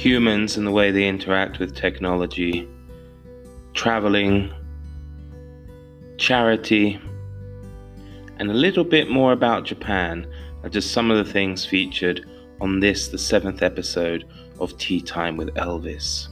humans 0.00 0.56
and 0.56 0.66
the 0.66 0.70
way 0.70 0.90
they 0.90 1.06
interact 1.06 1.58
with 1.58 1.76
technology, 1.76 2.66
traveling, 3.74 4.50
charity, 6.16 6.98
and 8.38 8.50
a 8.50 8.54
little 8.54 8.82
bit 8.82 9.10
more 9.10 9.32
about 9.32 9.66
Japan 9.66 10.26
are 10.62 10.70
just 10.70 10.92
some 10.92 11.10
of 11.10 11.18
the 11.18 11.30
things 11.30 11.66
featured 11.66 12.26
on 12.62 12.80
this, 12.80 13.08
the 13.08 13.18
seventh 13.18 13.60
episode 13.60 14.26
of 14.58 14.76
Tea 14.78 15.02
Time 15.02 15.36
with 15.36 15.54
Elvis. 15.56 16.28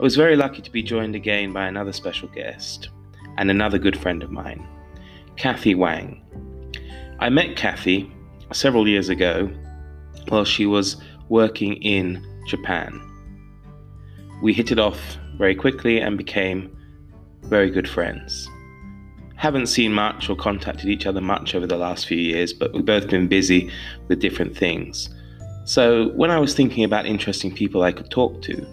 I 0.00 0.02
was 0.02 0.16
very 0.16 0.34
lucky 0.34 0.62
to 0.62 0.72
be 0.72 0.82
joined 0.82 1.14
again 1.14 1.52
by 1.52 1.66
another 1.66 1.92
special 1.92 2.28
guest 2.28 2.88
and 3.36 3.50
another 3.50 3.76
good 3.76 3.98
friend 3.98 4.22
of 4.22 4.30
mine, 4.30 4.66
Kathy 5.36 5.74
Wang. 5.74 6.22
I 7.18 7.28
met 7.28 7.56
Kathy 7.56 8.10
several 8.54 8.88
years 8.88 9.10
ago 9.10 9.50
while 10.28 10.46
she 10.46 10.64
was 10.64 10.96
working 11.28 11.74
in 11.82 12.26
Japan. 12.46 13.00
We 14.42 14.52
hit 14.52 14.70
it 14.72 14.78
off 14.78 15.18
very 15.36 15.54
quickly 15.54 16.00
and 16.00 16.18
became 16.18 16.76
very 17.42 17.70
good 17.70 17.88
friends. 17.88 18.48
Haven't 19.36 19.66
seen 19.66 19.92
much 19.92 20.30
or 20.30 20.36
contacted 20.36 20.88
each 20.88 21.06
other 21.06 21.20
much 21.20 21.54
over 21.54 21.66
the 21.66 21.76
last 21.76 22.06
few 22.06 22.18
years, 22.18 22.52
but 22.52 22.72
we've 22.72 22.84
both 22.84 23.08
been 23.08 23.28
busy 23.28 23.70
with 24.08 24.20
different 24.20 24.56
things. 24.56 25.08
So 25.64 26.08
when 26.10 26.30
I 26.30 26.38
was 26.38 26.54
thinking 26.54 26.84
about 26.84 27.06
interesting 27.06 27.54
people 27.54 27.82
I 27.82 27.92
could 27.92 28.10
talk 28.10 28.42
to, 28.42 28.66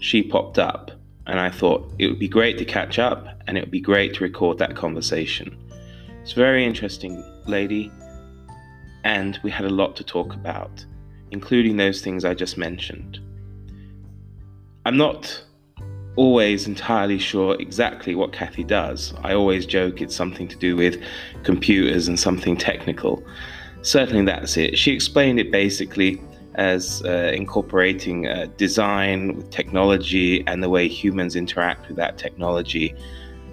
she 0.00 0.22
popped 0.22 0.58
up, 0.58 0.90
and 1.26 1.40
I 1.40 1.50
thought 1.50 1.90
it 1.98 2.08
would 2.08 2.18
be 2.18 2.28
great 2.28 2.58
to 2.58 2.64
catch 2.64 2.98
up 2.98 3.26
and 3.46 3.56
it 3.56 3.62
would 3.62 3.70
be 3.70 3.80
great 3.80 4.14
to 4.14 4.24
record 4.24 4.58
that 4.58 4.76
conversation. 4.76 5.56
It's 6.22 6.32
a 6.32 6.36
very 6.36 6.64
interesting 6.64 7.22
lady, 7.46 7.90
and 9.04 9.38
we 9.42 9.50
had 9.50 9.66
a 9.66 9.70
lot 9.70 9.96
to 9.96 10.04
talk 10.04 10.34
about, 10.34 10.84
including 11.30 11.76
those 11.76 12.00
things 12.00 12.24
I 12.24 12.34
just 12.34 12.56
mentioned. 12.56 13.20
I'm 14.86 14.96
not 14.96 15.42
always 16.16 16.66
entirely 16.66 17.18
sure 17.18 17.56
exactly 17.60 18.14
what 18.14 18.32
Kathy 18.32 18.64
does. 18.64 19.14
I 19.22 19.34
always 19.34 19.66
joke 19.66 20.00
it's 20.00 20.14
something 20.14 20.46
to 20.48 20.56
do 20.56 20.76
with 20.76 21.02
computers 21.42 22.06
and 22.06 22.18
something 22.18 22.56
technical. 22.56 23.24
Certainly 23.82 24.24
that's 24.26 24.56
it. 24.56 24.78
She 24.78 24.92
explained 24.92 25.40
it 25.40 25.50
basically 25.50 26.20
as 26.54 27.02
uh, 27.04 27.32
incorporating 27.34 28.28
uh, 28.28 28.46
design 28.56 29.36
with 29.36 29.50
technology 29.50 30.46
and 30.46 30.62
the 30.62 30.68
way 30.68 30.86
humans 30.86 31.34
interact 31.34 31.88
with 31.88 31.96
that 31.96 32.16
technology 32.16 32.94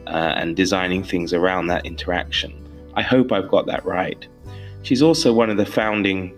uh, 0.07 0.33
and 0.35 0.55
designing 0.55 1.03
things 1.03 1.33
around 1.33 1.67
that 1.67 1.85
interaction. 1.85 2.53
I 2.93 3.01
hope 3.01 3.31
I've 3.31 3.49
got 3.49 3.65
that 3.67 3.83
right. 3.85 4.27
She's 4.83 5.01
also 5.01 5.33
one 5.33 5.49
of 5.49 5.57
the 5.57 5.65
founding 5.65 6.37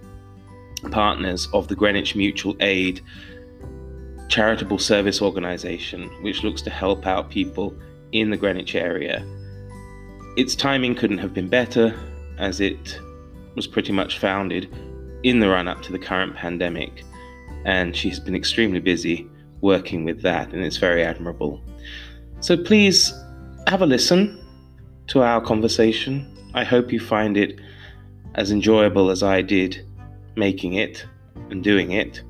partners 0.91 1.47
of 1.53 1.67
the 1.67 1.75
Greenwich 1.75 2.15
Mutual 2.15 2.55
Aid 2.59 3.01
charitable 4.29 4.79
service 4.79 5.21
organization, 5.21 6.09
which 6.23 6.43
looks 6.43 6.61
to 6.63 6.69
help 6.69 7.05
out 7.05 7.29
people 7.29 7.75
in 8.11 8.29
the 8.29 8.37
Greenwich 8.37 8.75
area. 8.75 9.25
Its 10.37 10.55
timing 10.55 10.95
couldn't 10.95 11.19
have 11.19 11.33
been 11.33 11.47
better, 11.47 11.93
as 12.39 12.59
it 12.59 12.99
was 13.55 13.67
pretty 13.67 13.91
much 13.91 14.17
founded 14.17 14.67
in 15.23 15.39
the 15.39 15.47
run 15.47 15.67
up 15.67 15.81
to 15.83 15.91
the 15.91 15.99
current 15.99 16.35
pandemic, 16.35 17.03
and 17.65 17.95
she's 17.95 18.19
been 18.19 18.35
extremely 18.35 18.79
busy 18.79 19.29
working 19.61 20.03
with 20.03 20.21
that, 20.21 20.51
and 20.51 20.63
it's 20.63 20.77
very 20.77 21.03
admirable. 21.03 21.61
So 22.39 22.57
please 22.57 23.13
have 23.67 23.81
a 23.81 23.85
listen 23.85 24.43
to 25.07 25.21
our 25.21 25.39
conversation. 25.39 26.35
I 26.53 26.63
hope 26.63 26.91
you 26.91 26.99
find 26.99 27.37
it 27.37 27.59
as 28.35 28.51
enjoyable 28.51 29.11
as 29.11 29.23
I 29.23 29.41
did 29.41 29.85
making 30.35 30.73
it 30.73 31.05
and 31.49 31.63
doing 31.63 31.91
it. 31.91 32.23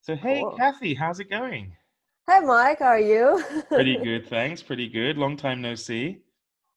So, 0.00 0.16
hey, 0.16 0.40
cool. 0.40 0.56
Kathy, 0.56 0.94
how's 0.94 1.20
it 1.20 1.30
going? 1.30 1.76
Hey, 2.28 2.40
Mike, 2.40 2.80
how 2.80 2.86
are 2.86 3.00
you? 3.00 3.42
pretty 3.68 3.96
good, 4.04 4.26
thanks. 4.28 4.62
Pretty 4.62 4.88
good. 4.88 5.16
Long 5.16 5.36
time 5.36 5.62
no 5.62 5.74
see. 5.74 6.18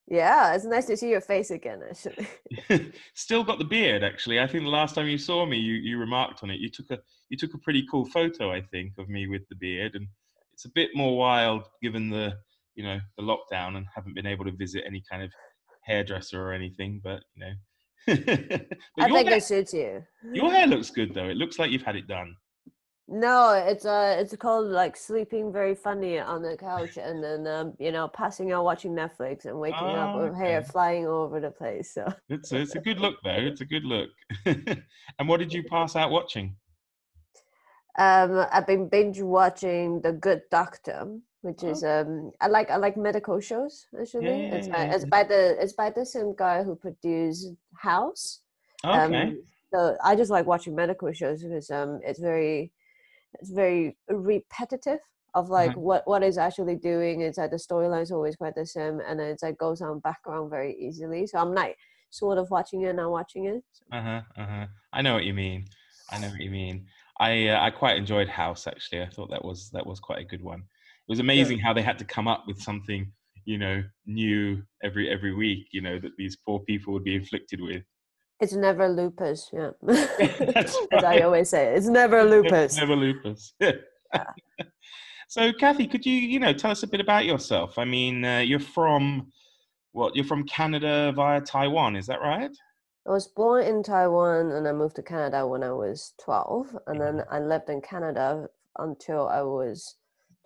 Yeah, 0.08 0.54
it's 0.54 0.66
nice 0.66 0.86
to 0.86 0.98
see 0.98 1.10
your 1.10 1.22
face 1.22 1.50
again, 1.50 1.82
actually. 1.90 2.94
Still 3.16 3.44
got 3.44 3.58
the 3.58 3.66
beard, 3.66 4.04
actually. 4.04 4.40
I 4.40 4.46
think 4.46 4.64
the 4.64 4.70
last 4.70 4.94
time 4.94 5.08
you 5.08 5.18
saw 5.18 5.46
me, 5.46 5.58
you, 5.58 5.74
you 5.74 5.98
remarked 5.98 6.44
on 6.44 6.52
it. 6.52 6.60
You 6.60 6.70
took 6.70 6.92
a 6.92 7.00
you 7.30 7.38
took 7.38 7.56
a 7.56 7.60
pretty 7.60 7.84
cool 7.90 8.06
photo, 8.06 8.52
I 8.52 8.62
think, 8.62 8.94
of 9.00 9.10
me 9.10 9.28
with 9.28 9.42
the 9.50 9.56
beard, 9.56 9.96
and 9.96 10.08
it's 10.54 10.66
a 10.66 10.70
bit 10.70 10.92
more 10.94 11.18
wild 11.18 11.68
given 11.82 12.12
the 12.12 12.38
you 12.76 12.84
know 12.84 13.00
the 13.18 13.24
lockdown 13.24 13.78
and 13.78 13.88
haven't 13.96 14.14
been 14.14 14.28
able 14.28 14.46
to 14.46 14.52
visit 14.52 14.84
any 14.86 15.04
kind 15.10 15.24
of 15.24 15.32
hairdresser 15.86 16.42
or 16.42 16.54
anything. 16.54 17.02
But 17.04 17.22
you 17.36 17.46
know, 17.46 17.54
but 18.08 19.06
I 19.06 19.10
think 19.10 19.30
hair, 19.30 19.38
it 19.38 19.44
suits 19.44 19.74
you. 19.74 20.04
Your 20.34 20.52
hair 20.52 20.68
looks 20.68 20.90
good 20.90 21.14
though. 21.14 21.30
It 21.30 21.38
looks 21.38 21.58
like 21.58 21.72
you've 21.72 21.84
had 21.84 21.96
it 21.96 22.08
done. 22.08 22.36
No, 23.08 23.52
it's 23.54 23.86
uh 23.86 24.18
it's 24.20 24.36
called 24.36 24.68
like 24.68 24.98
sleeping 24.98 25.54
very 25.54 25.76
funny 25.76 26.18
on 26.20 26.42
the 26.42 26.58
couch 26.58 26.98
and 26.98 27.24
then 27.24 27.46
um 27.46 27.74
you 27.78 27.92
know 27.92 28.08
passing 28.08 28.52
out 28.52 28.64
watching 28.64 28.96
Netflix 28.96 29.46
and 29.46 29.60
waking 29.60 29.80
oh, 29.82 29.96
up 29.96 30.16
with 30.18 30.32
okay. 30.32 30.40
hair 30.40 30.64
flying 30.64 31.08
all 31.08 31.24
over 31.24 31.40
the 31.40 31.52
place. 31.52 31.94
So 31.94 32.12
it's 32.30 32.52
a, 32.52 32.58
it's 32.62 32.76
a 32.76 32.80
good 32.80 33.00
look 33.00 33.16
though. 33.24 33.32
It's 33.32 33.62
a 33.62 33.66
good 33.66 33.84
look. 33.84 34.10
and 34.46 35.28
what 35.28 35.40
did 35.40 35.54
you 35.54 35.64
pass 35.70 35.96
out 35.96 36.10
watching? 36.10 36.56
Um, 37.98 38.46
I've 38.52 38.68
been 38.68 38.90
binge 38.90 39.22
watching 39.22 40.02
The 40.02 40.12
Good 40.12 40.42
Doctor, 40.52 41.18
which 41.46 41.64
is 41.64 41.84
oh. 41.84 42.02
um 42.02 42.32
I 42.42 42.48
like 42.48 42.70
I 42.72 42.78
like 42.78 42.98
medical 42.98 43.40
shows 43.40 43.86
actually. 44.00 44.26
Yeah, 44.26 44.36
yeah, 44.36 44.56
it's, 44.56 44.68
yeah, 44.68 44.94
it's 44.96 45.06
by 45.06 45.24
the 45.24 45.56
it's 45.62 45.74
by 45.74 45.92
the 45.92 46.06
same 46.06 46.36
guy 46.36 46.64
who 46.64 46.76
produced 46.76 47.54
House. 47.78 48.42
Okay. 48.84 49.22
Um, 49.22 49.44
so 49.72 49.96
I 50.04 50.16
just 50.16 50.32
like 50.32 50.48
watching 50.48 50.76
medical 50.76 51.12
shows 51.14 51.44
because 51.44 51.70
um 51.70 52.00
it's 52.04 52.20
very 52.20 52.72
it's 53.40 53.52
very 53.52 53.96
repetitive 54.10 55.00
of 55.36 55.50
like 55.50 55.72
mm-hmm. 55.72 55.82
what 55.82 56.08
what 56.08 56.24
is 56.24 56.38
actually 56.38 56.78
doing 56.78 57.22
it's 57.22 57.38
like 57.38 57.52
the 57.52 57.58
storyline 57.58 58.02
is 58.02 58.12
always 58.12 58.38
quite 58.38 58.56
the 58.56 58.66
same 58.66 59.02
and 59.06 59.20
it's 59.20 59.44
like 59.44 59.58
goes 59.58 59.82
on 59.82 60.00
background 60.00 60.50
very 60.50 60.74
easily 60.80 61.28
so 61.28 61.38
i'm 61.38 61.54
like 61.54 61.78
sort 62.10 62.38
of 62.38 62.50
watching 62.50 62.84
it 62.84 62.96
and 62.96 63.12
watching 63.12 63.46
it 63.46 63.62
so. 63.74 63.84
uh-huh 63.92 64.22
uh-huh 64.38 64.66
i 64.94 65.02
know 65.02 65.14
what 65.14 65.26
you 65.26 65.34
mean 65.34 65.66
i 66.12 66.18
know 66.18 66.30
what 66.30 66.40
you 66.40 66.50
mean 66.50 66.86
i 67.20 67.50
uh, 67.50 67.62
i 67.62 67.70
quite 67.70 67.98
enjoyed 67.98 68.30
house 68.30 68.66
actually 68.66 69.02
i 69.02 69.10
thought 69.10 69.30
that 69.30 69.44
was 69.44 69.70
that 69.72 69.86
was 69.86 70.00
quite 70.00 70.20
a 70.20 70.26
good 70.26 70.42
one 70.42 70.64
it 71.08 71.12
was 71.12 71.20
amazing 71.20 71.58
yeah. 71.58 71.64
how 71.66 71.74
they 71.74 71.82
had 71.82 72.00
to 72.00 72.06
come 72.06 72.28
up 72.28 72.46
with 72.48 72.62
something 72.62 73.12
you 73.46 73.58
know 73.58 73.84
new 74.06 74.62
every 74.84 75.10
every 75.10 75.34
week 75.34 75.68
you 75.72 75.82
know 75.82 76.00
that 76.00 76.12
these 76.18 76.38
poor 76.46 76.60
people 76.60 76.94
would 76.94 77.04
be 77.04 77.16
inflicted 77.16 77.62
with 77.62 77.84
it's 78.40 78.54
never 78.54 78.90
lupus, 78.90 79.50
yeah. 79.54 79.72
As 79.88 80.76
right. 80.92 81.06
I 81.06 81.22
always 81.22 81.50
say, 81.50 81.74
it's 81.74 81.88
never 81.88 82.24
lupus. 82.24 82.76
Never, 82.76 82.96
lupus. 82.96 83.54
yeah. 83.62 83.72
So, 85.30 85.54
Kathy, 85.54 85.88
could 85.88 86.06
you, 86.06 86.14
you 86.14 86.40
know, 86.40 86.54
tell 86.54 86.72
us 86.72 86.84
a 86.84 86.88
bit 86.88 87.00
about 87.00 87.26
yourself? 87.26 87.80
I 87.80 87.86
mean, 87.86 88.26
uh, 88.26 88.40
you're 88.40 88.60
from 88.60 89.32
what? 89.94 90.16
You're 90.16 90.26
from 90.26 90.44
Canada 90.46 91.14
via 91.16 91.40
Taiwan, 91.42 91.96
is 91.96 92.08
that 92.08 92.20
right? 92.20 92.52
I 93.08 93.12
was 93.12 93.28
born 93.28 93.64
in 93.66 93.84
Taiwan 93.84 94.52
and 94.52 94.68
I 94.68 94.74
moved 94.74 94.96
to 94.98 95.04
Canada 95.04 95.48
when 95.48 95.64
I 95.64 95.72
was 95.72 96.14
12. 96.22 96.78
And 96.88 97.00
then 97.00 97.24
I 97.30 97.40
lived 97.40 97.70
in 97.70 97.82
Canada 97.82 98.48
until 98.80 99.28
I 99.28 99.44
was 99.44 99.96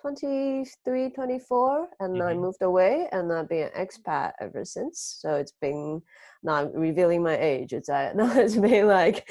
23, 0.02 1.10
24, 1.12 1.88
and 2.00 2.14
mm-hmm. 2.16 2.22
I 2.22 2.34
moved 2.34 2.62
away, 2.62 3.08
and 3.12 3.32
I've 3.32 3.50
been 3.50 3.70
an 3.74 3.88
expat 3.88 4.34
ever 4.40 4.66
since. 4.66 5.18
So 5.20 5.36
it's 5.36 5.54
been 5.62 6.02
now 6.44 6.54
I'm 6.56 6.74
revealing 6.74 7.24
my 7.24 7.38
age. 7.38 7.74
It's 7.74 7.90
uh, 7.90 8.14
now 8.16 8.38
it's 8.38 8.56
been 8.56 8.88
like 8.88 9.30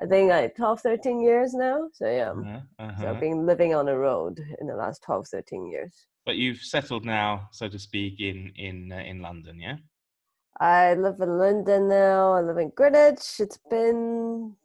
I 0.00 0.06
think 0.06 0.30
like 0.30 0.56
12, 0.56 0.80
13 0.80 1.20
years 1.20 1.54
now. 1.54 1.88
So 1.92 2.06
yeah, 2.08 2.30
uh-huh, 2.30 2.60
so 2.78 2.84
I've 3.04 3.12
uh-huh. 3.12 3.20
been 3.20 3.46
living 3.46 3.74
on 3.74 3.86
the 3.86 3.96
road 3.96 4.38
in 4.60 4.66
the 4.66 4.76
last 4.76 5.02
12, 5.02 5.28
13 5.28 5.66
years. 5.66 6.06
But 6.26 6.36
you've 6.36 6.58
settled 6.58 7.04
now, 7.04 7.48
so 7.52 7.68
to 7.68 7.78
speak, 7.78 8.20
in 8.20 8.52
in 8.56 8.92
uh, 8.92 8.96
in 8.96 9.22
London, 9.22 9.60
yeah. 9.60 9.76
I 10.58 10.94
live 10.94 11.20
in 11.20 11.38
London 11.38 11.88
now. 11.88 12.32
I 12.32 12.40
live 12.40 12.58
in 12.58 12.72
Greenwich. 12.74 13.40
It's 13.40 13.58
been 13.70 14.56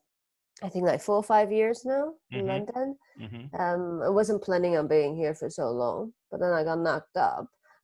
I 0.63 0.69
think 0.69 0.85
like 0.85 1.01
four 1.01 1.15
or 1.15 1.23
five 1.23 1.51
years 1.51 1.83
now 1.85 2.13
in 2.29 2.39
mm-hmm. 2.39 2.47
London. 2.47 2.95
Mm-hmm. 3.19 3.55
Um, 3.59 4.01
I 4.03 4.09
wasn't 4.09 4.43
planning 4.43 4.77
on 4.77 4.87
being 4.87 5.15
here 5.15 5.33
for 5.33 5.49
so 5.49 5.71
long, 5.71 6.13
but 6.29 6.39
then 6.39 6.53
I 6.53 6.63
got 6.63 6.79
knocked 6.79 7.17
up. 7.17 7.47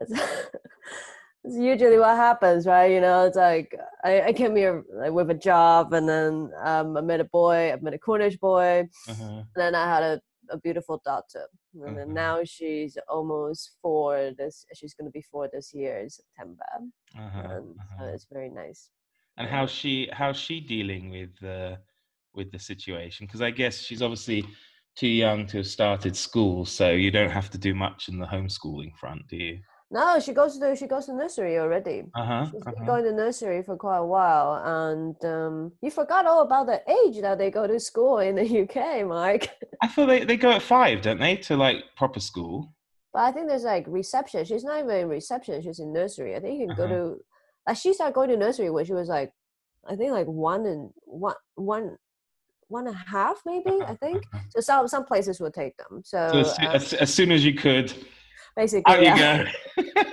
it's, 0.00 0.12
usually 1.44 1.98
what 1.98 2.16
happens, 2.16 2.66
right? 2.66 2.90
You 2.90 3.00
know, 3.00 3.26
it's 3.26 3.36
like 3.36 3.76
I, 4.02 4.22
I 4.22 4.32
came 4.32 4.56
here 4.56 4.84
like, 4.92 5.12
with 5.12 5.30
a 5.30 5.34
job, 5.34 5.92
and 5.92 6.08
then 6.08 6.50
um, 6.62 6.96
I 6.96 7.00
met 7.00 7.20
a 7.20 7.24
boy. 7.24 7.72
I 7.72 7.76
met 7.80 7.94
a 7.94 7.98
Cornish 7.98 8.38
boy, 8.38 8.88
uh-huh. 9.08 9.24
and 9.24 9.46
then 9.54 9.76
I 9.76 9.84
had 9.84 10.02
a, 10.02 10.20
a 10.50 10.58
beautiful 10.58 11.00
daughter, 11.04 11.46
and 11.74 11.96
uh-huh. 11.96 12.06
now 12.08 12.40
she's 12.42 12.98
almost 13.08 13.76
four. 13.80 14.32
This 14.36 14.64
she's 14.74 14.94
going 14.94 15.06
to 15.06 15.12
be 15.12 15.22
four 15.22 15.48
this 15.52 15.72
year 15.72 15.98
in 16.00 16.10
September, 16.10 16.66
uh-huh. 17.16 17.48
and 17.50 17.76
so 17.98 18.04
it's 18.06 18.26
very 18.32 18.50
nice 18.50 18.90
and 19.40 19.48
how's 19.48 19.70
she 19.70 20.08
how's 20.12 20.36
she 20.36 20.60
dealing 20.60 21.10
with 21.10 21.30
the 21.40 21.78
with 22.34 22.52
the 22.52 22.58
situation 22.58 23.26
because 23.26 23.40
i 23.40 23.50
guess 23.50 23.78
she's 23.78 24.02
obviously 24.02 24.44
too 24.96 25.08
young 25.08 25.46
to 25.46 25.56
have 25.56 25.66
started 25.66 26.14
school 26.14 26.64
so 26.64 26.90
you 26.90 27.10
don't 27.10 27.30
have 27.30 27.50
to 27.50 27.58
do 27.58 27.74
much 27.74 28.08
in 28.08 28.18
the 28.18 28.26
homeschooling 28.26 28.94
front 28.96 29.26
do 29.28 29.36
you 29.36 29.58
No, 29.92 30.20
she 30.24 30.32
goes 30.32 30.56
to 30.58 30.76
she 30.76 30.86
goes 30.86 31.06
to 31.06 31.14
nursery 31.22 31.54
already. 31.58 31.98
Uh-huh. 32.20 32.44
She's 32.44 32.62
been 32.62 32.74
uh-huh. 32.74 32.90
going 32.90 33.04
to 33.06 33.12
nursery 33.24 33.60
for 33.68 33.76
quite 33.86 34.02
a 34.06 34.10
while, 34.16 34.50
and 34.82 35.16
um, 35.36 35.54
you 35.82 35.90
forgot 35.90 36.28
all 36.30 36.42
about 36.48 36.66
the 36.70 36.80
age 36.98 37.16
that 37.26 37.38
they 37.38 37.50
go 37.50 37.64
to 37.66 37.80
school 37.90 38.18
in 38.28 38.34
the 38.40 38.48
UK, 38.62 38.78
Mike. 39.04 39.46
I 39.84 39.88
thought 39.92 40.06
they, 40.12 40.22
they 40.28 40.38
go 40.46 40.52
at 40.58 40.62
five, 40.62 41.02
don't 41.06 41.18
they, 41.24 41.34
to 41.48 41.56
like 41.56 41.78
proper 41.96 42.20
school? 42.30 42.56
But 43.12 43.22
I 43.28 43.32
think 43.32 43.48
there's 43.48 43.68
like 43.74 43.86
reception. 43.88 44.44
She's 44.44 44.62
not 44.68 44.78
even 44.78 44.96
in 45.02 45.08
reception. 45.08 45.60
She's 45.60 45.80
in 45.84 45.90
nursery. 46.00 46.36
I 46.36 46.40
think 46.40 46.60
you 46.60 46.66
can 46.68 46.76
go 46.76 46.84
Uh-huh. 46.86 46.94
to. 46.94 47.24
Like 47.70 47.76
she 47.76 47.94
started 47.94 48.14
going 48.14 48.30
to 48.30 48.36
nursery 48.36 48.68
when 48.68 48.84
she 48.84 48.92
was 48.94 49.06
like, 49.06 49.32
I 49.88 49.94
think 49.94 50.10
like 50.10 50.26
one 50.26 50.66
and 50.66 50.90
one 51.04 51.36
one 51.54 51.96
one 52.66 52.88
and 52.88 52.96
a 52.96 53.10
half 53.10 53.40
maybe. 53.46 53.78
I 53.86 53.94
think. 53.94 54.24
So 54.50 54.60
some 54.60 54.88
some 54.88 55.04
places 55.04 55.38
will 55.38 55.52
take 55.52 55.76
them. 55.76 56.02
So, 56.04 56.28
So 56.32 56.38
as, 56.40 56.58
uh, 56.58 56.72
as, 56.72 56.92
as 56.94 57.14
soon 57.14 57.30
as 57.30 57.44
you 57.44 57.54
could, 57.54 57.92
basically, 58.56 58.92
out 58.92 59.00
yeah. 59.00 59.48
you 59.76 59.84
go. 59.84 60.10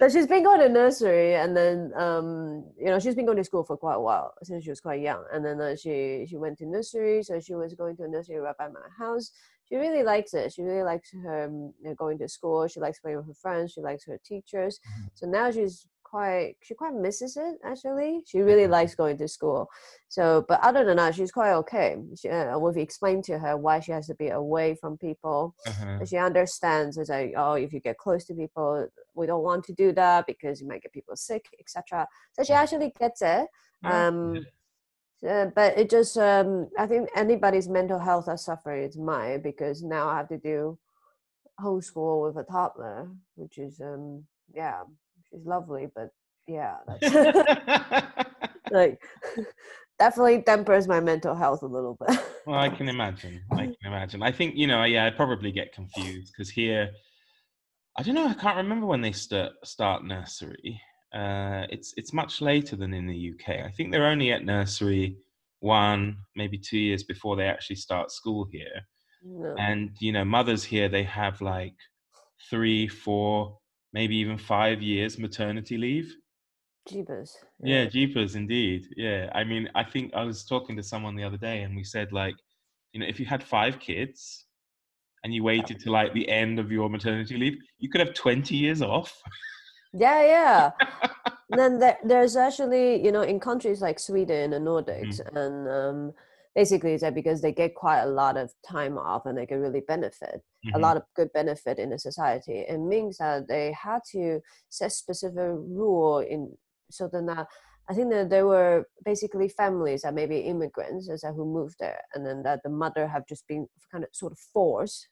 So 0.00 0.08
she's 0.08 0.26
been 0.26 0.42
going 0.42 0.60
to 0.60 0.68
nursery, 0.70 1.34
and 1.34 1.54
then 1.54 1.92
um, 1.94 2.64
you 2.78 2.86
know 2.86 2.98
she's 2.98 3.14
been 3.14 3.26
going 3.26 3.36
to 3.36 3.44
school 3.44 3.62
for 3.62 3.76
quite 3.76 3.96
a 3.96 4.00
while 4.00 4.32
since 4.42 4.64
she 4.64 4.70
was 4.70 4.80
quite 4.80 5.02
young. 5.02 5.22
And 5.30 5.44
then 5.44 5.60
uh, 5.60 5.76
she 5.76 6.26
she 6.28 6.38
went 6.38 6.56
to 6.58 6.66
nursery, 6.66 7.22
so 7.22 7.38
she 7.38 7.54
was 7.54 7.74
going 7.74 7.96
to 7.98 8.04
a 8.04 8.08
nursery 8.08 8.38
right 8.38 8.56
by 8.56 8.68
my 8.68 8.88
house. 8.98 9.30
She 9.68 9.76
really 9.76 10.02
likes 10.02 10.32
it. 10.32 10.54
She 10.54 10.62
really 10.62 10.82
likes 10.82 11.12
her 11.22 11.44
um, 11.44 11.74
going 11.96 12.18
to 12.18 12.28
school. 12.28 12.66
She 12.66 12.80
likes 12.80 12.98
playing 12.98 13.18
with 13.18 13.26
her 13.26 13.34
friends. 13.34 13.72
She 13.74 13.82
likes 13.82 14.04
her 14.06 14.18
teachers. 14.24 14.80
Mhm. 14.80 15.10
So 15.14 15.26
now 15.26 15.50
she's 15.50 15.86
quite 16.10 16.56
she 16.64 16.74
quite 16.74 16.94
misses 16.94 17.36
it 17.36 17.56
actually. 17.70 18.22
She 18.26 18.40
really 18.40 18.66
likes 18.76 18.94
going 19.02 19.16
to 19.18 19.28
school. 19.28 19.68
So, 20.08 20.44
but 20.48 20.58
other 20.68 20.82
than 20.84 20.96
that, 20.96 21.14
she's 21.14 21.30
quite 21.38 21.52
okay. 21.62 21.90
She, 22.18 22.28
uh, 22.28 22.58
we've 22.58 22.76
explained 22.86 23.24
to 23.24 23.38
her 23.38 23.56
why 23.56 23.76
she 23.80 23.92
has 23.92 24.06
to 24.08 24.16
be 24.22 24.28
away 24.42 24.68
from 24.80 24.92
people 25.08 25.54
Uh-huh. 25.70 26.04
she 26.10 26.16
understands 26.28 26.96
it's 26.98 27.10
like 27.16 27.32
oh 27.42 27.54
if 27.64 27.70
you 27.74 27.80
get 27.88 27.96
close 28.04 28.22
to 28.26 28.34
people 28.42 28.68
we 29.18 29.26
don't 29.30 29.46
want 29.48 29.62
to 29.66 29.72
do 29.82 29.88
that 30.02 30.26
because 30.32 30.54
you 30.60 30.66
might 30.70 30.82
get 30.84 30.92
people 30.98 31.16
sick 31.28 31.44
etc 31.62 32.06
so 32.34 32.38
she 32.46 32.54
actually 32.62 32.90
gets 33.02 33.20
it 33.22 33.46
Yeah. 33.82 34.06
um 34.06 34.18
uh, 35.32 35.46
but 35.58 35.70
it 35.80 35.88
just 35.96 36.14
um 36.30 36.50
i 36.82 36.86
think 36.90 37.02
anybody's 37.24 37.68
mental 37.78 38.00
health 38.08 38.26
are 38.32 38.38
suffering 38.48 38.82
is 38.88 38.96
mine 39.12 39.38
because 39.50 39.76
now 39.96 40.04
i 40.12 40.16
have 40.20 40.30
to 40.36 40.38
do 40.52 40.58
homeschool 41.64 42.14
with 42.26 42.36
a 42.44 42.46
toddler 42.54 42.98
which 43.40 43.56
is 43.58 43.74
um 43.80 44.24
yeah 44.62 44.80
she's 45.30 45.46
lovely 45.46 45.86
but 45.94 46.10
yeah 46.46 46.76
that's 46.86 48.16
like 48.72 49.00
definitely 49.98 50.42
tempers 50.42 50.88
my 50.88 51.00
mental 51.00 51.34
health 51.34 51.62
a 51.62 51.66
little 51.66 51.96
bit 52.06 52.18
Well, 52.46 52.58
I 52.58 52.68
can 52.68 52.88
imagine. 52.96 53.42
I 53.52 53.66
can 53.66 53.76
imagine. 53.84 54.22
I 54.22 54.32
think 54.32 54.56
you 54.56 54.66
know. 54.66 54.84
Yeah, 54.84 55.06
I'd 55.06 55.16
probably 55.16 55.52
get 55.52 55.72
confused 55.72 56.32
because 56.32 56.50
here, 56.50 56.90
I 57.96 58.02
don't 58.02 58.14
know. 58.14 58.28
I 58.28 58.34
can't 58.34 58.56
remember 58.56 58.86
when 58.86 59.02
they 59.02 59.12
start 59.12 59.52
start 59.64 60.04
nursery. 60.04 60.80
Uh, 61.14 61.66
it's 61.70 61.92
it's 61.96 62.12
much 62.12 62.40
later 62.40 62.76
than 62.76 62.94
in 62.94 63.06
the 63.06 63.32
UK. 63.32 63.64
I 63.64 63.70
think 63.70 63.92
they're 63.92 64.06
only 64.06 64.32
at 64.32 64.44
nursery 64.44 65.16
one, 65.60 66.16
maybe 66.34 66.58
two 66.58 66.78
years 66.78 67.02
before 67.02 67.36
they 67.36 67.46
actually 67.46 67.76
start 67.76 68.10
school 68.10 68.46
here. 68.50 68.80
No. 69.22 69.54
And 69.58 69.90
you 70.00 70.12
know, 70.12 70.24
mothers 70.24 70.64
here 70.64 70.88
they 70.88 71.04
have 71.04 71.40
like 71.42 71.76
three, 72.48 72.88
four, 72.88 73.58
maybe 73.92 74.16
even 74.16 74.38
five 74.38 74.82
years 74.82 75.18
maternity 75.18 75.76
leave. 75.76 76.14
jeepers 76.88 77.36
Yeah, 77.62 77.86
jeepers, 77.86 78.34
indeed. 78.36 78.86
Yeah, 78.96 79.30
I 79.34 79.44
mean, 79.44 79.68
I 79.74 79.84
think 79.84 80.14
I 80.14 80.24
was 80.24 80.44
talking 80.44 80.76
to 80.76 80.82
someone 80.82 81.16
the 81.16 81.24
other 81.24 81.36
day, 81.36 81.62
and 81.62 81.76
we 81.76 81.84
said 81.84 82.12
like, 82.12 82.34
you 82.92 83.00
know, 83.00 83.06
if 83.06 83.20
you 83.20 83.26
had 83.26 83.42
five 83.42 83.78
kids 83.78 84.46
and 85.22 85.34
you 85.34 85.42
waited 85.44 85.78
to 85.80 85.90
like 85.90 86.12
the 86.14 86.28
end 86.28 86.58
of 86.58 86.72
your 86.72 86.88
maternity 86.88 87.36
leave, 87.36 87.58
you 87.78 87.88
could 87.88 88.00
have 88.00 88.14
twenty 88.14 88.56
years 88.56 88.82
off. 88.82 89.12
Yeah, 89.92 90.22
yeah. 90.22 90.70
Then 91.52 91.80
there, 91.80 91.98
there's 92.04 92.36
actually, 92.36 93.04
you 93.04 93.10
know, 93.10 93.22
in 93.22 93.40
countries 93.40 93.80
like 93.80 93.98
Sweden 93.98 94.52
and 94.52 94.64
Nordics, 94.64 95.18
and 95.34 95.68
um, 95.68 96.14
basically 96.54 96.92
it's 96.94 97.02
that 97.02 97.14
because 97.14 97.42
they 97.42 97.52
get 97.52 97.74
quite 97.74 98.00
a 98.02 98.06
lot 98.10 98.36
of 98.36 98.52
time 98.66 98.98
off 98.98 99.26
and 99.26 99.36
they 99.38 99.46
can 99.46 99.60
really 99.60 99.80
benefit 99.86 100.42
a 100.74 100.78
Mhm. 100.78 100.80
lot 100.80 100.96
of 100.96 101.02
good 101.16 101.32
benefit 101.32 101.78
in 101.78 101.90
the 101.90 101.98
society. 101.98 102.60
It 102.60 102.78
means 102.78 103.18
that 103.18 103.48
they 103.48 103.72
had 103.72 104.00
to 104.12 104.40
set 104.68 104.92
specific 104.92 105.36
rule 105.36 106.18
in 106.18 106.56
so 106.90 107.08
then 107.08 107.26
that 107.26 107.46
I 107.88 107.94
think 107.94 108.10
that 108.10 108.30
there 108.30 108.46
were 108.46 108.86
basically 109.04 109.48
families 109.48 110.02
that 110.02 110.14
maybe 110.14 110.38
immigrants 110.40 111.10
as 111.10 111.22
who 111.22 111.44
moved 111.44 111.76
there, 111.80 112.02
and 112.14 112.24
then 112.24 112.42
that 112.44 112.62
the 112.62 112.70
mother 112.70 113.08
have 113.08 113.26
just 113.26 113.46
been 113.48 113.66
kind 113.90 114.04
of 114.04 114.10
sort 114.12 114.32
of 114.32 114.38
forced, 114.38 115.08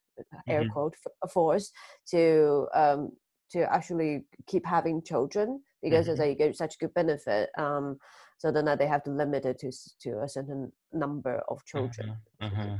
air 0.48 0.64
Mhm. 0.64 0.64
quote, 0.64 0.94
forced 1.32 1.72
to 2.10 2.68
um, 2.74 3.12
to 3.50 3.60
actually 3.72 4.26
keep 4.46 4.66
having 4.66 5.02
children 5.02 5.62
because 5.82 6.08
as 6.08 6.18
Mhm. 6.18 6.18
they 6.18 6.34
get 6.34 6.56
such 6.56 6.78
good 6.78 6.92
benefit. 6.94 7.50
Um, 7.58 7.98
so 8.38 8.52
then 8.52 8.64
they 8.78 8.86
have 8.86 9.02
to 9.04 9.10
limit 9.10 9.44
it 9.44 9.58
to 9.58 9.70
to 10.00 10.22
a 10.22 10.28
certain 10.28 10.72
number 10.92 11.42
of 11.48 11.64
children. 11.64 12.16
Uh-huh, 12.40 12.62
uh-huh. 12.62 12.76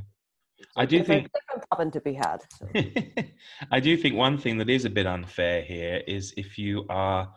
So 0.59 0.65
I 0.77 0.87
do 0.87 1.05
think- 1.05 1.29
different 1.33 1.69
problem 1.69 1.91
to 1.93 2.01
be 2.01 2.15
had. 2.15 2.39
So. 2.51 2.69
I 3.73 3.81
do 3.81 3.97
think 3.97 4.17
one 4.17 4.39
thing 4.39 4.59
that 4.59 4.71
is 4.71 4.85
a 4.85 4.91
bit 4.91 5.07
unfair 5.07 5.63
here 5.63 6.03
is 6.07 6.33
if 6.37 6.59
you 6.59 6.85
are, 6.89 7.29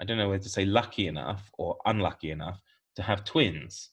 I 0.00 0.04
don't 0.04 0.18
know 0.18 0.28
whether 0.28 0.42
to 0.42 0.48
say 0.48 0.64
lucky 0.64 1.06
enough 1.06 1.50
or 1.58 1.76
unlucky 1.86 2.30
enough 2.30 2.60
to 2.96 3.02
have 3.02 3.24
twins, 3.24 3.90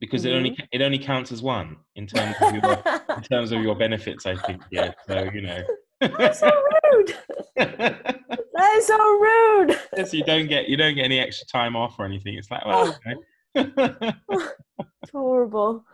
because 0.00 0.24
it 0.24 0.32
only 0.32 0.56
it 0.72 0.82
only 0.82 0.98
counts 0.98 1.32
as 1.32 1.42
one 1.42 1.76
in 1.94 2.06
terms 2.14 2.36
of 2.40 2.54
your 2.54 2.82
in 3.16 3.22
terms 3.22 3.52
of 3.52 3.62
your 3.62 3.74
benefits. 3.74 4.26
I 4.26 4.36
think 4.36 4.62
yeah. 4.70 4.92
So 5.06 5.30
you 5.32 5.42
know. 5.42 5.62
That's 6.00 6.40
so 6.40 6.50
rude. 6.92 7.16
That 8.56 8.74
is 8.76 8.86
so 8.86 8.96
rude. 8.96 9.78
Yes, 9.96 10.14
you 10.14 10.24
don't 10.24 10.48
get 10.48 10.68
you 10.68 10.76
don't 10.76 10.94
get 10.94 11.04
any 11.04 11.18
extra 11.18 11.46
time 11.46 11.76
off 11.76 11.98
or 11.98 12.04
anything. 12.04 12.34
It's 12.34 12.50
like 12.50 12.64
well, 12.64 12.88
okay. 12.88 13.16
It's 13.56 15.10
horrible. 15.12 15.84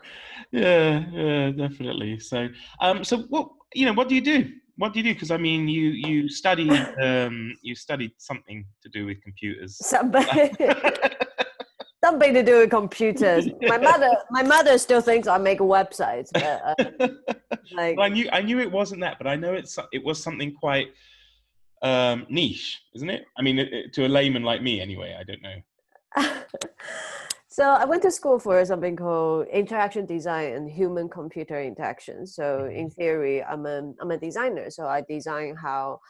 yeah, 0.52 1.04
yeah, 1.12 1.50
definitely. 1.50 2.18
So, 2.18 2.48
um, 2.80 3.04
so 3.04 3.18
what 3.28 3.48
you 3.74 3.86
know, 3.86 3.92
what 3.92 4.08
do 4.08 4.14
you 4.14 4.20
do? 4.20 4.50
What 4.76 4.92
do 4.92 5.00
you 5.00 5.04
do? 5.04 5.14
Because 5.14 5.30
I 5.30 5.36
mean, 5.36 5.68
you 5.68 5.90
you 5.90 6.28
studied 6.28 6.72
um, 7.02 7.56
you 7.62 7.74
studied 7.74 8.12
something 8.18 8.64
to 8.82 8.88
do 8.88 9.06
with 9.06 9.22
computers. 9.22 9.76
Something, 9.84 10.24
something 12.04 12.34
to 12.34 12.42
do 12.42 12.58
with 12.58 12.70
computers. 12.70 13.48
My 13.62 13.78
mother, 13.78 14.10
my 14.30 14.42
mother 14.42 14.78
still 14.78 15.00
thinks 15.00 15.28
I 15.28 15.38
make 15.38 15.58
websites, 15.58 16.30
but 16.32 16.78
uh, 17.00 17.08
like 17.72 17.96
Well, 17.96 18.06
I 18.06 18.08
knew 18.08 18.28
I 18.32 18.42
knew 18.42 18.60
it 18.60 18.70
wasn't 18.70 19.00
that, 19.02 19.18
but 19.18 19.26
I 19.26 19.36
know 19.36 19.54
it's 19.54 19.78
it 19.92 20.04
was 20.04 20.22
something 20.22 20.54
quite 20.54 20.88
um, 21.82 22.26
niche, 22.28 22.80
isn't 22.94 23.10
it? 23.10 23.24
I 23.36 23.42
mean, 23.42 23.58
it, 23.58 23.72
it- 23.72 23.92
to 23.94 24.06
a 24.06 24.08
layman 24.08 24.42
like 24.42 24.62
me, 24.62 24.80
anyway. 24.80 25.16
I 25.18 25.24
don't 25.24 25.42
know. 25.42 25.56
so 27.48 27.64
I 27.64 27.84
went 27.84 28.02
to 28.02 28.10
school 28.10 28.38
for 28.38 28.64
something 28.64 28.96
called 28.96 29.46
interaction 29.48 30.06
design 30.06 30.52
and 30.52 30.70
human 30.70 31.08
computer 31.08 31.60
interaction. 31.60 32.26
So 32.26 32.66
in 32.66 32.90
theory, 32.90 33.42
I'm 33.42 33.66
a 33.66 33.92
I'm 34.00 34.10
a 34.10 34.18
designer. 34.18 34.70
So 34.70 34.86
I 34.86 35.02
design 35.08 35.56
how 35.56 36.00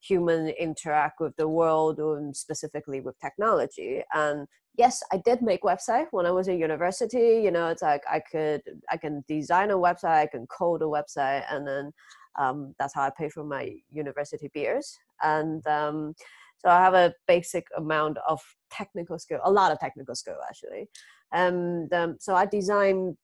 human 0.00 0.48
interact 0.50 1.20
with 1.20 1.34
the 1.36 1.48
world 1.48 1.98
and 1.98 2.36
specifically 2.36 3.00
with 3.00 3.18
technology. 3.18 4.02
And 4.14 4.46
yes, 4.76 5.02
I 5.12 5.18
did 5.24 5.42
make 5.42 5.62
website 5.62 6.06
when 6.12 6.24
I 6.24 6.30
was 6.30 6.46
in 6.48 6.58
university. 6.58 7.40
You 7.42 7.50
know, 7.50 7.68
it's 7.68 7.82
like 7.82 8.02
I 8.10 8.20
could 8.20 8.62
I 8.90 8.96
can 8.96 9.24
design 9.28 9.70
a 9.72 9.76
website, 9.76 10.22
I 10.22 10.26
can 10.26 10.46
code 10.46 10.82
a 10.82 10.86
website, 10.86 11.44
and 11.50 11.66
then 11.66 11.92
um, 12.38 12.74
that's 12.78 12.94
how 12.94 13.02
I 13.02 13.10
pay 13.10 13.28
for 13.28 13.42
my 13.44 13.74
university 13.90 14.50
beers. 14.54 14.96
And 15.22 15.66
um, 15.66 16.14
so 16.58 16.70
I 16.70 16.78
have 16.78 16.94
a 16.94 17.14
basic 17.26 17.66
amount 17.76 18.18
of 18.28 18.40
technical 18.70 19.18
skill, 19.18 19.40
a 19.44 19.50
lot 19.50 19.72
of 19.72 19.78
technical 19.78 20.14
skill 20.14 20.36
actually. 20.48 20.88
And 21.32 21.92
um, 21.92 22.16
so 22.18 22.34
I 22.34 22.46
design, 22.46 23.16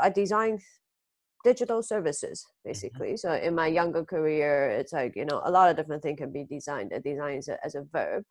I 0.00 0.08
design 0.10 0.58
digital 1.44 1.82
services 1.82 2.46
basically. 2.64 3.16
So 3.16 3.32
in 3.32 3.54
my 3.54 3.66
younger 3.66 4.04
career, 4.04 4.68
it's 4.70 4.92
like 4.92 5.16
you 5.16 5.24
know 5.24 5.40
a 5.44 5.50
lot 5.50 5.70
of 5.70 5.76
different 5.76 6.02
things 6.02 6.18
can 6.18 6.32
be 6.32 6.44
designed. 6.44 6.92
A 6.92 7.00
design 7.00 7.38
is 7.38 7.48
a, 7.48 7.64
as 7.64 7.74
a 7.74 7.82
verb. 7.82 8.24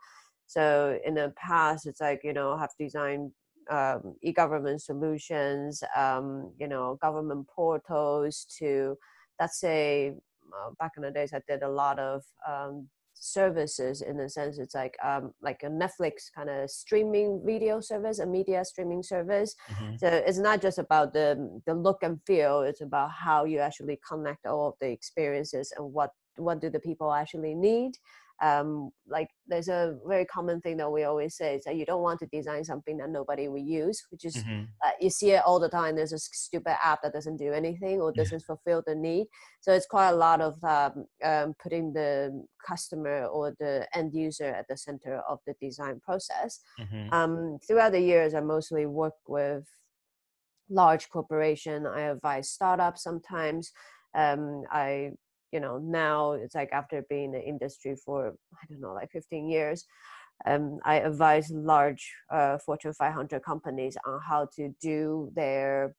So 0.48 1.00
in 1.06 1.16
the 1.16 1.34
past, 1.38 1.86
it's 1.86 2.02
like 2.02 2.22
you 2.24 2.34
know 2.34 2.54
I 2.54 2.62
have 2.62 2.72
designed 2.80 3.32
um, 3.70 4.16
e-government 4.24 4.82
solutions, 4.82 5.84
um, 5.96 6.52
you 6.60 6.68
know 6.68 6.98
government 7.02 7.48
portals 7.48 8.46
to 8.60 8.98
let's 9.40 9.60
say 9.60 10.14
uh, 10.54 10.72
back 10.80 10.92
in 10.98 11.04
the 11.04 11.12
days 11.12 11.34
I 11.34 11.42
did 11.48 11.64
a 11.64 11.70
lot 11.70 12.00
of 12.00 12.24
um, 12.48 12.88
services 13.20 14.02
in 14.02 14.18
the 14.18 14.30
sense 14.30 14.58
it's 14.60 14.76
like 14.76 14.96
um, 15.04 15.34
like 15.42 15.62
a 15.64 15.68
Netflix 15.70 16.32
kind 16.34 16.50
of 16.50 16.70
streaming 16.70 17.42
video 17.46 17.80
service, 17.82 18.20
a 18.20 18.26
media 18.26 18.64
streaming 18.66 19.04
service. 19.04 19.56
Mhm. 19.70 20.00
So 20.00 20.08
it's 20.08 20.38
not 20.40 20.62
just 20.62 20.78
about 20.80 21.14
the 21.14 21.62
the 21.66 21.74
look 21.74 22.04
and 22.04 22.20
feel; 22.26 22.62
it's 22.62 22.82
about 22.82 23.12
how 23.12 23.46
you 23.46 23.60
actually 23.60 24.00
connect 24.08 24.46
all 24.46 24.70
of 24.70 24.76
the 24.80 24.90
experiences 24.90 25.74
and 25.78 25.94
what 25.94 26.12
what 26.38 26.62
do 26.62 26.70
the 26.70 26.80
people 26.80 27.14
actually 27.14 27.54
need, 27.54 27.92
um, 28.42 28.92
like 29.08 29.30
there's 29.48 29.68
a 29.68 29.98
very 30.08 30.26
common 30.26 30.62
thing 30.62 30.78
that 30.78 30.92
we 30.92 31.04
always 31.04 31.36
say 31.36 31.56
is 31.56 31.64
that 31.66 31.76
you 31.76 31.86
don't 31.86 32.02
want 32.02 32.20
to 32.20 32.28
design 32.28 32.64
something 32.64 32.98
that 32.98 33.10
nobody 33.10 33.48
will 33.48 33.58
use, 33.58 34.02
which 34.12 34.26
is 34.26 34.36
Mhm. 34.36 34.68
uh, 34.86 34.92
you 35.02 35.10
see 35.10 35.32
it 35.32 35.44
all 35.46 35.60
the 35.60 35.68
time. 35.70 35.96
There's 35.96 36.14
a 36.14 36.20
stupid 36.20 36.78
app 36.82 37.02
that 37.04 37.12
doesn't 37.14 37.36
do 37.38 37.52
anything 37.52 38.00
or 38.00 38.14
doesn't 38.14 38.44
fulfill 38.44 38.82
the 38.86 38.96
need. 38.96 39.28
So 39.60 39.74
it's 39.74 39.86
quite 39.86 40.10
a 40.10 40.16
lot 40.16 40.40
of 40.40 40.64
um, 40.64 41.06
um, 41.24 41.54
putting 41.62 41.92
the 41.92 42.46
customer 42.66 43.26
or 43.26 43.56
the 43.60 43.88
end 43.94 44.14
user 44.14 44.46
at 44.46 44.68
the 44.70 44.78
center 44.78 45.20
of 45.28 45.40
the 45.46 45.54
design 45.62 46.00
process. 46.00 46.62
Mhm. 46.80 47.14
Um, 47.14 47.60
throughout 47.68 47.92
the 47.92 48.00
years, 48.02 48.34
I 48.34 48.40
mostly 48.40 48.86
work 48.86 49.16
with 49.28 49.68
large 50.70 51.10
corporation. 51.10 51.86
I 51.88 52.02
advise 52.02 52.50
startups 52.50 53.04
sometimes. 53.04 53.72
Um, 54.16 54.64
I, 54.72 55.12
you 55.52 55.60
know, 55.60 55.78
now 55.78 56.34
it's 56.34 56.56
like 56.56 56.72
after 56.72 57.04
being 57.10 57.26
in 57.26 57.32
the 57.32 57.44
industry 57.44 57.96
for 57.96 58.36
I 58.54 58.66
don't 58.70 58.82
know, 58.82 58.94
like 58.94 59.12
15 59.12 59.50
years, 59.50 59.86
um, 60.46 60.80
I 60.86 60.96
advise 60.96 61.50
large 61.52 62.14
uh, 62.32 62.58
Fortune 62.60 62.94
500 62.94 63.44
companies 63.44 63.98
on 64.06 64.20
how 64.28 64.48
to 64.56 64.74
do 64.82 65.32
their 65.36 65.96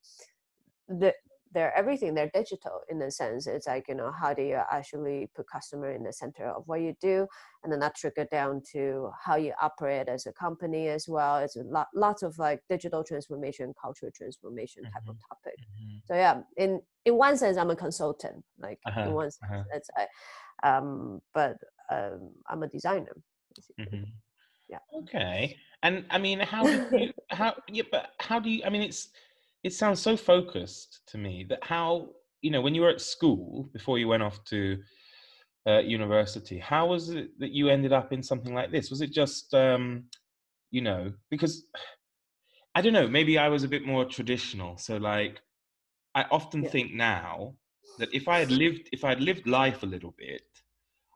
the 0.88 1.14
their 1.52 1.74
everything 1.76 2.14
they're 2.14 2.30
digital 2.32 2.80
in 2.88 3.02
a 3.02 3.10
sense 3.10 3.46
it's 3.46 3.66
like 3.66 3.88
you 3.88 3.94
know 3.94 4.12
how 4.12 4.32
do 4.32 4.42
you 4.42 4.60
actually 4.70 5.28
put 5.34 5.46
customer 5.48 5.90
in 5.90 6.02
the 6.04 6.12
center 6.12 6.46
of 6.48 6.62
what 6.66 6.80
you 6.80 6.94
do 7.00 7.26
and 7.62 7.72
then 7.72 7.80
that 7.80 7.94
trigger 7.96 8.26
down 8.30 8.62
to 8.72 9.10
how 9.24 9.36
you 9.36 9.52
operate 9.60 10.08
as 10.08 10.26
a 10.26 10.32
company 10.32 10.88
as 10.88 11.08
well 11.08 11.38
it's 11.38 11.56
a 11.56 11.62
lot 11.64 11.88
lots 11.94 12.22
of 12.22 12.38
like 12.38 12.60
digital 12.68 13.02
transformation 13.02 13.72
cultural 13.80 14.12
transformation 14.14 14.86
type 14.86 15.02
of 15.08 15.16
topic 15.28 15.58
Mhm. 15.58 16.02
so 16.04 16.14
yeah 16.14 16.40
in 16.56 16.80
in 17.04 17.16
one 17.16 17.36
sense 17.36 17.56
i'm 17.56 17.70
a 17.70 17.76
consultant 17.76 18.44
like 18.58 18.80
Uh-huh, 18.84 19.00
in 19.04 19.12
one 19.12 19.30
sense 19.30 19.40
uh-huh. 19.52 19.64
it's 19.74 19.90
I, 19.96 20.06
um 20.62 21.20
but 21.34 21.56
um 21.90 22.34
i'm 22.48 22.62
a 22.62 22.68
designer. 22.68 23.16
Mhm. 23.78 24.12
Yeah. 24.68 24.78
Okay. 24.94 25.58
And 25.82 26.06
I 26.10 26.18
mean, 26.18 26.40
how 26.40 26.68
do 26.68 26.78
you, 26.92 27.12
how, 27.30 27.56
yeah, 27.68 27.84
but 27.90 28.12
how 28.20 28.40
do 28.40 28.50
you, 28.50 28.62
I 28.64 28.70
mean, 28.70 28.82
it's, 28.82 29.10
it 29.62 29.72
sounds 29.72 30.00
so 30.00 30.16
focused 30.16 31.02
to 31.08 31.18
me 31.18 31.44
that 31.48 31.64
how, 31.64 32.10
you 32.42 32.50
know, 32.50 32.60
when 32.60 32.74
you 32.74 32.82
were 32.82 32.90
at 32.90 33.00
school 33.00 33.68
before 33.72 33.98
you 33.98 34.08
went 34.08 34.22
off 34.22 34.42
to 34.44 34.82
uh, 35.66 35.78
university, 35.80 36.58
how 36.58 36.88
was 36.88 37.10
it 37.10 37.38
that 37.40 37.52
you 37.52 37.68
ended 37.68 37.92
up 37.92 38.12
in 38.12 38.22
something 38.22 38.54
like 38.54 38.72
this? 38.72 38.90
Was 38.90 39.00
it 39.02 39.12
just, 39.12 39.54
um, 39.54 40.06
you 40.70 40.82
know, 40.82 41.12
because 41.30 41.66
I 42.74 42.82
don't 42.82 42.92
know, 42.92 43.08
maybe 43.08 43.38
I 43.38 43.48
was 43.48 43.64
a 43.64 43.68
bit 43.68 43.84
more 43.84 44.04
traditional. 44.04 44.76
So 44.78 44.96
like, 44.96 45.40
I 46.14 46.24
often 46.30 46.64
Yeah. 46.64 46.70
think 46.70 46.92
now 46.94 47.56
that 47.98 48.14
if 48.14 48.28
I 48.28 48.38
had 48.40 48.50
lived, 48.52 48.88
if 48.92 49.04
I 49.04 49.10
had 49.10 49.20
lived 49.22 49.46
life 49.46 49.82
a 49.82 49.86
little 49.86 50.14
bit, 50.18 50.42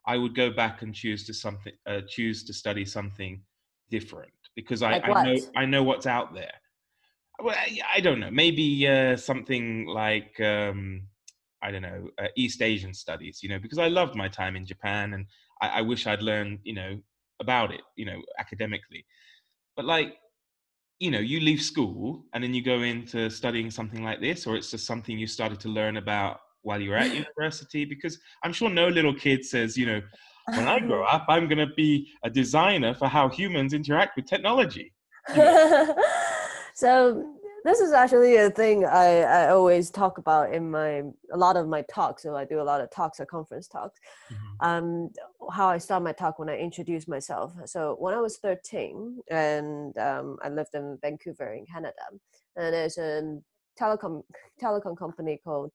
I 0.07 0.19
would 0.19 0.35
go 0.35 0.51
back 0.53 0.83
and 0.83 0.95
choose 0.95 1.27
to 1.27 1.35
something, 1.35 1.75
uh, 1.87 2.03
choose 2.09 2.45
to 2.45 2.55
study 2.55 2.85
something 2.85 3.45
different 3.91 4.35
because 4.57 4.83
I, 4.83 4.95
Like 4.95 5.03
I 5.05 5.15
know? 5.15 5.37
I 5.57 5.67
know 5.67 5.83
what's 5.83 6.07
out 6.07 6.35
there. 6.35 6.53
Well, 7.41 7.57
I, 7.57 7.79
I 7.97 8.01
don't 8.01 8.21
know. 8.21 8.31
Maybe 8.31 8.87
uh, 8.87 9.17
something 9.17 9.87
like 9.87 10.39
um, 10.41 11.03
I 11.63 11.71
don't 11.71 11.83
know 11.83 12.11
uh, 12.19 12.29
East 12.37 12.63
Asian 12.63 12.95
studies. 12.95 13.43
You 13.43 13.49
know, 13.49 13.59
because 13.59 13.79
I 13.79 13.89
loved 13.89 14.15
my 14.15 14.29
time 14.29 14.57
in 14.57 14.67
Japan, 14.67 15.15
and 15.15 15.27
I, 15.61 15.69
I 15.69 15.81
wish 15.83 16.07
I'd 16.07 16.23
learned 16.23 16.61
you 16.63 16.75
know 16.75 17.01
about 17.41 17.73
it. 17.73 17.83
You 17.97 18.07
know, 18.07 18.23
academically. 18.39 19.05
But 19.77 19.85
like, 19.85 20.15
you 21.01 21.11
know, 21.11 21.19
you 21.19 21.41
leave 21.41 21.61
school 21.61 22.25
and 22.33 22.45
then 22.45 22.55
you 22.55 22.63
go 22.63 22.83
into 22.83 23.29
studying 23.29 23.71
something 23.71 24.05
like 24.05 24.21
this, 24.21 24.47
or 24.47 24.57
it's 24.57 24.71
just 24.71 24.87
something 24.87 25.19
you 25.19 25.27
started 25.27 25.59
to 25.61 25.69
learn 25.69 25.97
about 25.97 26.41
while 26.63 26.81
you 26.81 26.91
were 26.91 26.97
at 26.97 27.13
university. 27.39 27.85
Because 27.85 28.19
I'm 28.45 28.53
sure 28.53 28.71
no 28.71 28.89
little 28.89 29.15
kid 29.15 29.45
says, 29.45 29.77
you 29.77 29.87
know, 29.87 30.01
when 30.49 30.69
I 30.69 30.79
grow 30.79 31.05
up, 31.17 31.27
I'm 31.29 31.49
going 31.49 31.67
to 31.67 31.75
be 31.75 32.09
a 32.23 32.31
designer 32.31 32.95
for 32.95 33.09
how 33.09 33.29
humans 33.29 33.73
interact 33.73 34.17
with 34.17 34.27
technology. 34.27 34.93
so 36.75 37.35
this 37.65 37.81
is 37.81 37.93
actually 37.93 38.37
a 38.37 38.51
thing 38.51 38.85
I, 38.85 39.23
I 39.23 39.49
always 39.49 39.91
talk 39.91 40.19
about 40.19 40.53
in 40.53 40.71
my 40.71 41.03
a 41.33 41.37
lot 41.37 41.57
of 41.57 41.67
my 41.67 41.83
talks. 41.83 42.23
So 42.23 42.37
I 42.37 42.45
do 42.45 42.61
a 42.61 42.63
lot 42.63 42.83
of 42.83 42.91
talks 42.91 43.19
or 43.21 43.27
conference 43.27 43.69
talks. 43.69 43.99
Mhm. 44.31 44.67
Um, 44.67 45.11
how 45.51 45.69
I 45.69 45.79
start 45.79 46.03
my 46.03 46.13
talk 46.13 46.39
when 46.39 46.51
I 46.51 46.59
introduce 46.59 47.09
myself. 47.09 47.53
So 47.65 47.97
when 47.99 48.13
I 48.13 48.21
was 48.21 48.37
13 48.37 49.19
and 49.31 49.97
um, 49.97 50.37
I 50.43 50.51
lived 50.51 50.75
in 50.75 50.99
Vancouver 51.01 51.55
in 51.55 51.65
Canada, 51.65 52.05
and 52.57 52.75
there's 52.75 52.99
a 52.99 53.39
telecom 53.81 54.23
telecom 54.63 54.97
company 54.97 55.41
called 55.43 55.71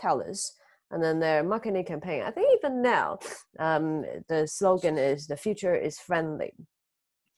Telus. 0.00 0.52
And 0.90 1.02
then 1.02 1.20
their 1.20 1.42
marketing 1.42 1.86
campaign, 1.86 2.22
I 2.22 2.30
think 2.30 2.48
even 2.58 2.82
now, 2.82 3.18
um, 3.58 4.04
the 4.28 4.46
slogan 4.46 4.98
is 4.98 5.26
"the 5.26 5.38
future 5.38 5.74
is 5.74 5.98
friendly." 5.98 6.52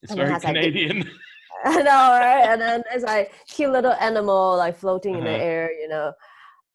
It's 0.03 0.11
And 0.11 0.21
it 0.21 0.25
very 0.25 0.33
like, 0.33 0.43
Canadian. 0.43 1.09
I 1.65 1.83
know, 1.83 2.19
right? 2.19 2.45
And 2.49 2.61
then 2.61 2.83
it's 2.93 3.05
like 3.05 3.33
cute 3.49 3.71
little 3.73 3.93
animal 3.95 4.57
like 4.57 4.77
floating 4.77 5.19
in 5.19 5.25
the 5.25 5.31
Uh-huh. 5.31 5.39
air, 5.39 5.73
you 5.73 5.89
know. 5.89 6.13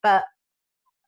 But 0.03 0.25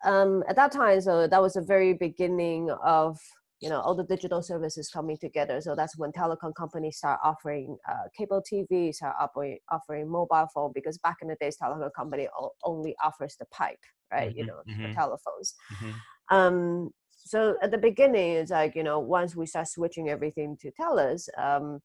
um, 0.05 0.43
at 0.49 0.55
that 0.55 0.71
time, 0.71 1.01
so 1.01 1.27
that 1.27 1.41
was 1.41 1.53
the 1.53 1.61
very 1.61 1.93
beginning 1.93 2.71
of 2.83 3.19
you 3.61 3.69
know 3.69 3.79
all 3.81 3.95
the 3.95 4.03
digital 4.03 4.41
services 4.41 4.89
coming 4.89 5.17
together. 5.17 5.61
So 5.61 5.75
that's 5.75 5.97
when 5.97 6.11
telecom 6.11 6.53
companies 6.55 6.97
start 6.97 7.19
offering 7.23 7.77
uh, 7.89 8.07
cable 8.17 8.41
TV, 8.45 8.91
start 8.91 9.15
offering 9.19 9.59
offering 9.69 10.09
mobile 10.09 10.47
phone 10.53 10.71
because 10.73 10.97
back 10.99 11.17
in 11.21 11.27
the 11.27 11.35
days, 11.39 11.57
telecom 11.61 11.89
company 11.95 12.27
o- 12.39 12.51
only 12.63 12.95
offers 13.03 13.35
the 13.39 13.45
pipe, 13.47 13.79
right? 14.11 14.31
You 14.35 14.43
Mhm, 14.43 14.47
know, 14.47 14.61
mhm. 14.67 14.81
for 14.81 14.89
telephones 14.93 15.55
Mhm. 15.71 15.93
um 16.29 16.89
so 17.09 17.55
at 17.61 17.71
the 17.71 17.77
beginning 17.77 18.31
it's 18.33 18.51
like 18.51 18.75
you 18.75 18.83
know 18.83 18.99
once 18.99 19.35
we 19.35 19.45
start 19.45 19.67
switching 19.67 20.09
everything 20.09 20.57
to 20.61 20.71
Telus 20.71 21.27
um 21.37 21.79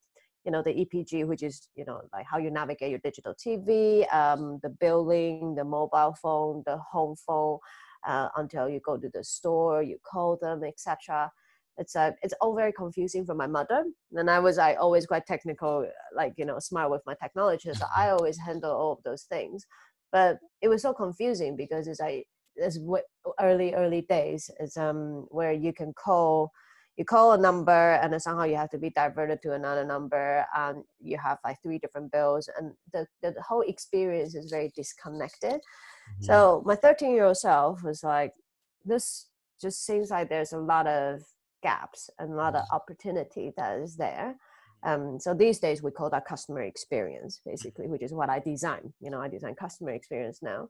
you 0.46 0.52
know 0.52 0.62
the 0.62 0.70
epg 0.70 1.26
which 1.26 1.42
is 1.42 1.68
you 1.74 1.84
know 1.84 2.00
like 2.12 2.24
how 2.30 2.38
you 2.38 2.50
navigate 2.50 2.90
your 2.90 3.00
digital 3.00 3.34
tv 3.34 4.10
um 4.14 4.58
the 4.62 4.70
billing 4.70 5.54
the 5.56 5.64
mobile 5.64 6.16
phone 6.22 6.62
the 6.64 6.78
home 6.78 7.16
phone 7.26 7.58
uh, 8.06 8.28
until 8.36 8.68
you 8.68 8.80
go 8.86 8.96
to 8.96 9.10
the 9.12 9.24
store 9.24 9.82
you 9.82 9.98
call 10.10 10.38
them 10.40 10.62
etc 10.64 11.30
it's 11.78 11.94
a, 11.94 12.14
it's 12.22 12.34
all 12.40 12.56
very 12.56 12.72
confusing 12.72 13.26
for 13.26 13.34
my 13.34 13.46
mother. 13.46 13.84
And 14.12 14.30
i 14.30 14.38
was 14.38 14.56
like 14.56 14.78
always 14.80 15.06
quite 15.06 15.26
technical 15.26 15.86
like 16.14 16.32
you 16.36 16.46
know 16.46 16.58
smart 16.58 16.90
with 16.90 17.02
my 17.06 17.14
technology 17.22 17.70
so 17.74 17.84
i 17.94 18.08
always 18.14 18.38
handle 18.38 18.72
all 18.72 18.92
of 18.92 19.02
those 19.04 19.24
things. 19.24 19.66
But 20.12 20.38
it 20.62 20.68
was 20.68 20.82
so 20.82 20.94
confusing 20.94 21.56
because 21.56 21.88
it's 21.88 22.00
like 22.00 22.26
it's 22.54 22.78
w- 22.78 23.02
early 23.40 23.74
early 23.74 24.02
days. 24.02 24.50
Is 24.60 24.76
um 24.76 25.26
where 25.30 25.52
you 25.52 25.72
can 25.72 25.92
call 25.92 26.52
you 26.96 27.04
call 27.04 27.32
a 27.32 27.38
number 27.38 27.92
and 28.02 28.12
then 28.12 28.20
somehow 28.20 28.44
you 28.44 28.56
have 28.56 28.70
to 28.70 28.78
be 28.78 28.90
diverted 28.90 29.42
to 29.42 29.52
another 29.52 29.84
number 29.84 30.46
and 30.56 30.82
you 31.00 31.18
have 31.18 31.38
like 31.44 31.60
three 31.62 31.78
different 31.78 32.10
bills 32.10 32.48
and 32.58 32.72
the, 32.92 33.06
the 33.22 33.34
whole 33.42 33.62
experience 33.62 34.34
is 34.34 34.50
very 34.50 34.72
disconnected. 34.74 35.60
Mhm. 36.20 36.24
so 36.24 36.62
my 36.64 36.76
13 36.76 37.10
year 37.10 37.24
old 37.24 37.36
self 37.36 37.82
was 37.82 38.02
like 38.02 38.32
this 38.84 39.28
just 39.60 39.84
seems 39.84 40.10
like 40.10 40.28
there's 40.28 40.52
a 40.52 40.58
lot 40.58 40.86
of 40.86 41.22
gaps 41.62 42.08
and 42.18 42.32
a 42.32 42.36
lot 42.36 42.54
of 42.54 42.64
opportunity 42.70 43.52
that 43.56 43.78
is 43.80 43.96
there. 43.96 44.36
Um, 44.84 45.18
so 45.18 45.34
these 45.34 45.58
days 45.58 45.82
we 45.82 45.90
call 45.90 46.10
that 46.10 46.26
customer 46.26 46.62
experience 46.62 47.40
basically 47.44 47.88
which 47.88 48.02
is 48.02 48.12
what 48.12 48.30
i 48.30 48.38
design. 48.38 48.92
You 49.00 49.10
know 49.10 49.20
i 49.20 49.28
design 49.28 49.54
customer 49.54 49.90
experience 49.90 50.42
now 50.42 50.68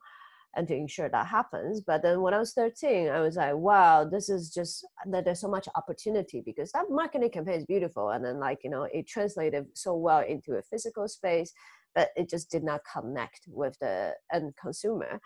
and 0.57 0.67
to 0.69 0.75
ensure 0.75 1.09
that 1.09 1.27
happens. 1.27 1.81
But 1.81 2.03
then 2.03 2.23
when 2.23 2.35
I 2.35 2.39
was 2.39 2.55
13, 2.55 3.09
I 3.09 3.21
was 3.21 3.37
like, 3.37 3.55
wow, 3.55 4.05
this 4.05 4.29
is 4.29 4.51
just 4.51 4.87
that 5.07 5.25
there's 5.25 5.41
so 5.41 5.49
much 5.49 5.69
opportunity 5.75 6.43
because 6.45 6.73
that 6.73 6.87
marketing 6.91 7.31
campaign 7.31 7.59
is 7.59 7.67
beautiful. 7.67 8.11
And 8.11 8.25
then 8.25 8.41
like, 8.41 8.61
you 8.65 8.71
know, 8.71 8.85
it 8.85 9.07
translated 9.07 9.67
so 9.75 9.95
well 9.95 10.21
into 10.21 10.55
a 10.55 10.63
physical 10.63 11.07
space, 11.09 11.53
but 11.95 12.09
it 12.17 12.31
just 12.31 12.51
did 12.51 12.65
not 12.65 12.81
connect 12.91 13.41
with 13.49 13.79
the 13.81 14.15
end 14.33 14.55
consumer. 14.61 15.21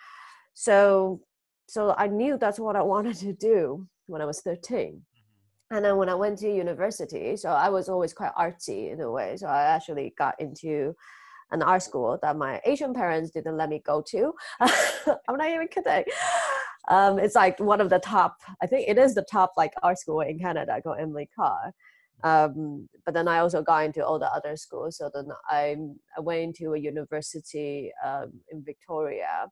So 0.55 1.23
so 1.69 1.95
I 1.97 2.09
knew 2.09 2.37
that's 2.37 2.59
what 2.59 2.75
I 2.75 2.83
wanted 2.95 3.17
to 3.19 3.33
do 3.33 3.87
when 4.07 4.21
I 4.21 4.25
was 4.25 4.41
13. 4.41 4.77
Mm-hmm. 4.77 5.77
And 5.77 5.85
then 5.85 5.97
when 5.97 6.09
I 6.09 6.15
went 6.15 6.39
to 6.39 6.53
university, 6.53 7.37
so 7.37 7.51
I 7.51 7.69
was 7.69 7.89
always 7.89 8.13
quite 8.13 8.35
artsy 8.37 8.93
in 8.93 9.01
a 9.01 9.11
way. 9.11 9.37
So 9.37 9.47
I 9.47 9.63
actually 9.63 10.13
got 10.19 10.35
into 10.41 10.97
an 11.53 11.63
art 11.63 11.83
school 11.83 12.19
that 12.23 12.37
my 12.37 12.61
Asian 12.65 12.95
parents 12.95 13.31
didn't 13.31 13.57
let 13.57 13.69
me 13.69 13.81
go 13.85 14.03
to. 14.03 14.33
I'm 14.61 15.37
not 15.37 15.49
even 15.49 15.69
kidding. 15.69 16.05
Um, 16.89 17.19
it's 17.19 17.35
like 17.35 17.59
one 17.61 17.81
of 17.81 17.91
the 17.91 17.99
top, 17.99 18.39
I 18.63 18.67
think 18.67 18.89
it 18.89 18.99
is 18.99 19.15
the 19.15 19.23
top 19.23 19.53
like 19.57 19.73
art 19.83 19.99
school 19.99 20.21
in 20.21 20.39
Canada 20.39 20.81
called 20.83 20.99
Emily 21.01 21.29
Carr. 21.35 21.73
Um, 22.23 22.89
but 23.05 23.15
then 23.15 23.29
I 23.29 23.39
also 23.39 23.63
got 23.63 23.85
into 23.85 24.05
all 24.05 24.19
the 24.19 24.33
other 24.33 24.57
schools. 24.57 24.99
So 24.99 25.11
then 25.13 25.29
I, 25.49 25.77
I 26.17 26.21
went 26.21 26.43
into 26.43 26.75
a 26.75 26.79
university 26.79 27.93
um, 28.05 28.33
in 28.51 28.63
Victoria. 28.63 29.49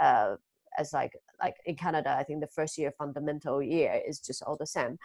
Uh, 0.00 0.36
as 0.78 0.92
like 0.92 1.12
like 1.42 1.56
in 1.66 1.74
Canada, 1.74 2.16
I 2.18 2.22
think 2.22 2.40
the 2.40 2.46
first 2.46 2.78
year 2.78 2.92
fundamental 2.96 3.62
year 3.62 4.00
is 4.06 4.20
just 4.20 4.42
all 4.42 4.56
the 4.56 4.66
same, 4.66 4.96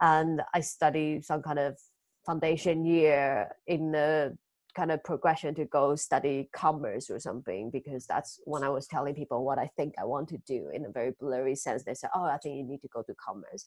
and 0.00 0.42
I 0.54 0.60
studied 0.60 1.24
some 1.24 1.42
kind 1.42 1.58
of 1.58 1.76
foundation 2.24 2.84
year 2.84 3.50
in 3.66 3.92
the 3.92 4.36
kind 4.78 4.92
of 4.92 5.02
progression 5.02 5.54
to 5.56 5.64
go 5.78 5.84
study 5.96 6.48
commerce 6.64 7.06
or 7.10 7.18
something 7.28 7.62
because 7.78 8.06
that's 8.06 8.30
when 8.52 8.62
I 8.62 8.70
was 8.76 8.86
telling 8.86 9.14
people 9.20 9.44
what 9.44 9.58
I 9.58 9.68
think 9.76 9.90
I 9.98 10.04
want 10.12 10.28
to 10.30 10.38
do 10.54 10.60
in 10.76 10.84
a 10.86 10.90
very 10.98 11.12
blurry 11.20 11.56
sense. 11.64 11.82
They 11.82 11.94
said, 12.00 12.10
"Oh, 12.14 12.26
I 12.34 12.38
think 12.38 12.56
you 12.58 12.64
need 12.72 12.82
to 12.86 12.88
go 12.96 13.02
to 13.02 13.14
commerce," 13.26 13.62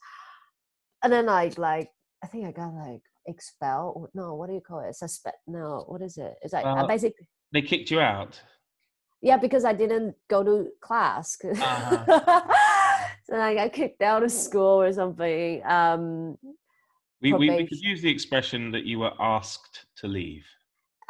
and 1.04 1.12
then 1.16 1.28
I 1.28 1.44
like 1.58 1.90
I 2.24 2.28
think 2.28 2.44
I 2.48 2.52
got 2.62 2.74
like 2.88 3.04
expelled. 3.34 4.10
No, 4.14 4.26
what 4.36 4.48
do 4.48 4.54
you 4.60 4.66
call 4.70 4.80
it? 4.88 4.96
Suspect? 4.96 5.38
No, 5.48 5.84
what 5.92 6.02
is 6.02 6.16
it? 6.18 6.34
It's 6.44 6.54
like 6.58 6.66
Uh, 6.66 6.76
I 6.82 6.88
basically 6.88 7.28
They 7.54 7.62
kicked 7.72 7.92
you 7.94 8.00
out. 8.00 8.34
yeah 9.30 9.38
because 9.46 9.66
I 9.72 9.74
didn't 9.84 10.16
go 10.34 10.40
to 10.50 10.56
class. 10.88 11.28
Uh-huh. 11.44 12.42
so 13.26 13.32
like 13.44 13.58
I 13.58 13.68
got 13.68 13.74
kicked 13.80 14.02
out 14.12 14.24
of 14.28 14.32
school 14.32 14.76
or 14.86 14.92
something. 15.02 15.62
Um, 15.78 16.04
We, 17.26 17.30
we, 17.42 17.48
we 17.60 17.68
could 17.70 17.84
use 17.92 18.02
the 18.02 18.14
expression 18.18 18.62
that 18.76 18.86
you 18.92 18.98
were 19.04 19.14
asked 19.38 19.76
to 20.02 20.06
leave. 20.20 20.48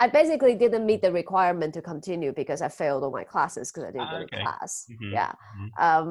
I 0.03 0.07
basically 0.07 0.55
didn't 0.63 0.85
meet 0.91 1.01
the 1.03 1.11
requirement 1.21 1.71
to 1.75 1.81
continue 1.93 2.31
because 2.41 2.61
I 2.67 2.69
failed 2.69 3.03
all 3.03 3.11
my 3.21 3.23
classes 3.33 3.65
because 3.71 3.83
I 3.89 3.91
didn't 3.95 4.07
Ah, 4.07 4.17
go 4.17 4.23
okay. 4.25 4.37
to 4.37 4.43
class. 4.45 4.73
Mhm, 4.89 5.11
Yeah. 5.17 5.33
mhm. 5.57 5.69
um 5.87 6.09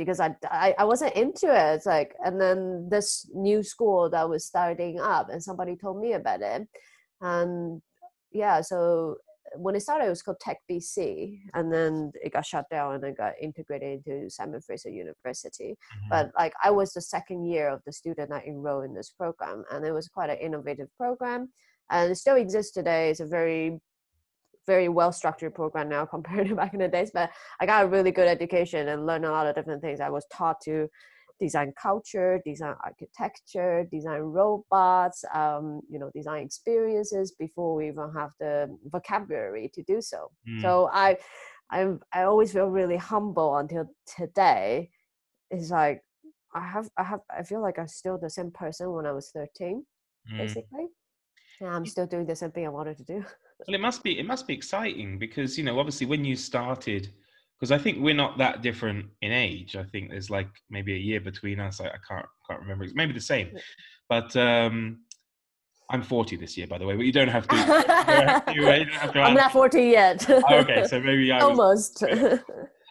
because 0.00 0.18
I, 0.26 0.28
I 0.64 0.68
i 0.82 0.84
wasn't 0.92 1.14
into 1.22 1.46
it 1.60 1.68
it's 1.76 1.88
like 1.96 2.10
and 2.26 2.34
then 2.42 2.58
this 2.94 3.08
new 3.48 3.60
school 3.72 4.00
that 4.14 4.26
was 4.32 4.42
starting 4.52 4.94
up 5.14 5.26
and 5.32 5.40
somebody 5.48 5.74
told 5.76 5.96
me 6.04 6.10
about 6.20 6.40
it 6.52 6.62
and 7.20 7.82
yeah 8.42 8.56
so 8.70 8.78
when 9.64 9.74
it 9.76 9.82
started 9.86 10.06
it 10.06 10.14
was 10.16 10.22
called 10.24 10.40
tech 10.46 10.58
bc 10.70 10.96
and 11.56 11.66
then 11.76 11.92
it 12.24 12.32
got 12.36 12.46
shut 12.52 12.66
down 12.76 12.88
and 12.94 13.04
it 13.04 13.16
got 13.24 13.34
integrated 13.48 13.90
into 14.06 14.30
simon 14.38 14.60
fraser 14.66 14.88
university 15.04 15.70
Mhm. 15.72 16.08
but 16.14 16.24
like 16.42 16.54
i 16.68 16.70
was 16.70 16.88
the 16.92 17.04
second 17.16 17.40
year 17.52 17.66
of 17.74 17.80
the 17.86 17.92
student 18.00 18.28
that 18.30 18.46
enrolled 18.52 18.84
in 18.88 18.94
this 18.98 19.10
program 19.20 19.58
and 19.70 19.80
it 19.88 19.92
was 19.98 20.06
quite 20.16 20.30
an 20.30 20.38
innovative 20.46 20.88
program 21.02 21.40
and 21.92 22.10
it 22.10 22.16
still 22.16 22.36
exists 22.36 22.72
today. 22.72 23.10
It's 23.10 23.20
a 23.20 23.26
very 23.26 23.78
very 24.66 24.88
well 24.88 25.12
structured 25.12 25.54
program 25.54 25.88
now 25.88 26.04
compared 26.14 26.48
to 26.48 26.54
back 26.54 26.72
in 26.72 26.78
the 26.80 26.88
days 26.88 27.10
but 27.12 27.30
i 27.60 27.66
got 27.66 27.84
a 27.84 27.88
really 27.88 28.12
good 28.12 28.28
education 28.28 28.88
and 28.88 29.06
learned 29.06 29.24
a 29.24 29.30
lot 29.30 29.46
of 29.46 29.54
different 29.56 29.82
things. 29.82 30.00
I 30.00 30.08
was 30.08 30.24
taught 30.32 30.60
to 30.62 30.88
design 31.40 31.72
culture 31.80 32.40
design 32.44 32.76
architecture 32.84 33.84
design 33.90 34.20
robots 34.20 35.24
um, 35.34 35.80
you 35.90 35.98
know 35.98 36.10
design 36.14 36.44
experiences 36.44 37.32
before 37.32 37.74
we 37.74 37.88
even 37.88 38.12
have 38.16 38.30
the 38.38 38.68
vocabulary 38.84 39.68
to 39.74 39.82
do 39.82 40.00
so. 40.00 40.30
Mm. 40.48 40.60
so 40.60 40.88
i 40.92 41.16
i 41.70 41.78
i 42.12 42.22
always 42.22 42.52
feel 42.52 42.66
really 42.66 42.96
humble 42.96 43.56
until 43.56 43.86
today. 44.18 44.90
It's 45.50 45.70
like 45.70 46.02
i 46.54 46.64
have 46.74 46.88
i 46.96 47.02
have 47.02 47.20
i 47.36 47.42
feel 47.42 47.60
like 47.60 47.78
i'm 47.80 47.88
still 47.88 48.18
the 48.18 48.30
same 48.30 48.50
person 48.52 48.92
when 48.92 49.06
i 49.06 49.12
was 49.12 49.30
13 49.34 49.84
Mm. 50.30 50.38
basically 50.38 50.86
and 51.62 51.74
i'm 51.74 51.86
still 51.86 52.06
doing 52.06 52.26
the 52.26 52.34
same 52.36 52.50
thing 52.50 52.66
i 52.66 52.68
wanted 52.68 52.96
to 52.96 53.04
do 53.04 53.24
Well, 53.66 53.74
it 53.74 53.80
must 53.80 54.02
be 54.02 54.18
it 54.18 54.26
must 54.26 54.46
be 54.46 54.54
exciting 54.54 55.18
because 55.18 55.56
you 55.58 55.64
know 55.64 55.78
obviously 55.78 56.06
when 56.06 56.24
you 56.24 56.36
started 56.36 57.08
because 57.58 57.70
I 57.70 57.78
think 57.78 57.98
we're 58.00 58.12
not 58.24 58.38
that 58.38 58.60
different 58.60 59.06
in 59.20 59.30
age. 59.30 59.76
I 59.76 59.84
think 59.84 60.10
there's 60.10 60.30
like 60.30 60.48
maybe 60.68 60.94
a 60.94 60.98
year 60.98 61.20
between 61.20 61.60
us. 61.60 61.80
I, 61.80 61.84
I 61.86 61.98
can't 62.08 62.26
can't 62.48 62.58
remember. 62.60 62.82
It's 62.82 62.96
maybe 62.96 63.12
the 63.12 63.20
same, 63.20 63.50
Yeah. 63.54 63.60
but 64.08 64.34
um, 64.34 65.02
I'm 65.88 66.02
40 66.02 66.34
this 66.34 66.56
year, 66.58 66.66
by 66.66 66.78
the 66.78 66.86
way. 66.86 66.96
But 66.96 67.06
you 67.06 67.12
don't 67.12 67.28
have 67.28 67.46
to. 67.46 67.54
you 67.54 67.64
don't 67.64 67.88
have 67.88 68.46
to, 68.46 68.54
don't 68.54 68.88
have 68.88 69.12
to 69.12 69.20
i'm 69.20 69.34
not 69.34 69.52
40 69.52 69.80
yet 69.80 70.28
Oh, 70.28 70.42
okay, 70.62 70.84
so 70.88 70.98
maybe 70.98 71.30
I 71.30 71.36
was. 71.44 71.50
almost 71.50 72.02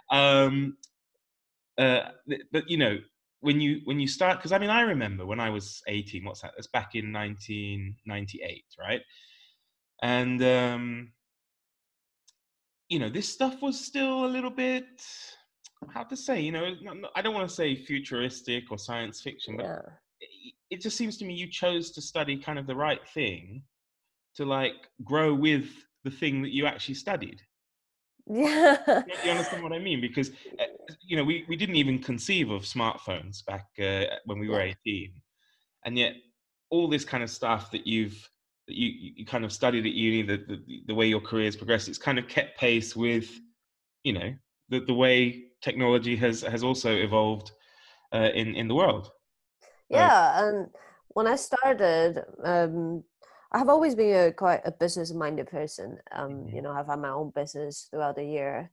Um, 0.10 0.78
uh, 1.78 2.04
but 2.54 2.70
you 2.70 2.78
know 2.78 2.98
when 3.41 3.60
you 3.60 3.81
when 3.86 4.00
you 4.00 4.07
start 4.07 4.38
because 4.38 4.51
I 4.51 4.57
mean 4.60 4.69
I 4.69 4.81
remember 4.81 5.25
when 5.25 5.39
I 5.39 5.50
was 5.50 5.81
18. 5.88 6.24
What's 6.24 6.41
that? 6.41 6.53
That's 6.55 6.67
back 6.67 6.95
in 6.95 7.12
1998, 7.12 8.63
right? 8.79 9.01
And 10.01 10.41
um, 10.43 11.12
you 12.91 13.00
know 13.00 13.10
this 13.10 13.29
stuff 13.29 13.62
was 13.62 13.79
still 13.79 14.25
a 14.25 14.27
little 14.36 14.50
bit 14.51 14.86
how 15.89 16.03
to 16.03 16.15
say 16.15 16.39
you 16.41 16.51
know 16.51 16.74
i 17.15 17.21
don't 17.21 17.33
want 17.33 17.48
to 17.48 17.55
say 17.55 17.74
futuristic 17.75 18.65
or 18.69 18.77
science 18.77 19.21
fiction 19.21 19.55
but 19.57 19.65
yeah 19.65 19.79
it- 20.19 20.53
it 20.69 20.81
just 20.81 20.95
seems 20.98 21.17
to 21.17 21.25
me 21.25 21.33
you 21.33 21.50
chose 21.50 21.91
to 21.91 22.01
study 22.01 22.38
kind 22.38 22.57
of 22.60 22.65
the 22.67 22.75
right 22.75 23.05
thing 23.10 23.62
to 24.36 24.45
like 24.45 24.88
grow 25.03 25.33
with 25.33 25.67
the 26.05 26.12
thing 26.12 26.41
that 26.41 26.53
you 26.53 26.65
actually 26.65 26.95
studied 26.95 27.41
yeah. 28.32 29.04
You 29.24 29.32
understand 29.32 29.64
what 29.64 29.74
i 29.74 29.80
mean? 29.80 30.02
Because 30.02 30.30
uh, 30.60 30.66
you 31.02 31.18
know 31.18 31.24
we, 31.24 31.46
we 31.48 31.56
didn't 31.56 31.76
even 31.76 32.00
conceive 32.00 32.50
of 32.50 32.64
smartphones 32.64 33.46
back 33.46 33.68
uh, 33.80 34.16
when 34.26 34.40
we 34.40 34.48
were 34.48 34.62
18 34.62 35.12
and 35.86 35.98
yet 35.98 36.14
all 36.70 36.88
this 36.88 37.06
kind 37.06 37.24
of 37.24 37.30
stuff 37.30 37.72
that 37.72 37.86
you've 37.86 38.30
that 38.68 38.76
you, 38.76 38.88
you 38.88 39.12
you 39.18 39.26
kind 39.26 39.44
of 39.44 39.52
studied 39.52 39.86
at 39.86 39.94
uni 39.94 40.22
the, 40.22 40.38
the, 40.48 40.84
the 40.88 40.96
way 40.96 41.08
your 41.08 41.22
career 41.22 41.46
has 41.46 41.56
progressed 41.56 41.89
it's 41.89 41.98
kind 41.98 42.17
of 42.17 42.28
kept 42.28 42.58
pace 42.58 42.96
with 42.96 43.39
you 44.04 44.13
know 44.13 44.34
the, 44.70 44.80
the 44.80 44.94
way 44.94 45.46
technology 45.62 46.15
has 46.15 46.41
has 46.41 46.63
also 46.63 46.96
evolved 46.96 47.52
uh, 48.13 48.30
in 48.34 48.56
in 48.56 48.67
the 48.67 48.76
world. 48.76 49.10
Yeah 49.89 50.48
and 50.48 50.70
when 51.10 51.28
i 51.28 51.36
started 51.36 52.24
um 52.46 53.04
i 53.52 53.58
have 53.58 53.70
always 53.70 53.96
been 53.96 54.16
a 54.28 54.32
quite 54.32 54.62
a 54.66 54.72
business 54.72 55.14
minded 55.14 55.48
person 55.48 55.98
um 56.12 56.32
Mhm. 56.32 56.56
you 56.56 56.62
know 56.62 56.72
i've 56.72 56.88
had 56.88 57.00
my 57.00 57.10
own 57.10 57.30
business 57.32 57.88
throughout 57.90 58.16
the 58.16 58.24
year 58.26 58.72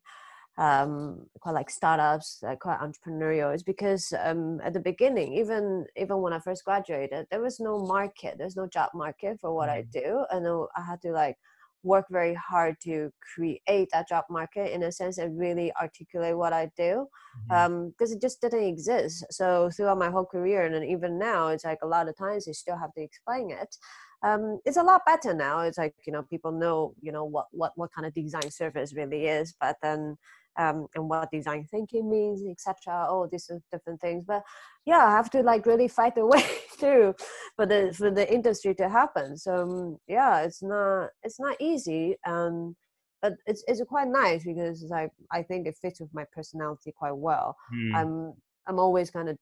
um 0.59 1.27
quite 1.41 1.53
like 1.53 1.71
startups 1.71 2.41
like 2.43 2.59
quite 2.61 2.81
entrepreneurial 2.81 3.55
is 3.55 3.63
because 3.63 4.13
um 4.21 4.61
at 4.63 4.73
the 4.73 4.81
beginning 4.81 5.33
even 5.35 5.87
even 5.97 6.21
when 6.21 6.33
i 6.33 6.39
first 6.41 6.65
graduated 6.65 7.27
there 7.31 7.41
was 7.41 7.61
no 7.61 7.79
market 7.79 8.37
there's 8.39 8.57
no 8.57 8.67
job 8.67 8.91
market 8.95 9.39
for 9.41 9.55
what 9.55 9.69
i 9.69 9.83
do 9.93 10.25
and 10.31 10.47
i 10.77 10.83
had 10.83 11.01
to 11.01 11.13
like 11.13 11.37
work 11.85 12.07
very 12.11 12.35
hard 12.35 12.75
to 12.83 13.11
create 13.35 13.89
that 13.93 14.09
job 14.09 14.25
market. 14.29 14.73
In 14.73 14.83
a 14.83 14.91
sense 14.91 15.17
and 15.19 15.39
really 15.39 15.73
articulate 15.81 16.37
what 16.37 16.53
i 16.53 16.71
do 16.77 17.07
um 17.51 17.91
because 17.91 18.11
it 18.13 18.21
just 18.21 18.41
didn't 18.41 18.65
exist. 18.65 19.25
So 19.31 19.71
throughout 19.71 19.99
my 19.99 20.11
whole 20.11 20.27
career 20.27 20.65
and 20.65 20.75
then 20.75 20.85
even 20.85 21.19
now 21.19 21.49
it's 21.49 21.65
like 21.65 21.79
a 21.83 21.87
lot 21.87 22.09
of 22.09 22.17
times 22.17 22.47
you 22.47 22.53
still 22.53 22.77
have 22.77 22.93
to 22.95 23.01
explain 23.03 23.51
it 23.51 23.77
um 24.23 24.59
it's 24.65 24.77
a 24.77 24.83
lot 24.83 25.03
better 25.07 25.33
now 25.33 25.61
it's 25.61 25.79
like 25.79 25.95
you 26.07 26.13
know 26.13 26.23
people 26.23 26.51
know 26.51 26.95
you 27.01 27.13
know 27.13 27.25
what 27.25 27.47
what 27.53 27.73
what 27.77 27.93
kind 27.93 28.07
of 28.07 28.15
design 28.15 28.51
service 28.51 28.95
really 28.95 29.27
is 29.27 29.55
but 29.61 29.77
then 29.83 30.17
um 30.59 30.89
and 30.97 31.09
what 31.09 31.31
design 31.31 31.65
thinking 31.71 32.11
means 32.11 32.43
etc 32.51 33.07
All 33.09 33.29
these 33.31 33.49
are 33.51 33.61
different 33.71 34.01
things 34.01 34.25
but 34.27 34.43
yeah 34.85 35.07
i 35.07 35.11
have 35.11 35.31
to 35.31 35.43
like 35.43 35.67
really 35.67 35.89
fight 35.89 36.17
the 36.17 36.27
way 36.35 36.45
through 36.79 37.15
for 37.55 37.67
the 37.67 37.95
for 37.97 38.11
the 38.11 38.33
industry 38.33 38.75
to 38.75 38.89
happen 38.89 39.37
so 39.37 39.63
um, 39.63 39.99
yeah 40.09 40.41
it's 40.41 40.63
not 40.63 41.11
it's 41.23 41.39
not 41.39 41.57
easy 41.61 42.17
um 42.27 42.75
but 43.23 43.35
it's 43.47 43.65
it's 43.67 43.83
quite 43.89 44.09
nice 44.09 44.45
because 44.45 44.85
like 44.85 45.11
I 45.31 45.43
think 45.43 45.67
it 45.67 45.77
fits 45.81 46.01
with 46.01 46.13
my 46.15 46.25
personality 46.33 46.93
quite 46.97 47.17
well. 47.17 47.57
Mm. 47.75 47.95
I'm 47.95 48.35
I'm 48.67 48.79
always 48.79 49.11
kind 49.11 49.29
of 49.29 49.39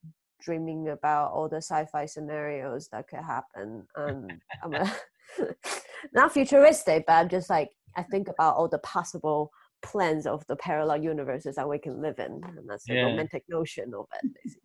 dreaming 0.46 0.88
about 0.88 1.32
all 1.32 1.48
the 1.48 1.62
sci-fi 1.70 2.06
scenarios 2.06 2.88
that 2.92 3.08
could 3.08 3.24
happen, 3.36 3.86
um, 3.96 4.06
and 4.06 4.40
I'm 4.62 4.74
a, 4.74 4.96
not 6.14 6.32
futuristic, 6.32 7.04
but 7.06 7.14
I'm 7.14 7.28
just 7.28 7.50
like 7.50 7.70
I 7.96 8.02
think 8.04 8.28
about 8.28 8.56
all 8.56 8.68
the 8.68 8.78
possible 8.96 9.50
plans 9.82 10.26
of 10.26 10.46
the 10.46 10.56
parallel 10.56 11.02
universes 11.02 11.56
that 11.56 11.68
we 11.68 11.78
can 11.78 12.00
live 12.00 12.18
in, 12.26 12.32
and 12.44 12.68
that's 12.68 12.86
the 12.86 12.94
Yeah. 12.94 13.06
romantic 13.08 13.44
notion 13.48 13.92
of 14.00 14.06
it. 14.22 14.30
Basically. 14.34 14.62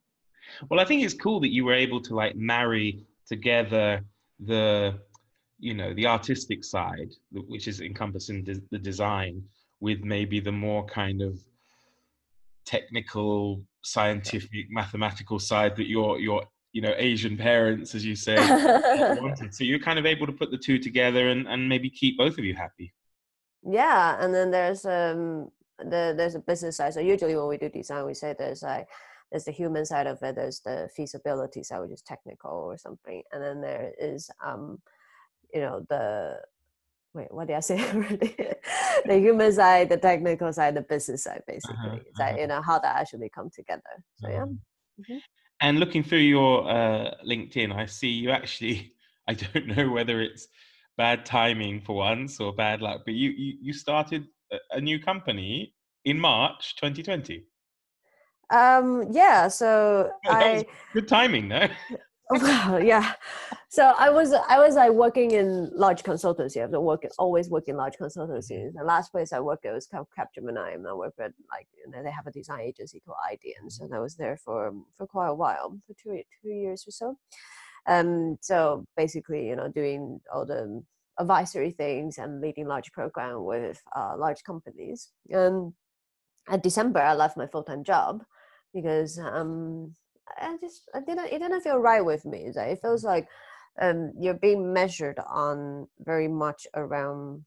Well, 0.69 0.79
I 0.79 0.85
think 0.85 1.03
it's 1.03 1.13
cool 1.25 1.39
that 1.41 1.53
you 1.57 1.63
were 1.65 1.73
able 1.85 2.01
to 2.07 2.13
like 2.15 2.35
marry 2.35 3.05
together 3.33 3.87
the, 4.39 4.99
you 5.59 5.73
know, 5.73 5.93
the 5.93 6.07
artistic 6.07 6.63
side, 6.63 7.11
which 7.31 7.67
is 7.67 7.81
encompassing 7.81 8.43
the 8.71 8.79
design, 8.91 9.43
with 9.79 9.99
maybe 10.03 10.39
the 10.39 10.51
more 10.51 10.85
kind 10.85 11.21
of 11.21 11.33
technical, 12.65 13.63
scientific, 13.83 14.67
mathematical 14.69 15.39
side 15.39 15.75
that 15.77 15.87
your 15.87 16.19
your 16.19 16.43
you 16.73 16.81
know 16.81 16.93
Asian 16.97 17.37
parents, 17.37 17.95
as 17.95 18.05
you 18.05 18.15
say, 18.15 18.35
wanted. 19.19 19.53
So 19.53 19.63
you're 19.63 19.79
kind 19.79 19.99
of 19.99 20.05
able 20.05 20.25
to 20.27 20.33
put 20.33 20.51
the 20.51 20.57
two 20.57 20.79
together 20.79 21.29
and 21.29 21.47
and 21.47 21.67
maybe 21.67 21.89
keep 21.89 22.17
both 22.17 22.37
of 22.37 22.45
you 22.45 22.55
happy. 22.55 22.93
yeah 23.63 24.17
and 24.19 24.33
then 24.33 24.49
there's 24.51 24.85
um 24.85 25.49
the 25.77 26.13
there's 26.17 26.35
a 26.35 26.39
business 26.39 26.77
side 26.77 26.93
so 26.93 26.99
usually 26.99 27.35
when 27.35 27.47
we 27.47 27.57
do 27.57 27.69
design 27.69 28.05
we 28.05 28.13
say 28.13 28.33
there's 28.37 28.63
like 28.63 28.87
there's 29.31 29.45
the 29.45 29.51
human 29.51 29.85
side 29.85 30.07
of 30.07 30.21
it 30.23 30.35
there's 30.35 30.59
the 30.61 30.89
feasibility 30.95 31.63
side 31.63 31.79
which 31.81 31.91
is 31.91 32.01
technical 32.01 32.51
or 32.51 32.77
something 32.77 33.21
and 33.31 33.41
then 33.43 33.61
there 33.61 33.93
is 33.99 34.29
um 34.43 34.79
you 35.53 35.61
know 35.61 35.85
the 35.89 36.39
wait 37.13 37.33
what 37.33 37.47
did 37.47 37.57
i 37.57 37.59
say 37.59 37.79
already 37.91 38.35
the 39.05 39.17
human 39.19 39.51
side 39.51 39.89
the 39.89 39.97
technical 39.97 40.51
side 40.53 40.75
the 40.75 40.81
business 40.81 41.23
side 41.23 41.41
basically 41.47 42.01
like 42.19 42.33
uh-huh. 42.33 42.37
you 42.39 42.47
know 42.47 42.61
how 42.61 42.79
that 42.79 42.95
actually 42.95 43.29
come 43.29 43.49
together 43.53 44.03
so 44.17 44.29
yeah 44.29 44.43
Um, 44.43 44.59
And 45.61 45.79
looking 45.79 46.03
through 46.03 46.19
your 46.19 46.67
uh, 46.67 47.11
LinkedIn, 47.25 47.73
I 47.73 47.85
see 47.85 48.09
you 48.09 48.31
actually. 48.31 48.93
I 49.27 49.35
don't 49.35 49.67
know 49.67 49.89
whether 49.91 50.19
it's 50.19 50.47
bad 50.97 51.25
timing 51.25 51.81
for 51.81 51.95
once 51.95 52.39
or 52.39 52.53
bad 52.53 52.81
luck, 52.81 53.01
but 53.05 53.13
you 53.13 53.29
you, 53.29 53.57
you 53.61 53.73
started 53.73 54.25
a, 54.71 54.81
new 54.81 54.99
company 54.99 55.73
in 56.03 56.19
March 56.19 56.75
2020. 56.75 57.45
um 58.49 59.05
yeah 59.11 59.47
so 59.47 60.09
i 60.27 60.65
good 60.93 61.07
timing, 61.07 61.47
no? 61.47 61.67
Well, 62.31 62.81
yeah. 62.93 63.13
So 63.69 63.93
I 63.97 64.09
was 64.09 64.33
I 64.33 64.57
was 64.57 64.75
like 64.75 64.91
working 64.91 65.31
in 65.31 65.69
large 65.73 66.03
consultancy. 66.03 66.63
I've 66.63 66.71
been 66.71 66.81
working 66.81 67.09
always 67.17 67.49
working 67.49 67.75
large 67.75 67.95
consultancies. 67.97 68.73
The 68.73 68.83
last 68.83 69.11
place 69.11 69.33
I 69.33 69.39
worked 69.39 69.65
at 69.65 69.73
was 69.73 69.87
called 69.87 70.07
Capgemini, 70.17 70.75
and 70.75 70.87
I 70.87 70.93
worked 70.93 71.19
at 71.19 71.33
like 71.51 71.67
you 71.77 71.91
know, 71.91 72.03
they 72.03 72.11
have 72.11 72.27
a 72.27 72.31
design 72.31 72.61
agency 72.61 73.01
called 73.05 73.17
Idean. 73.29 73.69
So 73.69 73.89
I 73.93 73.99
was 73.99 74.15
there 74.15 74.37
for 74.37 74.73
for 74.97 75.07
quite 75.07 75.27
a 75.27 75.35
while, 75.35 75.77
for 75.85 75.93
two 76.01 76.21
two 76.41 76.49
years 76.49 76.85
or 76.87 76.91
so. 76.91 77.17
Um, 77.87 78.37
so 78.41 78.85
basically, 78.95 79.47
you 79.47 79.55
know, 79.55 79.67
doing 79.67 80.21
all 80.33 80.45
the 80.45 80.83
advisory 81.19 81.71
things 81.71 82.17
and 82.17 82.41
leading 82.41 82.67
large 82.67 82.91
program 82.91 83.43
with 83.43 83.81
uh, 83.95 84.15
large 84.17 84.43
companies. 84.43 85.09
And 85.29 85.73
at 86.49 86.63
December, 86.63 87.01
I 87.01 87.13
left 87.13 87.37
my 87.37 87.47
full 87.47 87.63
time 87.63 87.83
job 87.83 88.23
because 88.73 89.19
um, 89.19 89.95
I 90.37 90.57
just 90.59 90.89
I 90.93 90.99
didn't 90.99 91.25
it 91.25 91.39
didn't 91.39 91.61
feel 91.61 91.77
right 91.77 92.03
with 92.03 92.25
me. 92.25 92.51
It 92.55 92.79
feels 92.81 93.03
like 93.03 93.27
um, 93.81 94.11
you're 94.19 94.33
being 94.33 94.73
measured 94.73 95.19
on 95.29 95.87
very 95.99 96.27
much 96.27 96.67
around 96.75 97.45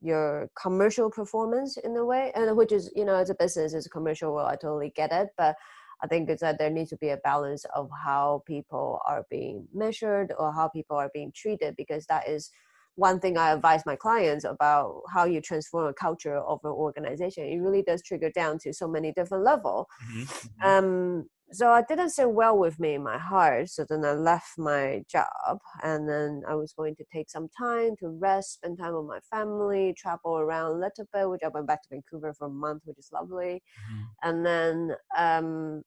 your 0.00 0.50
commercial 0.60 1.10
performance 1.10 1.76
in 1.76 1.96
a 1.96 2.04
way, 2.04 2.32
and 2.34 2.56
which 2.56 2.72
is 2.72 2.90
you 2.96 3.04
know 3.04 3.14
as 3.14 3.30
a 3.30 3.34
business, 3.34 3.74
as 3.74 3.86
a 3.86 3.90
commercial 3.90 4.32
world, 4.32 4.48
I 4.50 4.56
totally 4.56 4.92
get 4.94 5.12
it, 5.12 5.28
but. 5.36 5.56
I 6.04 6.08
think 6.08 6.28
it's 6.28 6.40
that 6.40 6.58
there 6.58 6.68
needs 6.68 6.90
to 6.90 6.96
be 6.96 7.10
a 7.10 7.16
balance 7.18 7.64
of 7.76 7.88
how 8.04 8.42
people 8.44 8.98
are 9.06 9.24
being 9.30 9.68
measured 9.72 10.32
or 10.36 10.52
how 10.52 10.66
people 10.66 10.96
are 10.96 11.12
being 11.14 11.30
treated 11.32 11.76
because 11.76 12.06
that 12.06 12.28
is 12.28 12.50
one 12.94 13.20
thing 13.20 13.38
I 13.38 13.52
advise 13.52 13.86
my 13.86 13.96
clients 13.96 14.44
about 14.44 15.02
how 15.12 15.24
you 15.24 15.40
transform 15.40 15.86
a 15.86 15.94
culture 15.94 16.36
of 16.36 16.60
an 16.64 16.70
organization. 16.70 17.44
It 17.44 17.58
really 17.58 17.82
does 17.82 18.02
trigger 18.02 18.30
down 18.30 18.58
to 18.60 18.72
so 18.72 18.86
many 18.86 19.12
different 19.12 19.44
level. 19.44 19.88
Mm-hmm. 20.04 20.22
mm-hmm. 20.22 20.68
Um, 20.68 21.28
so 21.52 21.70
I 21.70 21.82
didn't 21.82 22.10
sit 22.10 22.30
well 22.30 22.56
with 22.56 22.80
me 22.80 22.94
in 22.94 23.02
my 23.02 23.18
heart. 23.18 23.68
So 23.68 23.84
then 23.88 24.04
I 24.04 24.12
left 24.12 24.58
my 24.58 25.04
job, 25.10 25.58
and 25.82 26.08
then 26.08 26.42
I 26.48 26.54
was 26.54 26.72
going 26.72 26.96
to 26.96 27.04
take 27.12 27.30
some 27.30 27.48
time 27.56 27.96
to 28.00 28.08
rest, 28.08 28.54
spend 28.54 28.78
time 28.78 28.94
with 28.94 29.06
my 29.06 29.20
family, 29.30 29.94
travel 29.96 30.38
around 30.38 30.72
a 30.72 30.78
little 30.78 31.06
bit. 31.12 31.28
Which 31.28 31.42
I 31.44 31.48
went 31.48 31.66
back 31.66 31.82
to 31.82 31.88
Vancouver 31.90 32.34
for 32.34 32.46
a 32.46 32.50
month, 32.50 32.82
which 32.84 32.98
is 32.98 33.10
lovely. 33.12 33.62
Mm-hmm. 33.92 34.28
And 34.28 34.46
then, 34.46 34.96
um, 35.16 35.82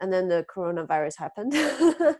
and 0.00 0.12
then 0.12 0.28
the 0.28 0.46
coronavirus 0.54 1.18
happened. 1.18 1.52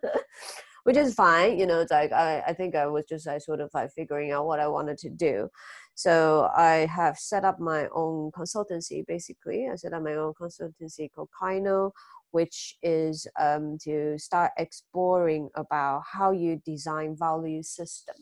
which 0.85 0.97
is 0.97 1.15
fine. 1.15 1.59
You 1.59 1.67
know, 1.67 1.81
it's 1.81 1.93
like 1.93 2.13
I, 2.13 2.43
I 2.47 2.53
think 2.53 2.75
I 2.75 2.87
was 2.87 3.05
just 3.07 3.27
like 3.27 3.43
sort 3.43 3.61
of 3.61 3.71
like 3.75 3.91
figuring 3.93 4.33
out 4.33 4.47
what 4.47 4.61
I 4.61 4.69
wanted 4.69 4.99
to 4.99 5.11
do. 5.11 5.49
So 5.95 6.51
I 6.57 6.87
have 6.87 7.19
set 7.19 7.45
up 7.45 7.61
my 7.61 7.87
own 7.95 8.31
consultancy. 8.33 9.07
Basically, 9.07 9.69
I 9.71 9.75
set 9.77 9.93
up 9.93 10.03
my 10.03 10.15
own 10.15 10.33
consultancy 10.33 11.11
called 11.13 11.29
Kaino, 11.41 11.93
which 12.33 12.77
is 12.83 13.27
um, 13.39 13.79
to 13.83 14.19
start 14.19 14.53
exploring 14.59 15.49
about 15.55 16.03
how 16.11 16.31
you 16.31 16.61
design 16.65 17.17
value 17.19 17.63
system. 17.63 18.17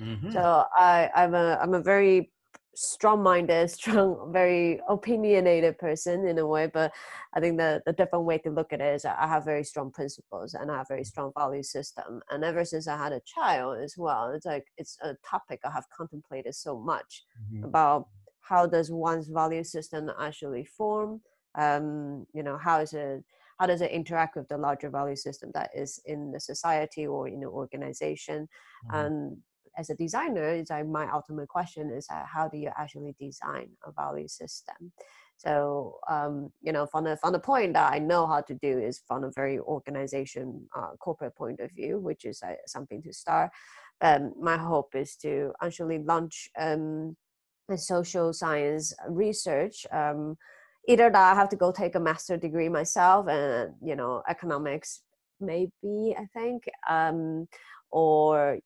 Mm-hmm. 0.00 0.32
So 0.32 0.64
I, 0.76 1.10
I'm 1.14 1.34
a 1.34 1.58
I'm 1.62 1.74
a 1.74 1.80
very 1.80 2.32
strong-minded, 2.74 3.70
strong, 3.70 4.32
very 4.32 4.80
opinionated 4.88 5.78
person 5.78 6.26
in 6.26 6.38
a 6.38 6.46
way. 6.46 6.66
But 6.72 6.92
I 7.34 7.40
think 7.40 7.58
the 7.58 7.82
the 7.86 7.92
different 7.92 8.24
way 8.24 8.38
to 8.38 8.50
look 8.50 8.72
at 8.72 8.80
it 8.80 8.94
is 8.94 9.04
I 9.04 9.26
have 9.26 9.44
very 9.44 9.64
strong 9.64 9.90
principles 9.90 10.54
and 10.54 10.70
I 10.70 10.78
have 10.78 10.88
very 10.88 11.04
strong 11.04 11.32
value 11.36 11.62
system. 11.62 12.20
And 12.30 12.44
ever 12.44 12.64
since 12.64 12.88
I 12.88 12.96
had 12.96 13.12
a 13.12 13.20
child 13.20 13.78
as 13.82 13.94
well, 13.96 14.30
it's 14.30 14.46
like 14.46 14.66
it's 14.76 14.98
a 15.02 15.14
topic 15.24 15.60
I 15.64 15.70
have 15.70 15.88
contemplated 15.96 16.54
so 16.54 16.78
much 16.78 17.24
mm-hmm. 17.40 17.64
about 17.64 18.08
how 18.40 18.66
does 18.66 18.90
one's 18.90 19.28
value 19.28 19.64
system 19.64 20.10
actually 20.18 20.64
form. 20.64 21.20
Um, 21.54 22.26
you 22.34 22.42
know, 22.42 22.56
how 22.56 22.80
is 22.80 22.94
it 22.94 23.24
how 23.58 23.66
does 23.66 23.80
it 23.80 23.90
interact 23.90 24.36
with 24.36 24.48
the 24.48 24.58
larger 24.58 24.90
value 24.90 25.16
system 25.16 25.50
that 25.54 25.70
is 25.74 26.00
in 26.06 26.32
the 26.32 26.40
society 26.40 27.06
or 27.06 27.28
in 27.28 27.40
the 27.40 27.46
organization 27.46 28.48
mm-hmm. 28.86 28.96
and 28.96 29.36
as 29.78 29.90
a 29.90 29.94
designer, 29.94 30.48
is 30.50 30.70
like 30.70 30.86
my 30.86 31.10
ultimate 31.10 31.48
question 31.48 31.90
is 31.90 32.06
uh, 32.10 32.24
how 32.26 32.48
do 32.48 32.58
you 32.58 32.70
actually 32.76 33.14
design 33.18 33.70
a 33.86 33.92
value 33.92 34.28
system? 34.28 34.92
So 35.38 35.98
um, 36.08 36.52
you 36.60 36.72
know, 36.72 36.86
from 36.86 37.04
the 37.04 37.16
from 37.16 37.32
the 37.32 37.38
point 37.38 37.74
that 37.74 37.92
I 37.92 37.98
know 37.98 38.26
how 38.26 38.42
to 38.42 38.54
do 38.54 38.78
is 38.78 39.02
from 39.06 39.24
a 39.24 39.30
very 39.34 39.58
organization 39.58 40.68
uh, 40.76 40.90
corporate 40.98 41.36
point 41.36 41.60
of 41.60 41.70
view, 41.72 41.98
which 41.98 42.24
is 42.24 42.42
uh, 42.42 42.54
something 42.66 43.02
to 43.02 43.12
start. 43.12 43.50
Um, 44.00 44.34
my 44.40 44.56
hope 44.56 44.94
is 44.94 45.16
to 45.16 45.52
actually 45.62 46.00
launch 46.00 46.48
um, 46.58 47.16
a 47.70 47.78
social 47.78 48.32
science 48.32 48.94
research. 49.08 49.86
Either 50.88 51.10
that 51.10 51.32
I 51.32 51.34
have 51.34 51.48
to 51.50 51.56
go 51.56 51.70
take 51.72 51.94
a 51.94 52.00
master 52.00 52.36
degree 52.36 52.68
myself, 52.68 53.28
and 53.28 53.74
you 53.82 53.96
know, 53.96 54.22
economics 54.28 55.02
maybe 55.40 56.14
I 56.18 56.26
think, 56.32 56.68
um, 56.88 57.48
or 57.90 58.58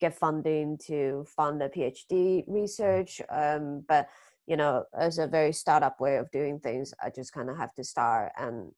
get 0.00 0.18
funding 0.18 0.78
to 0.86 1.24
fund 1.36 1.62
a 1.62 1.68
PhD 1.68 2.44
research. 2.46 3.20
Um, 3.30 3.84
but 3.88 4.08
you 4.46 4.56
know, 4.56 4.84
as 4.98 5.18
a 5.18 5.26
very 5.26 5.52
startup 5.52 6.00
way 6.00 6.16
of 6.16 6.30
doing 6.30 6.58
things, 6.58 6.92
I 7.02 7.10
just 7.10 7.32
kind 7.32 7.48
of 7.48 7.56
have 7.56 7.74
to 7.74 7.84
start 7.84 8.32
and 8.36 8.72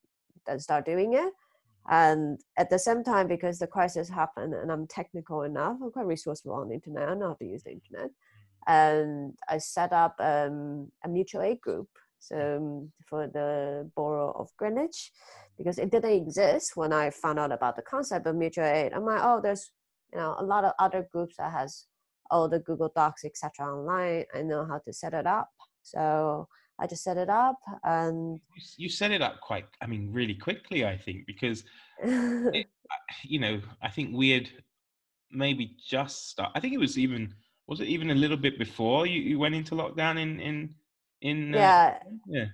then 0.47 0.61
start 0.61 0.85
doing 0.85 1.15
it. 1.15 1.33
And 1.89 2.39
at 2.57 2.71
the 2.71 2.79
same 2.79 3.05
time, 3.05 3.29
because 3.29 3.59
the 3.59 3.67
crisis 3.67 4.09
happened 4.09 4.55
and 4.55 4.71
I'm 4.71 4.87
technical 4.87 5.43
enough, 5.43 5.77
I'm 5.83 5.91
quite 5.91 6.07
resourceful 6.07 6.53
on 6.53 6.69
the 6.69 6.75
internet, 6.75 7.09
I 7.09 7.15
know 7.15 7.29
how 7.29 7.35
to 7.35 7.45
use 7.45 7.63
the 7.63 7.73
internet. 7.73 8.11
And 8.67 9.35
I 9.49 9.59
set 9.59 9.93
up 9.93 10.17
um, 10.19 10.91
a 11.05 11.09
mutual 11.09 11.43
aid 11.43 11.61
group 11.61 11.89
um, 12.33 12.93
for 13.09 13.27
the 13.27 13.91
borough 13.97 14.33
of 14.33 14.51
Greenwich 14.57 15.13
because 15.59 15.79
it 15.79 15.91
didn't 15.91 16.13
exist 16.13 16.73
when 16.75 16.93
I 16.93 17.11
found 17.11 17.39
out 17.39 17.53
about 17.53 17.77
the 17.77 17.83
concept 17.83 18.27
of 18.27 18.37
mutual 18.37 18.65
aid. 18.65 18.93
I'm 18.93 19.05
like, 19.05 19.21
oh, 19.23 19.41
there's 19.43 19.71
you 20.13 20.19
know 20.19 20.37
a 20.39 20.45
lot 20.45 20.65
of 20.65 20.73
other 20.79 21.09
groups 21.13 21.37
that 21.39 21.53
has 21.53 21.87
all 22.31 22.49
the 22.49 22.61
google 22.61 22.91
docs 22.95 23.25
etc 23.25 23.67
online. 23.67 24.25
I 24.35 24.43
know 24.43 24.67
how 24.67 24.79
to 24.79 24.93
set 24.93 25.15
it 25.15 25.27
up. 25.27 25.51
So 25.83 26.49
i 26.79 26.87
just 26.87 27.05
set 27.05 27.17
it 27.17 27.29
up 27.29 27.59
and 27.85 28.41
you 28.77 28.89
set 28.89 29.11
it 29.11 29.23
up 29.23 29.41
quite 29.41 29.67
i 29.81 29.87
mean 29.87 30.11
really 30.13 30.35
quickly 30.35 30.85
i 30.85 30.97
think 30.97 31.27
because 31.27 31.65
it, 32.03 32.67
you 33.23 33.39
know 33.39 33.61
i 33.83 33.89
think 33.89 34.11
we 34.13 34.31
had 34.31 34.49
maybe 35.31 35.77
just 35.87 36.31
start 36.31 36.51
i 36.55 36.61
think 36.61 36.75
it 36.75 36.81
was 36.81 36.99
even 36.99 37.33
was 37.67 37.81
it 37.81 37.89
even 37.89 38.11
a 38.11 38.15
little 38.15 38.37
bit 38.37 38.59
before 38.59 39.07
you, 39.07 39.21
you 39.21 39.39
went 39.39 39.55
into 39.55 39.75
lockdown 39.75 40.21
in 40.21 40.41
in 40.41 40.75
in 41.25 41.55
uh, 41.55 41.59
yeah. 41.59 41.99
Yeah. 42.29 42.47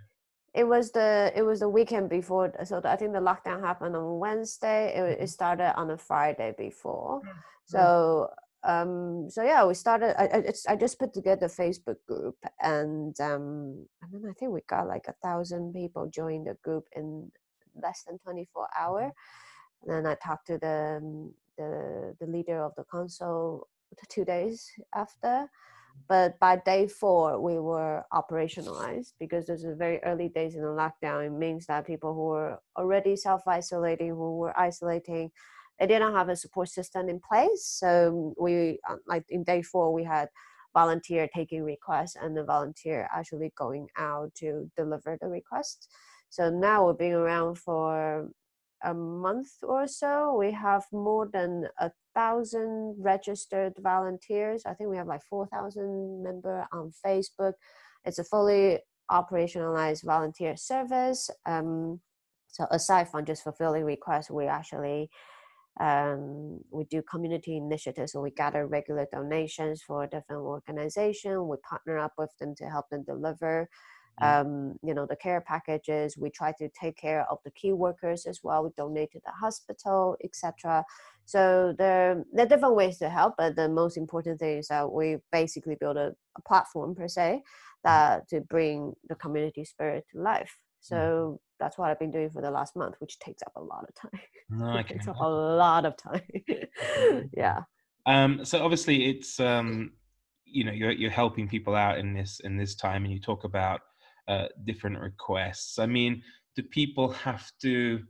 It 0.54 0.64
was 0.64 0.90
the 0.90 1.32
it 1.36 1.42
was 1.42 1.60
the 1.60 1.68
weekend 1.68 2.08
before 2.08 2.52
so 2.64 2.80
i 2.84 2.96
think 2.96 3.12
the 3.12 3.20
lockdown 3.20 3.60
happened 3.60 3.94
on 3.94 4.18
wednesday. 4.18 4.94
It, 4.96 5.02
it 5.02 5.18
mm-hmm. 5.18 5.26
started 5.26 5.76
on 5.76 5.90
a 5.90 5.98
friday 5.98 6.54
before. 6.56 7.20
Mm, 7.20 7.28
so 7.66 8.30
um 8.62 9.28
so 9.30 9.42
yeah 9.42 9.64
we 9.64 9.74
started 9.74 10.20
i 10.20 10.24
i, 10.38 10.72
I 10.72 10.76
just 10.76 10.98
put 10.98 11.14
together 11.14 11.46
a 11.46 11.48
facebook 11.48 11.96
group 12.06 12.36
and 12.60 13.18
um 13.20 13.86
and 14.02 14.12
then 14.12 14.22
i 14.28 14.34
think 14.34 14.52
we 14.52 14.60
got 14.68 14.86
like 14.86 15.06
a 15.08 15.14
thousand 15.22 15.72
people 15.72 16.10
join 16.12 16.44
the 16.44 16.56
group 16.62 16.84
in 16.94 17.30
less 17.82 18.02
than 18.06 18.18
24 18.18 18.68
hour 18.78 19.02
mm-hmm. 19.02 19.90
and 19.90 20.04
then 20.04 20.12
i 20.12 20.14
talked 20.16 20.48
to 20.48 20.58
the 20.58 20.98
um, 21.00 21.32
the 21.56 22.14
the 22.20 22.26
leader 22.26 22.62
of 22.62 22.72
the 22.76 22.84
council 22.92 23.66
two 24.08 24.24
days 24.24 24.70
after 24.94 25.48
but 26.08 26.38
by 26.40 26.56
day 26.56 26.88
four, 26.88 27.40
we 27.40 27.58
were 27.58 28.04
operationalized 28.12 29.12
because 29.20 29.46
those 29.46 29.64
are 29.64 29.76
very 29.76 30.02
early 30.02 30.28
days 30.28 30.56
in 30.56 30.62
the 30.62 30.66
lockdown. 30.66 31.26
It 31.26 31.30
means 31.30 31.66
that 31.66 31.86
people 31.86 32.14
who 32.14 32.26
were 32.26 32.58
already 32.76 33.14
self 33.16 33.46
isolating, 33.46 34.08
who 34.08 34.38
were 34.38 34.58
isolating, 34.58 35.30
they 35.78 35.86
didn't 35.86 36.14
have 36.14 36.28
a 36.28 36.36
support 36.36 36.68
system 36.68 37.08
in 37.08 37.20
place. 37.20 37.64
So 37.64 38.34
we, 38.40 38.80
uh, 38.88 38.96
like 39.06 39.24
in 39.28 39.44
day 39.44 39.62
four, 39.62 39.92
we 39.92 40.04
had 40.04 40.28
volunteer 40.74 41.28
taking 41.34 41.62
requests 41.62 42.16
and 42.16 42.36
the 42.36 42.44
volunteer 42.44 43.08
actually 43.14 43.52
going 43.56 43.88
out 43.96 44.34
to 44.36 44.70
deliver 44.76 45.16
the 45.20 45.28
request. 45.28 45.88
So 46.28 46.50
now 46.50 46.86
we've 46.86 46.98
been 46.98 47.12
around 47.12 47.56
for 47.58 48.28
a 48.82 48.94
month 48.94 49.50
or 49.62 49.86
so, 49.86 50.34
we 50.38 50.52
have 50.52 50.84
more 50.92 51.28
than 51.32 51.68
a 51.78 51.90
thousand 52.14 52.96
registered 52.98 53.74
volunteers. 53.78 54.62
I 54.66 54.74
think 54.74 54.90
we 54.90 54.96
have 54.96 55.06
like 55.06 55.22
4,000 55.28 56.22
member 56.22 56.66
on 56.72 56.92
Facebook. 57.04 57.52
It's 58.04 58.18
a 58.18 58.24
fully 58.24 58.78
operationalized 59.10 60.04
volunteer 60.04 60.56
service. 60.56 61.30
Um, 61.46 62.00
so 62.48 62.66
aside 62.70 63.08
from 63.08 63.24
just 63.24 63.42
fulfilling 63.42 63.84
requests, 63.84 64.30
we 64.30 64.46
actually 64.46 65.10
um, 65.78 66.60
we 66.70 66.84
do 66.84 67.00
community 67.02 67.56
initiatives 67.56 68.12
so 68.12 68.20
we 68.20 68.32
gather 68.32 68.66
regular 68.66 69.06
donations 69.10 69.80
for 69.80 70.04
different 70.06 70.42
organizations 70.42 71.38
we 71.38 71.56
partner 71.68 71.96
up 71.96 72.12
with 72.18 72.30
them 72.40 72.54
to 72.56 72.64
help 72.68 72.88
them 72.90 73.04
deliver. 73.04 73.68
Um, 74.22 74.74
you 74.82 74.94
know 74.94 75.06
the 75.06 75.16
care 75.16 75.40
packages 75.40 76.16
we 76.16 76.30
try 76.30 76.52
to 76.58 76.68
take 76.80 76.96
care 76.96 77.26
of 77.30 77.38
the 77.44 77.50
key 77.52 77.72
workers 77.72 78.26
as 78.26 78.40
well 78.42 78.64
we 78.64 78.70
donate 78.76 79.10
to 79.12 79.20
the 79.24 79.32
hospital 79.32 80.16
etc 80.24 80.84
so 81.24 81.74
there, 81.78 82.24
there 82.32 82.46
are 82.46 82.48
different 82.48 82.74
ways 82.74 82.98
to 82.98 83.08
help 83.08 83.34
but 83.38 83.56
the 83.56 83.68
most 83.68 83.96
important 83.96 84.38
thing 84.38 84.58
is 84.58 84.68
that 84.68 84.90
we 84.90 85.16
basically 85.32 85.76
build 85.78 85.96
a, 85.96 86.12
a 86.36 86.42
platform 86.46 86.94
per 86.94 87.08
se 87.08 87.40
mm. 87.40 87.42
that 87.84 88.28
to 88.28 88.40
bring 88.40 88.92
the 89.08 89.14
community 89.14 89.64
spirit 89.64 90.04
to 90.10 90.20
life 90.20 90.56
mm. 90.56 90.88
so 90.88 91.40
that's 91.60 91.78
what 91.78 91.90
I've 91.90 91.98
been 91.98 92.10
doing 92.10 92.30
for 92.30 92.42
the 92.42 92.50
last 92.50 92.74
month, 92.74 92.96
which 92.98 93.18
takes 93.20 93.42
up 93.42 93.52
a 93.54 93.60
lot 93.60 93.84
of 93.86 93.94
time. 93.94 94.20
No, 94.52 94.76
it 94.78 94.88
takes 94.88 95.06
up 95.06 95.20
a 95.20 95.28
lot 95.28 95.84
of 95.86 95.96
time. 95.96 96.22
yeah. 97.36 97.60
Um, 98.04 98.44
so 98.44 98.64
obviously, 98.64 99.08
it's 99.08 99.38
um, 99.38 99.92
you 100.44 100.64
know 100.64 100.72
you're 100.72 100.90
you're 100.90 101.08
helping 101.08 101.46
people 101.46 101.76
out 101.76 101.98
in 101.98 102.14
this 102.14 102.40
in 102.42 102.56
this 102.56 102.74
time, 102.74 103.04
and 103.04 103.12
you 103.12 103.20
talk 103.20 103.44
about 103.44 103.80
uh, 104.28 104.46
different 104.64 104.98
requests? 104.98 105.78
I 105.78 105.86
mean, 105.86 106.22
do 106.56 106.62
people 106.62 107.10
have 107.10 107.50
to 107.62 108.00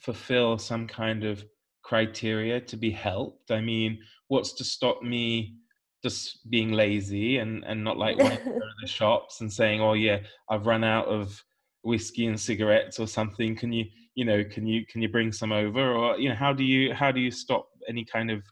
fulfill 0.00 0.58
some 0.58 0.86
kind 0.86 1.24
of 1.24 1.44
criteria 1.82 2.60
to 2.60 2.76
be 2.76 2.90
helped? 2.90 3.50
I 3.50 3.60
mean, 3.60 3.98
what's 4.28 4.52
to 4.54 4.64
stop 4.64 5.02
me 5.02 5.56
just 6.02 6.50
being 6.50 6.72
lazy 6.72 7.38
and 7.38 7.64
and 7.64 7.82
not 7.82 7.96
like 7.96 8.18
going 8.18 8.36
to 8.36 8.44
the 8.82 8.86
shops 8.86 9.40
and 9.40 9.52
saying, 9.52 9.80
"Oh 9.80 9.94
yeah, 9.94 10.18
I've 10.50 10.66
run 10.66 10.84
out 10.84 11.06
of 11.06 11.42
whiskey 11.82 12.26
and 12.26 12.38
cigarettes 12.38 12.98
or 12.98 13.06
something. 13.06 13.56
Can 13.56 13.72
you, 13.72 13.86
you 14.14 14.24
know, 14.24 14.44
can 14.44 14.66
you 14.66 14.84
can 14.86 15.00
you 15.00 15.08
bring 15.08 15.32
some 15.32 15.52
over?" 15.52 15.92
Or 15.92 16.18
you 16.18 16.28
know, 16.28 16.34
how 16.34 16.52
do 16.52 16.62
you 16.62 16.92
how 16.92 17.10
do 17.10 17.20
you 17.20 17.30
stop 17.30 17.68
any 17.88 18.04
kind 18.04 18.30
of 18.30 18.42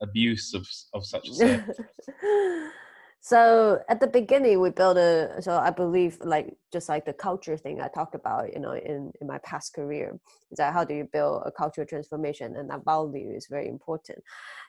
abuse 0.00 0.54
of 0.54 0.66
of 0.94 1.04
such 1.04 1.28
a 1.28 1.34
service? 1.34 1.80
so 3.22 3.80
at 3.88 4.00
the 4.00 4.06
beginning 4.06 4.60
we 4.60 4.68
built 4.68 4.96
a 4.96 5.40
so 5.40 5.56
i 5.56 5.70
believe 5.70 6.18
like 6.24 6.56
just 6.72 6.88
like 6.88 7.04
the 7.04 7.12
culture 7.12 7.56
thing 7.56 7.80
i 7.80 7.88
talked 7.88 8.14
about 8.14 8.52
you 8.52 8.60
know 8.60 8.72
in 8.72 9.12
in 9.20 9.26
my 9.26 9.38
past 9.38 9.74
career 9.74 10.18
is 10.52 10.58
that 10.58 10.72
how 10.72 10.84
do 10.84 10.94
you 10.94 11.08
build 11.12 11.42
a 11.46 11.50
cultural 11.50 11.86
transformation? 11.86 12.56
And 12.56 12.68
that 12.70 12.84
value 12.84 13.30
is 13.30 13.46
very 13.50 13.68
important. 13.68 14.18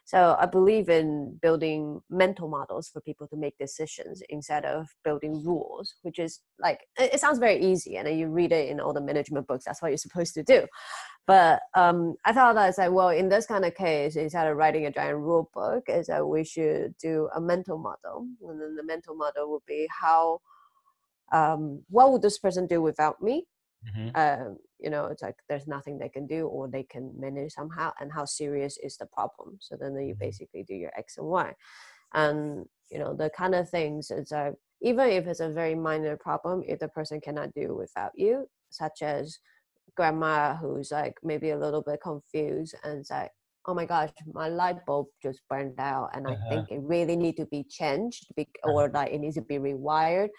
So 0.05 0.35
i 0.39 0.45
believe 0.45 0.89
in 0.89 1.37
building 1.41 2.01
mental 2.09 2.47
models 2.49 2.89
for 2.89 3.01
people 3.01 3.27
to 3.27 3.37
make 3.37 3.57
decisions 3.57 4.21
instead 4.29 4.65
of 4.65 4.87
building 5.03 5.43
rules 5.45 5.95
which 6.01 6.19
is 6.19 6.41
like 6.59 6.81
it, 6.99 7.19
sounds 7.19 7.39
very 7.39 7.59
easy 7.61 7.95
and 7.97 8.19
you 8.19 8.27
read 8.27 8.51
it 8.51 8.69
in 8.69 8.79
all 8.81 8.93
the 8.93 9.01
management 9.01 9.47
books 9.47 9.65
that's 9.65 9.81
what 9.81 9.89
you're 9.89 9.97
supposed 9.97 10.33
to 10.33 10.43
do. 10.43 10.65
But 11.25 11.61
um, 11.73 12.15
I 12.25 12.33
thought 12.33 12.57
I 12.57 12.71
said, 12.71 12.89
well, 12.89 13.09
in 13.09 13.29
this 13.29 13.45
kind 13.45 13.63
of 13.63 13.73
case, 13.75 14.17
instead 14.17 14.45
of 14.45 14.57
writing 14.57 14.85
a 14.85 14.91
giant 14.91 15.19
rule 15.19 15.49
book, 15.53 15.83
is 15.87 16.07
that 16.07 16.27
we 16.27 16.43
should 16.43 16.97
do 16.97 17.29
a 17.33 17.39
mental 17.39 17.77
model, 17.77 18.27
and 18.45 18.59
then 18.61 18.75
the 18.75 18.83
mental 18.83 19.15
model 19.15 19.49
would 19.51 19.65
be 19.65 19.87
how, 19.89 20.41
um, 21.31 21.83
what 21.89 22.11
would 22.11 22.21
this 22.21 22.37
person 22.37 22.67
do 22.67 22.81
without 22.81 23.21
me? 23.21 23.45
Mm-hmm. 23.87 24.09
Um, 24.15 24.57
you 24.79 24.89
know, 24.89 25.05
it's 25.05 25.21
like 25.21 25.35
there's 25.49 25.67
nothing 25.67 25.97
they 25.97 26.09
can 26.09 26.27
do, 26.27 26.47
or 26.47 26.67
they 26.67 26.83
can 26.83 27.13
manage 27.17 27.53
somehow, 27.53 27.91
and 27.99 28.11
how 28.11 28.25
serious 28.25 28.77
is 28.77 28.97
the 28.97 29.05
problem? 29.07 29.57
So 29.59 29.75
then 29.79 29.93
you 29.95 30.13
mm-hmm. 30.13 30.19
basically 30.19 30.63
do 30.63 30.75
your 30.75 30.91
X 30.97 31.17
and 31.17 31.27
Y, 31.27 31.53
and 32.13 32.65
you 32.91 32.99
know 32.99 33.13
the 33.13 33.29
kind 33.29 33.55
of 33.55 33.69
things 33.69 34.11
it's 34.11 34.31
like 34.31 34.53
even 34.81 35.09
if 35.09 35.27
it's 35.27 35.39
a 35.39 35.49
very 35.49 35.75
minor 35.75 36.17
problem, 36.17 36.61
if 36.67 36.79
the 36.79 36.89
person 36.89 37.21
cannot 37.21 37.53
do 37.53 37.73
without 37.73 38.11
you, 38.15 38.47
such 38.69 39.01
as 39.01 39.39
grandma 39.95 40.55
who's 40.55 40.91
like 40.91 41.15
maybe 41.23 41.51
a 41.51 41.57
little 41.57 41.81
bit 41.81 42.01
confused 42.01 42.75
and 42.83 42.99
it's 42.99 43.11
like 43.11 43.31
oh 43.67 43.73
my 43.73 43.85
gosh 43.85 44.09
my 44.33 44.49
light 44.49 44.83
bulb 44.85 45.07
just 45.21 45.41
burned 45.49 45.79
out 45.79 46.09
and 46.13 46.25
uh-huh. 46.25 46.35
i 46.45 46.49
think 46.49 46.71
it 46.71 46.81
really 46.81 47.15
need 47.15 47.37
to 47.37 47.45
be 47.45 47.63
changed 47.69 48.25
uh-huh. 48.37 48.71
or 48.71 48.89
like 48.89 49.11
it 49.11 49.19
needs 49.19 49.35
to 49.35 49.41
be 49.41 49.59
rewired 49.59 50.29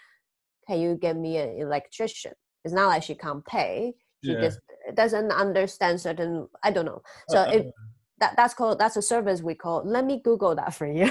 can 0.67 0.79
you 0.79 0.95
get 0.95 1.15
me 1.15 1.37
an 1.37 1.49
electrician 1.59 2.33
it's 2.63 2.73
not 2.73 2.87
like 2.87 3.03
she 3.03 3.15
can't 3.15 3.45
pay 3.45 3.93
she 4.23 4.31
yeah. 4.31 4.41
just 4.41 4.59
doesn't 4.95 5.31
understand 5.31 5.99
certain 5.99 6.47
i 6.63 6.71
don't 6.71 6.85
know 6.85 7.01
so 7.29 7.39
uh-huh. 7.39 7.51
it 7.57 7.73
that, 8.19 8.33
that's 8.37 8.53
called 8.53 8.79
that's 8.79 8.95
a 8.97 9.01
service 9.01 9.41
we 9.41 9.53
call 9.55 9.83
let 9.85 10.05
me 10.05 10.21
google 10.23 10.55
that 10.55 10.73
for 10.73 10.87
you 10.87 11.05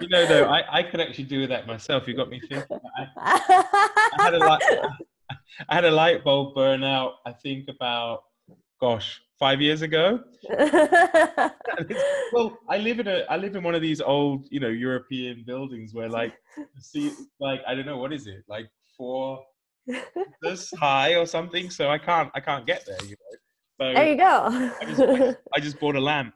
you 0.00 0.08
know 0.08 0.26
though 0.26 0.44
I, 0.44 0.78
I 0.78 0.82
could 0.82 1.00
actually 1.00 1.24
do 1.24 1.46
that 1.48 1.66
myself 1.66 2.06
you 2.06 2.14
got 2.14 2.28
me 2.28 2.40
thinking 2.40 2.78
I, 2.96 3.08
I 4.18 4.22
had 4.22 4.34
a 4.34 4.38
lot 4.38 4.62
I 5.68 5.74
had 5.74 5.84
a 5.84 5.90
light 5.90 6.24
bulb 6.24 6.54
burn 6.54 6.84
out. 6.84 7.14
I 7.26 7.32
think 7.32 7.68
about, 7.68 8.24
gosh, 8.80 9.20
five 9.38 9.60
years 9.60 9.82
ago. 9.82 10.20
well, 12.32 12.58
I 12.68 12.78
live 12.78 13.00
in 13.00 13.08
a 13.08 13.24
I 13.28 13.36
live 13.36 13.56
in 13.56 13.62
one 13.62 13.74
of 13.74 13.82
these 13.82 14.00
old, 14.00 14.46
you 14.50 14.60
know, 14.60 14.68
European 14.68 15.44
buildings 15.46 15.94
where 15.94 16.08
like 16.08 16.34
see 16.80 17.12
like 17.40 17.60
I 17.66 17.74
don't 17.74 17.86
know 17.86 17.98
what 17.98 18.12
is 18.12 18.26
it 18.26 18.44
like 18.48 18.68
four 18.96 19.44
this 20.42 20.72
high 20.78 21.14
or 21.14 21.26
something. 21.26 21.70
So 21.70 21.90
I 21.90 21.98
can't 21.98 22.30
I 22.34 22.40
can't 22.40 22.66
get 22.66 22.84
there. 22.86 22.98
You 23.04 23.10
know. 23.10 23.38
So 23.80 23.94
there 23.94 24.08
you 24.08 24.16
go. 24.16 24.72
I 24.80 24.84
just, 24.84 25.38
I 25.54 25.60
just 25.60 25.78
bought 25.80 25.94
a 25.94 26.00
lamp. 26.00 26.34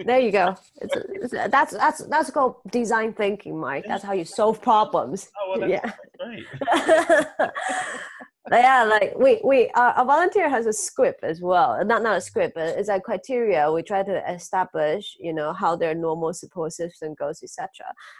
there 0.04 0.18
you 0.18 0.30
go. 0.30 0.56
It's, 0.76 0.96
it's, 0.96 1.32
that's 1.50 1.72
that's 1.72 2.04
that's 2.06 2.30
called 2.30 2.56
design 2.70 3.12
thinking, 3.12 3.58
Mike. 3.58 3.84
That's 3.86 4.04
how 4.04 4.12
you 4.12 4.24
solve 4.24 4.60
problems. 4.62 5.28
Oh, 5.40 5.58
well, 5.58 5.68
yeah. 5.68 5.92
great. 6.18 6.46
Yeah, 8.50 8.82
like 8.82 9.14
we 9.16 9.40
we 9.44 9.70
uh, 9.76 9.92
a 9.96 10.04
volunteer 10.04 10.48
has 10.48 10.66
a 10.66 10.72
script 10.72 11.22
as 11.22 11.40
well. 11.40 11.84
Not 11.84 12.02
not 12.02 12.16
a 12.16 12.20
script, 12.20 12.56
but 12.56 12.76
it's 12.76 12.88
a 12.88 13.00
criteria. 13.00 13.70
We 13.70 13.82
try 13.84 14.02
to 14.02 14.32
establish, 14.32 15.16
you 15.20 15.32
know, 15.32 15.52
how 15.52 15.76
their 15.76 15.94
normal 15.94 16.32
support 16.34 16.72
system 16.72 17.14
goes, 17.14 17.42
etc. 17.44 17.68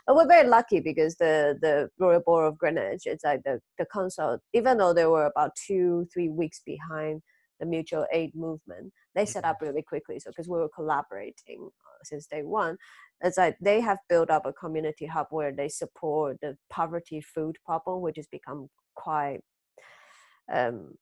But 0.06 0.14
we're 0.14 0.28
very 0.28 0.48
lucky 0.48 0.78
because 0.78 1.16
the 1.16 1.58
the 1.60 1.90
Royal 1.98 2.22
Borough 2.24 2.50
of 2.50 2.58
Greenwich, 2.58 3.06
it's 3.06 3.24
like 3.24 3.42
the 3.42 3.60
the 3.76 3.86
council, 3.92 4.38
even 4.54 4.78
though 4.78 4.92
they 4.94 5.06
were 5.06 5.26
about 5.26 5.50
two 5.56 6.06
three 6.12 6.28
weeks 6.28 6.60
behind 6.64 7.22
the 7.58 7.66
mutual 7.66 8.06
aid 8.12 8.32
movement, 8.36 8.92
they 9.16 9.26
set 9.26 9.44
up 9.44 9.58
really 9.60 9.82
quickly. 9.82 10.20
So 10.20 10.30
because 10.30 10.48
we 10.48 10.58
were 10.58 10.70
collaborating 10.72 11.60
uh, 11.60 12.04
since 12.04 12.26
day 12.26 12.42
one, 12.44 12.76
it's 13.20 13.36
like 13.36 13.56
they 13.60 13.80
have 13.80 13.98
built 14.08 14.30
up 14.30 14.46
a 14.46 14.52
community 14.52 15.06
hub 15.06 15.26
where 15.30 15.52
they 15.52 15.68
support 15.68 16.38
the 16.40 16.56
poverty 16.70 17.20
food 17.20 17.56
problem, 17.66 18.00
which 18.00 18.16
has 18.16 18.28
become 18.28 18.68
quite 18.94 19.40
um 20.50 20.94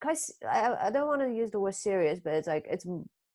because 0.00 0.34
I, 0.48 0.74
I 0.82 0.90
don't 0.90 1.08
want 1.08 1.22
to 1.22 1.32
use 1.32 1.50
the 1.50 1.60
word 1.60 1.74
serious 1.74 2.20
but 2.22 2.34
it's 2.34 2.48
like 2.48 2.66
it's 2.68 2.86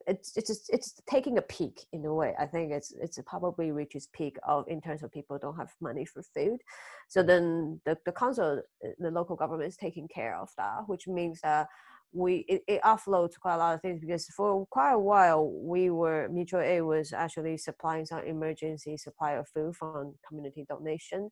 it's 0.10 0.36
it's 0.36 0.48
just 0.48 0.70
it's 0.70 0.94
taking 1.10 1.38
a 1.38 1.42
peak 1.42 1.86
in 1.94 2.04
a 2.06 2.14
way. 2.14 2.34
I 2.40 2.46
think 2.46 2.72
it's 2.72 2.94
it's 3.00 3.20
probably 3.26 3.72
reaches 3.72 4.08
peak 4.12 4.38
of 4.48 4.66
in 4.68 4.82
terms 4.82 5.04
of 5.04 5.12
people 5.12 5.38
don't 5.38 5.58
have 5.58 5.72
money 5.82 6.06
for 6.06 6.24
food. 6.36 6.60
So 7.08 7.22
then 7.22 7.80
the, 7.86 7.98
the 8.06 8.12
council 8.12 8.62
uh, 8.84 8.90
the 8.98 9.12
local 9.12 9.36
government 9.36 9.70
is 9.70 9.78
taking 9.78 10.08
care 10.08 10.36
of 10.36 10.50
that 10.58 10.88
which 10.88 11.08
means 11.08 11.40
that 11.42 11.68
we 12.12 12.46
it, 12.48 12.64
it 12.68 12.82
offloads 12.82 13.40
quite 13.40 13.56
a 13.56 13.58
lot 13.58 13.76
of 13.76 13.82
things 13.82 14.00
because 14.02 14.26
for 14.36 14.66
quite 14.72 14.94
a 14.94 15.00
while 15.00 15.52
we 15.52 15.92
were 15.92 16.28
mutual 16.30 16.62
aid 16.62 16.82
was 16.82 17.14
actually 17.14 17.58
supplying 17.58 18.06
some 18.06 18.24
emergency 18.26 18.98
supply 18.98 19.34
of 19.34 19.48
food 19.50 19.76
from 19.76 20.16
community 20.28 20.66
donation. 20.68 21.30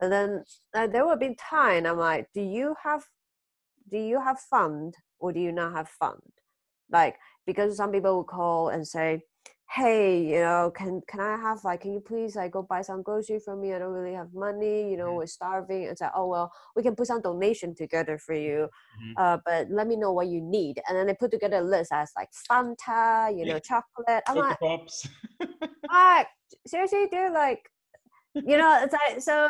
And 0.00 0.12
then 0.12 0.44
uh, 0.74 0.86
there 0.86 1.06
will 1.06 1.16
be 1.16 1.36
time 1.36 1.86
i'm 1.86 1.98
like 1.98 2.26
do 2.34 2.40
you 2.40 2.74
have 2.82 3.04
do 3.90 3.98
you 3.98 4.20
have 4.20 4.38
fund 4.38 4.94
or 5.18 5.32
do 5.32 5.40
you 5.40 5.52
not 5.52 5.72
have 5.74 5.88
fund? 5.88 6.20
Like 6.90 7.16
because 7.46 7.76
some 7.76 7.92
people 7.92 8.16
will 8.16 8.24
call 8.24 8.68
and 8.68 8.86
say 8.86 9.22
hey 9.74 10.22
you 10.22 10.38
know 10.38 10.70
can 10.76 11.00
can 11.08 11.18
i 11.18 11.34
have 11.34 11.64
like 11.64 11.80
can 11.80 11.94
you 11.94 12.00
please 12.00 12.36
like 12.36 12.52
go 12.52 12.62
buy 12.62 12.82
some 12.82 13.02
grocery 13.02 13.38
for 13.38 13.56
me? 13.56 13.72
I 13.72 13.78
don't 13.78 13.92
really 13.92 14.14
have 14.14 14.34
money 14.34 14.90
you 14.90 14.98
know 14.98 15.06
mm-hmm. 15.06 15.16
we're 15.16 15.26
starving. 15.26 15.84
It's 15.84 16.02
like 16.02 16.12
oh 16.14 16.26
well 16.26 16.52
we 16.76 16.82
can 16.82 16.94
put 16.94 17.06
some 17.06 17.22
donation 17.22 17.74
together 17.74 18.18
for 18.18 18.34
you 18.34 18.68
mm-hmm. 18.68 19.12
uh, 19.16 19.38
but 19.46 19.70
let 19.70 19.86
me 19.86 19.96
know 19.96 20.12
what 20.12 20.28
you 20.28 20.40
need. 20.42 20.80
And 20.86 20.96
then 20.96 21.06
they 21.06 21.14
put 21.14 21.30
together 21.30 21.56
a 21.58 21.62
list 21.62 21.92
as 21.92 22.10
like 22.16 22.28
fanta 22.50 23.36
you 23.36 23.46
know 23.46 23.58
chocolate. 23.58 24.22
I'm 24.28 24.36
like 24.36 24.60
pops. 24.60 25.08
ah, 25.90 26.26
seriously 26.66 27.06
dude? 27.10 27.32
Like 27.32 27.70
you 28.34 28.58
know 28.58 28.80
it's 28.82 28.92
like 28.92 29.20
so 29.22 29.48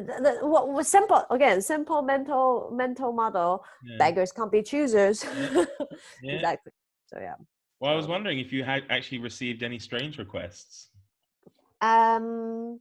the, 0.00 0.38
what 0.42 0.68
was 0.68 0.88
simple 0.88 1.24
again 1.30 1.60
simple 1.60 2.02
mental 2.02 2.70
mental 2.72 3.12
model 3.12 3.64
yeah. 3.84 3.96
beggars 3.98 4.32
can't 4.32 4.52
be 4.52 4.62
choosers 4.62 5.24
yeah. 5.24 5.64
Yeah. 6.22 6.32
exactly 6.34 6.72
so 7.06 7.18
yeah 7.20 7.34
well 7.80 7.92
i 7.92 7.94
was 7.94 8.06
wondering 8.06 8.38
if 8.38 8.52
you 8.52 8.64
had 8.64 8.84
actually 8.90 9.18
received 9.18 9.62
any 9.62 9.78
strange 9.78 10.18
requests 10.18 10.90
um 11.80 12.80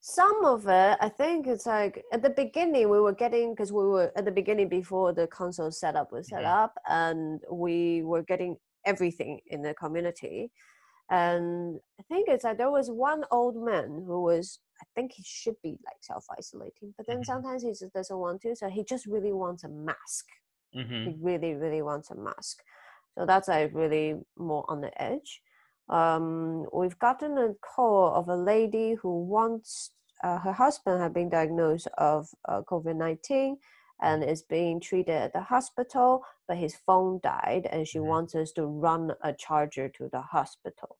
some 0.00 0.44
of 0.44 0.66
it 0.68 0.96
i 1.00 1.08
think 1.08 1.48
it's 1.48 1.66
like 1.66 2.04
at 2.12 2.22
the 2.22 2.30
beginning 2.30 2.88
we 2.88 3.00
were 3.00 3.12
getting 3.12 3.52
because 3.52 3.72
we 3.72 3.84
were 3.84 4.12
at 4.14 4.24
the 4.24 4.30
beginning 4.30 4.68
before 4.68 5.12
the 5.12 5.26
console 5.26 5.70
setup 5.70 6.12
was 6.12 6.28
set 6.28 6.44
up 6.44 6.74
and 6.88 7.40
we 7.50 8.02
were 8.02 8.22
getting 8.22 8.56
everything 8.84 9.40
in 9.48 9.62
the 9.62 9.74
community 9.74 10.50
and 11.10 11.80
i 11.98 12.02
think 12.04 12.28
it's 12.28 12.44
like 12.44 12.56
there 12.56 12.70
was 12.70 12.88
one 12.88 13.24
old 13.32 13.56
man 13.56 14.04
who 14.06 14.22
was 14.22 14.60
I 14.80 14.84
think 14.94 15.12
he 15.12 15.22
should 15.24 15.56
be 15.62 15.78
like 15.84 16.00
self 16.00 16.26
isolating, 16.36 16.94
but 16.96 17.06
then 17.06 17.16
mm-hmm. 17.16 17.24
sometimes 17.24 17.62
he 17.62 17.70
just 17.70 17.92
doesn't 17.92 18.18
want 18.18 18.42
to. 18.42 18.54
So 18.56 18.68
he 18.68 18.84
just 18.84 19.06
really 19.06 19.32
wants 19.32 19.64
a 19.64 19.68
mask. 19.68 20.26
Mm-hmm. 20.76 21.10
He 21.10 21.16
really, 21.20 21.54
really 21.54 21.82
wants 21.82 22.10
a 22.10 22.16
mask. 22.16 22.62
So 23.16 23.24
that's 23.24 23.48
like 23.48 23.70
really 23.72 24.16
more 24.36 24.64
on 24.68 24.80
the 24.80 25.02
edge. 25.02 25.40
Um, 25.88 26.66
we've 26.72 26.98
gotten 26.98 27.38
a 27.38 27.54
call 27.54 28.12
of 28.14 28.28
a 28.28 28.36
lady 28.36 28.94
who 28.94 29.24
wants 29.24 29.92
uh, 30.24 30.38
her 30.38 30.52
husband 30.52 31.00
had 31.00 31.12
been 31.14 31.28
diagnosed 31.28 31.88
of 31.98 32.28
uh, 32.48 32.62
COVID 32.62 32.96
nineteen 32.96 33.58
and 34.02 34.22
is 34.24 34.42
being 34.42 34.80
treated 34.80 35.14
at 35.14 35.32
the 35.32 35.40
hospital, 35.40 36.22
but 36.48 36.58
his 36.58 36.76
phone 36.86 37.20
died, 37.22 37.66
and 37.70 37.88
she 37.88 37.98
mm-hmm. 37.98 38.08
wants 38.08 38.34
us 38.34 38.52
to 38.52 38.66
run 38.66 39.12
a 39.22 39.32
charger 39.32 39.88
to 39.88 40.08
the 40.12 40.20
hospital 40.20 40.98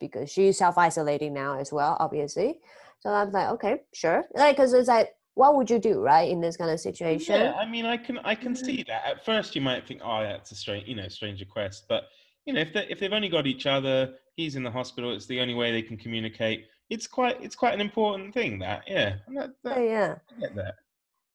because 0.00 0.30
she's 0.30 0.58
self 0.58 0.78
isolating 0.78 1.34
now 1.34 1.58
as 1.58 1.72
well, 1.72 1.96
obviously. 2.00 2.60
So 3.00 3.10
I'm 3.10 3.30
like, 3.30 3.48
okay, 3.50 3.82
sure. 3.92 4.24
Like, 4.34 4.56
because 4.56 4.72
it's 4.72 4.88
like, 4.88 5.14
what 5.34 5.54
would 5.54 5.70
you 5.70 5.78
do, 5.78 6.00
right, 6.00 6.28
in 6.28 6.40
this 6.40 6.56
kind 6.56 6.70
of 6.70 6.80
situation? 6.80 7.40
Yeah, 7.40 7.52
I 7.54 7.64
mean, 7.64 7.86
I 7.86 7.96
can 7.96 8.18
I 8.18 8.34
can 8.34 8.56
see 8.56 8.78
mm-hmm. 8.78 8.90
that. 8.90 9.04
At 9.06 9.24
first, 9.24 9.54
you 9.54 9.60
might 9.60 9.86
think, 9.86 10.00
oh, 10.04 10.22
that's 10.22 10.50
a 10.50 10.56
strange, 10.56 10.88
you 10.88 10.96
know, 10.96 11.08
strange 11.08 11.40
request. 11.40 11.84
But 11.88 12.08
you 12.44 12.52
know, 12.52 12.60
if 12.60 12.72
they 12.72 12.86
if 12.88 12.98
they've 12.98 13.12
only 13.12 13.28
got 13.28 13.46
each 13.46 13.66
other, 13.66 14.14
he's 14.34 14.56
in 14.56 14.64
the 14.64 14.70
hospital. 14.70 15.14
It's 15.14 15.26
the 15.26 15.40
only 15.40 15.54
way 15.54 15.70
they 15.70 15.82
can 15.82 15.96
communicate. 15.96 16.66
It's 16.90 17.06
quite 17.06 17.42
it's 17.42 17.54
quite 17.54 17.74
an 17.74 17.80
important 17.80 18.34
thing. 18.34 18.58
That 18.58 18.82
yeah, 18.88 19.16
that, 19.34 19.50
that, 19.62 19.80
yeah, 19.80 20.14
I 20.36 20.40
get 20.40 20.56
that. 20.56 20.74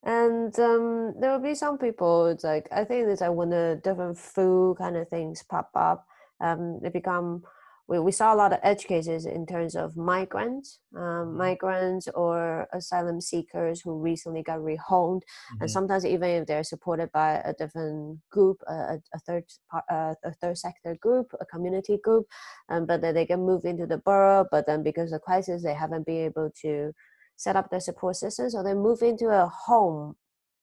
and 0.04 0.60
um, 0.60 1.14
there 1.20 1.32
will 1.32 1.40
be 1.40 1.56
some 1.56 1.78
people 1.78 2.26
it's 2.26 2.44
like 2.44 2.68
i 2.74 2.84
think 2.84 3.08
it's 3.08 3.22
like 3.22 3.32
when 3.32 3.50
the 3.50 3.80
different 3.86 4.18
food 4.18 4.76
kind 4.78 4.98
of 4.98 5.08
things 5.08 5.44
pop 5.44 5.70
up 5.76 6.06
um, 6.42 6.80
they 6.82 6.90
become 6.90 7.42
we, 7.88 8.00
we 8.00 8.12
saw 8.12 8.34
a 8.34 8.36
lot 8.36 8.54
of 8.54 8.60
edge 8.64 8.86
cases 8.86 9.26
in 9.26 9.46
terms 9.46 9.76
of 9.76 9.96
migrants 9.98 10.80
um, 10.96 11.02
Mm-hmm. 11.04 11.38
migrants 11.38 12.08
or 12.16 12.68
asylum 12.74 13.20
seekers 13.20 13.82
who 13.82 14.00
recently 14.00 14.44
got 14.44 14.60
rehomed 14.60 15.22
and 15.60 15.70
Mhm. 15.70 15.74
sometimes 15.78 16.06
even 16.06 16.30
if 16.30 16.48
they're 16.48 16.64
supported 16.64 17.12
by 17.12 17.42
a 17.46 17.54
different 17.54 18.20
group 18.32 18.58
a, 18.68 18.74
a, 18.74 18.98
a 19.14 19.20
third 19.28 19.44
par- 19.70 19.84
uh, 19.90 20.14
a 20.24 20.34
third 20.42 20.58
sector 20.58 20.96
group 21.06 21.28
a 21.42 21.46
community 21.46 21.98
group 22.04 22.26
um, 22.70 22.86
but 22.86 23.02
then 23.02 23.14
they 23.16 23.26
can 23.26 23.42
move 23.42 23.64
into 23.66 23.86
the 23.86 23.98
borough 23.98 24.46
but 24.52 24.66
then 24.68 24.82
because 24.84 25.12
of 25.12 25.22
crisis 25.22 25.62
they 25.64 25.74
haven't 25.74 26.06
been 26.06 26.26
able 26.26 26.50
to 26.62 26.92
set 27.36 27.56
up 27.56 27.70
their 27.70 27.80
support 27.80 28.16
system, 28.16 28.50
so 28.50 28.62
they 28.64 28.76
move 28.76 29.02
into 29.02 29.28
a 29.28 29.48
home 29.48 30.16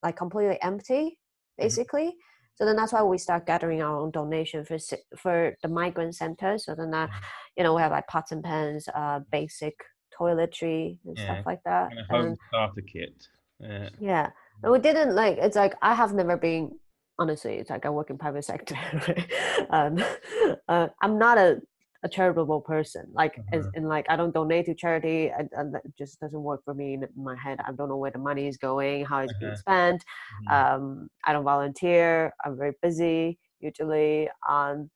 like 0.03 0.15
completely 0.15 0.57
empty 0.61 1.19
basically 1.57 2.15
so 2.55 2.65
then 2.65 2.75
that's 2.75 2.93
why 2.93 3.01
we 3.03 3.17
start 3.17 3.45
gathering 3.45 3.81
our 3.81 3.97
own 3.97 4.11
donation 4.11 4.63
for 4.65 4.77
for 5.17 5.55
the 5.63 5.67
migrant 5.69 6.15
centers 6.15 6.65
so 6.65 6.75
then 6.75 6.91
that 6.91 7.09
Mhm. 7.09 7.21
you 7.57 7.63
know 7.63 7.73
we 7.75 7.81
have 7.81 7.91
like 7.91 8.07
pots 8.07 8.31
and 8.31 8.43
pans 8.43 8.87
uh 8.95 9.19
basic 9.31 9.73
toiletry 10.17 10.97
and 11.05 11.17
Yeah, 11.17 11.23
stuff 11.25 11.45
like 11.45 11.61
that 11.65 11.89
Kind 11.89 11.99
of 11.99 12.05
and 12.09 12.37
starter 12.49 12.81
kit. 12.81 13.27
Uh, 13.63 13.89
yeah 13.99 14.29
and 14.63 14.71
we 14.71 14.79
didn't 14.79 15.15
like 15.15 15.37
it's 15.37 15.55
like 15.55 15.73
i 15.81 15.93
have 15.93 16.13
never 16.13 16.37
been 16.37 16.71
honestly 17.19 17.55
it's 17.55 17.69
like 17.69 17.85
i 17.85 17.89
work 17.89 18.09
in 18.09 18.17
private 18.17 18.43
sector 18.43 18.75
right? 19.07 19.31
um, 19.69 20.03
uh, 20.67 20.87
i'm 21.01 21.17
not 21.17 21.37
a, 21.37 21.61
a 22.03 22.09
charitable 22.09 22.61
person 22.61 23.05
like 23.13 23.35
as 23.51 23.61
Uh-huh. 23.65 23.71
in 23.75 23.83
like 23.87 24.05
i 24.09 24.15
don't 24.15 24.33
donate 24.33 24.65
to 24.65 24.73
charity 24.73 25.29
and, 25.37 25.49
and 25.53 25.73
that 25.75 25.83
just 25.97 26.19
doesn't 26.19 26.41
work 26.41 26.61
for 26.65 26.73
me 26.73 26.93
in 26.95 27.07
my 27.15 27.35
head 27.35 27.59
i 27.67 27.71
don't 27.71 27.89
know 27.89 27.97
where 27.97 28.11
the 28.11 28.17
money 28.17 28.47
is 28.47 28.57
going 28.57 29.05
how 29.05 29.19
it's 29.19 29.33
being 29.39 29.51
Uh-huh. 29.51 29.65
spent 29.65 30.03
mhm. 30.49 30.51
um 30.57 31.09
i 31.25 31.33
don't 31.33 31.43
volunteer 31.43 32.33
i'm 32.43 32.57
very 32.57 32.73
busy 32.81 33.37
usually 33.59 34.29
um 34.49 34.89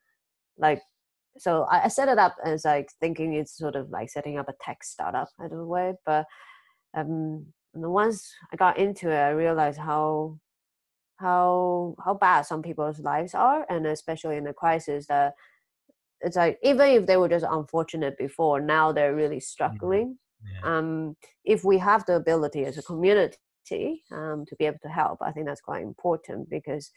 like 0.57 0.81
so 1.37 1.63
I, 1.63 1.83
I 1.85 1.87
set 1.89 2.07
it 2.09 2.17
up 2.17 2.35
as 2.43 2.65
like 2.65 2.89
thinking 3.01 3.33
it's 3.33 3.57
sort 3.57 3.75
of 3.75 3.89
like 3.89 4.09
setting 4.09 4.37
up 4.39 4.49
a 4.49 4.53
tech 4.61 4.83
startup 4.83 5.29
in 5.39 5.51
a 5.51 5.65
way 5.65 5.93
but 6.05 6.25
um 6.97 7.45
and 7.73 7.91
once 7.91 8.33
i 8.51 8.55
got 8.55 8.77
into 8.77 9.09
it 9.11 9.17
i 9.19 9.29
realized 9.29 9.77
how 9.79 10.39
how 11.17 11.95
how 12.03 12.13
bad 12.13 12.41
some 12.45 12.61
people's 12.61 12.99
lives 12.99 13.33
are 13.33 13.65
and 13.69 13.85
especially 13.85 14.37
in 14.37 14.43
the 14.43 14.53
crisis 14.53 15.07
that 15.07 15.33
it's 16.21 16.35
like 16.35 16.59
even 16.63 16.89
if 16.89 17.05
they 17.05 17.17
were 17.17 17.29
just 17.29 17.45
unfortunate 17.49 18.17
before 18.17 18.59
now 18.59 18.91
they're 18.91 19.15
really 19.15 19.39
struggling. 19.39 20.17
Yeah. 20.63 20.77
um, 20.77 21.15
if 21.43 21.63
we 21.63 21.77
have 21.79 22.05
the 22.05 22.15
ability 22.15 22.65
as 22.65 22.77
a 22.77 22.83
community 22.83 23.37
um, 24.11 24.45
to 24.47 24.55
be 24.57 24.65
able 24.65 24.79
to 24.83 24.89
help, 24.89 25.19
I 25.21 25.31
think 25.31 25.47
that's 25.47 25.61
quite 25.61 25.83
important 25.83 26.49
because 26.49 26.91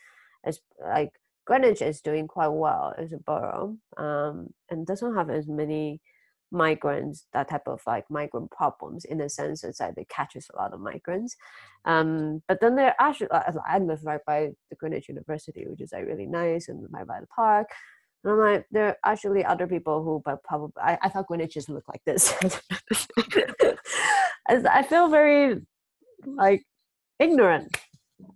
as 0.44 0.61
like 0.81 1.12
Greenwich 1.46 1.81
is 1.81 2.02
doing 2.02 2.28
quite 2.28 2.48
well 2.48 2.94
as 2.98 3.12
a 3.12 3.18
borough 3.18 3.76
um, 3.96 4.48
and 4.70 4.87
doesn't 4.87 5.14
have 5.14 5.31
as 5.31 5.46
many 5.46 6.02
migrants 6.50 7.26
that 7.35 7.48
type 7.48 7.66
of 7.66 7.81
like 7.87 8.11
migrant 8.11 8.50
problems 8.50 9.04
in 9.04 9.18
the 9.18 9.28
sense 9.28 9.64
it's 9.64 9.81
like 9.81 9.92
it 9.98 10.09
catches 10.09 10.46
a 10.52 10.57
lot 10.57 10.72
of 10.72 10.81
migrants. 10.81 11.37
Um, 11.85 12.42
but 12.48 12.61
then 12.61 12.76
there 12.76 12.88
are 12.98 13.09
actually 13.09 13.28
I 13.33 13.78
live 13.78 14.04
right 14.04 14.20
by 14.26 14.50
the 14.70 14.76
Greenwich 14.76 15.09
University 15.09 15.66
which 15.66 15.81
is 15.81 15.92
like 15.92 16.07
really 16.07 16.26
nice 16.26 16.68
and 16.68 16.87
right 16.90 17.07
by 17.07 17.20
the 17.20 17.26
park 17.26 17.68
and 18.24 18.33
I'm 18.33 18.38
like, 18.38 18.66
there 18.70 18.87
are 18.87 18.96
actually 19.04 19.44
other 19.44 19.66
people 19.66 20.02
who, 20.02 20.22
but 20.24 20.42
probably, 20.42 20.81
I, 20.83 20.98
I 21.02 21.09
thought 21.09 21.26
Greenwich 21.26 21.54
just 21.54 21.68
look 21.68 21.85
like 21.88 22.02
this. 22.04 22.35
I 24.48 24.83
feel 24.83 25.09
very, 25.09 25.61
like, 26.26 26.64
ignorant. 27.18 27.76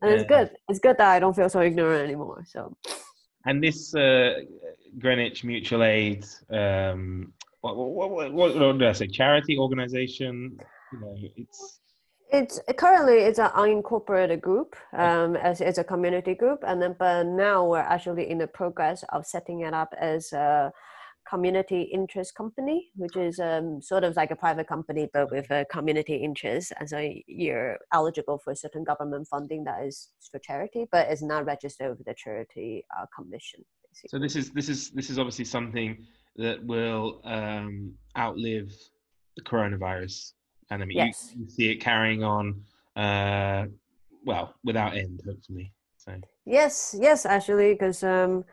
And 0.01 0.13
it's 0.13 0.25
good. 0.25 0.51
It's 0.69 0.79
good 0.79 0.97
that 0.99 1.09
I 1.09 1.19
don't 1.19 1.35
feel 1.35 1.49
so 1.49 1.61
ignorant 1.61 2.05
anymore. 2.05 2.45
So, 2.47 2.77
And 3.47 3.63
this 3.63 3.95
uh, 3.95 4.35
Greenwich 4.99 5.43
Mutual 5.43 5.83
Aid, 5.83 6.25
um, 6.51 7.33
what, 7.63 7.77
what, 7.77 8.11
what, 8.11 8.33
what, 8.33 8.57
what 8.57 8.79
did 8.79 8.89
I 8.89 8.93
say? 8.93 9.09
Charity 9.09 9.59
organization. 9.59 10.57
You 10.93 11.01
know, 11.01 11.17
it's 11.37 11.81
it's 12.33 12.59
currently 12.77 13.19
it's 13.19 13.39
an 13.39 13.51
unincorporated 13.51 14.41
group 14.41 14.75
um, 14.95 15.37
as 15.37 15.61
it's 15.61 15.79
a 15.79 15.85
community 15.85 16.35
group 16.35 16.65
and 16.67 16.81
then 16.81 16.97
but 16.99 17.27
now 17.27 17.65
we're 17.65 17.79
actually 17.79 18.31
in 18.31 18.39
the 18.39 18.47
progress 18.47 19.05
of 19.11 19.27
setting 19.27 19.61
it 19.61 19.75
up 19.75 19.93
as 20.01 20.33
a 20.33 20.73
community 21.29 21.83
interest 21.83 22.35
company 22.35 22.91
which 22.97 23.17
is 23.17 23.39
um, 23.39 23.81
sort 23.83 24.03
of 24.03 24.17
like 24.17 24.31
a 24.31 24.37
private 24.37 24.67
company 24.67 25.09
but 25.13 25.31
with 25.31 25.51
a 25.51 25.65
community 25.71 26.17
interest. 26.17 26.73
And 26.81 26.89
so 26.89 27.13
you're 27.27 27.79
eligible 27.93 28.39
for 28.39 28.55
certain 28.55 28.83
government 28.83 29.29
funding 29.29 29.63
that 29.65 29.85
is 29.85 30.09
for 30.31 30.39
charity 30.39 30.87
but 30.91 31.09
it's 31.09 31.23
not 31.23 31.45
registered 31.45 31.97
with 31.97 32.07
the 32.07 32.15
charity 32.15 32.85
uh, 32.99 33.05
commission 33.15 33.61
basically. 33.87 34.09
so 34.09 34.19
this 34.19 34.37
is 34.37 34.51
this 34.51 34.69
is 34.69 34.91
this 34.91 35.11
is 35.11 35.19
obviously 35.19 35.45
something 35.45 36.05
that 36.37 36.65
will 36.65 37.21
um, 37.25 37.93
outlive 38.17 38.73
the 39.37 39.43
coronavirus 39.43 40.33
pandemic. 40.73 40.95
You- 40.97 41.03
Yes. 41.05 41.35
You, 41.37 41.49
see 41.49 41.71
it 41.71 41.77
carrying 41.77 42.23
on, 42.23 42.63
uh, 42.97 43.67
well, 44.25 44.55
without 44.65 44.97
end, 44.97 45.21
hopefully. 45.27 45.73
So 45.97 46.13
Yes, 46.45 46.97
yes, 46.99 47.25
actually, 47.27 47.73
because 47.75 48.03
um, 48.03 48.45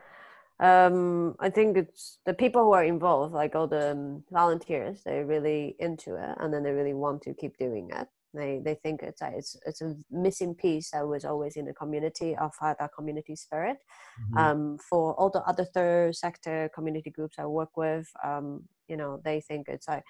um, 0.60 1.34
I 1.40 1.50
think 1.50 1.76
it's 1.76 2.18
the 2.24 2.34
people 2.34 2.62
who 2.64 2.72
are 2.72 2.84
involved, 2.84 3.34
like 3.34 3.54
all 3.56 3.66
the 3.66 3.92
um, 3.92 4.24
volunteers, 4.30 5.02
they're 5.04 5.26
really 5.26 5.74
into 5.80 6.14
it, 6.14 6.36
and 6.40 6.52
then 6.52 6.62
they 6.62 6.70
really 6.72 6.94
want 6.94 7.22
to 7.22 7.34
keep 7.34 7.56
doing 7.58 7.90
it. 7.92 8.06
They 8.32 8.60
they 8.64 8.76
think 8.76 9.02
it's 9.02 9.22
a, 9.22 9.32
it's 9.36 9.56
it's 9.66 9.80
a 9.80 9.96
missing 10.08 10.54
piece 10.54 10.92
that 10.92 11.04
was 11.08 11.24
always 11.24 11.56
in 11.56 11.64
the 11.64 11.74
community 11.74 12.36
of 12.36 12.52
uh, 12.62 12.74
that 12.78 12.92
community 12.96 13.34
spirit. 13.34 13.78
Mhm. 14.20 14.38
Um, 14.38 14.78
for 14.78 15.14
all 15.18 15.30
the 15.30 15.42
other 15.50 15.64
third 15.64 16.14
sector 16.14 16.70
community 16.72 17.10
groups 17.10 17.36
I 17.40 17.46
work 17.46 17.76
with, 17.76 18.06
um, 18.22 18.68
you 18.86 18.96
know, 18.96 19.20
they 19.24 19.40
think 19.40 19.68
it's 19.68 19.88
like 19.88 20.04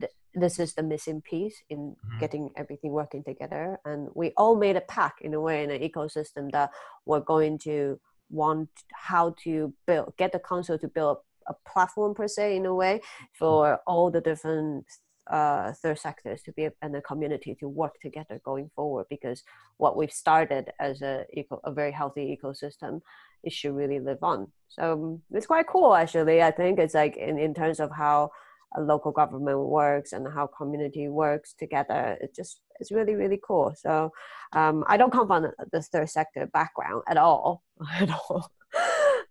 th- 0.00 0.12
this 0.34 0.58
is 0.58 0.74
the 0.74 0.82
missing 0.82 1.22
piece 1.22 1.62
in 1.70 1.96
Mhm. 1.96 2.20
getting 2.20 2.50
everything 2.56 2.92
working 2.92 3.24
together, 3.24 3.80
and 3.84 4.08
we 4.14 4.32
all 4.36 4.56
made 4.56 4.76
a 4.76 4.80
pact 4.82 5.20
in 5.22 5.34
a 5.34 5.40
way 5.40 5.64
in 5.64 5.70
an 5.70 5.80
ecosystem 5.80 6.50
that 6.52 6.70
we're 7.06 7.20
going 7.20 7.58
to 7.58 7.98
want 8.28 8.68
how 8.92 9.34
to 9.44 9.72
build 9.86 10.14
get 10.16 10.32
the 10.32 10.38
council 10.40 10.78
to 10.78 10.88
build 10.88 11.18
a 11.46 11.54
platform 11.64 12.12
per 12.14 12.26
se 12.26 12.56
in 12.56 12.66
a 12.66 12.74
way 12.74 13.00
for 13.32 13.80
all 13.86 14.10
the 14.10 14.20
different 14.20 14.84
uh, 15.28 15.72
third 15.72 15.98
sectors 15.98 16.42
to 16.42 16.52
be 16.52 16.68
and 16.82 16.94
the 16.94 17.00
community 17.00 17.54
to 17.54 17.68
work 17.68 17.94
together 18.00 18.40
going 18.44 18.70
forward. 18.76 19.06
Because 19.08 19.42
what 19.76 19.96
we've 19.96 20.12
started 20.12 20.70
as 20.78 21.02
a 21.02 21.24
eco, 21.32 21.60
a 21.64 21.72
very 21.72 21.92
healthy 21.92 22.36
ecosystem 22.36 23.00
it 23.42 23.52
should 23.52 23.74
really 23.74 24.00
live 24.00 24.22
on. 24.22 24.52
So 24.68 24.92
um, 24.92 25.22
it's 25.32 25.46
quite 25.46 25.66
cool 25.68 25.94
actually. 25.94 26.42
I 26.42 26.50
think 26.50 26.78
it's 26.78 26.94
like 26.94 27.16
in, 27.16 27.38
in 27.38 27.54
terms 27.54 27.80
of 27.80 27.90
how 27.92 28.30
local 28.78 29.12
government 29.12 29.58
works 29.58 30.12
and 30.12 30.26
how 30.32 30.46
community 30.46 31.08
works 31.08 31.54
together 31.54 32.18
it 32.20 32.34
just 32.34 32.60
it's 32.78 32.92
really 32.92 33.14
really 33.14 33.40
cool. 33.46 33.72
So 33.76 34.12
um, 34.52 34.84
i 34.86 34.96
don't 34.96 35.12
come 35.12 35.26
from 35.26 35.50
the- 35.72 35.82
third 35.82 36.10
sector 36.10 36.46
background 36.46 37.02
at 37.08 37.16
all 37.16 37.62
at 38.00 38.10
all. 38.10 38.50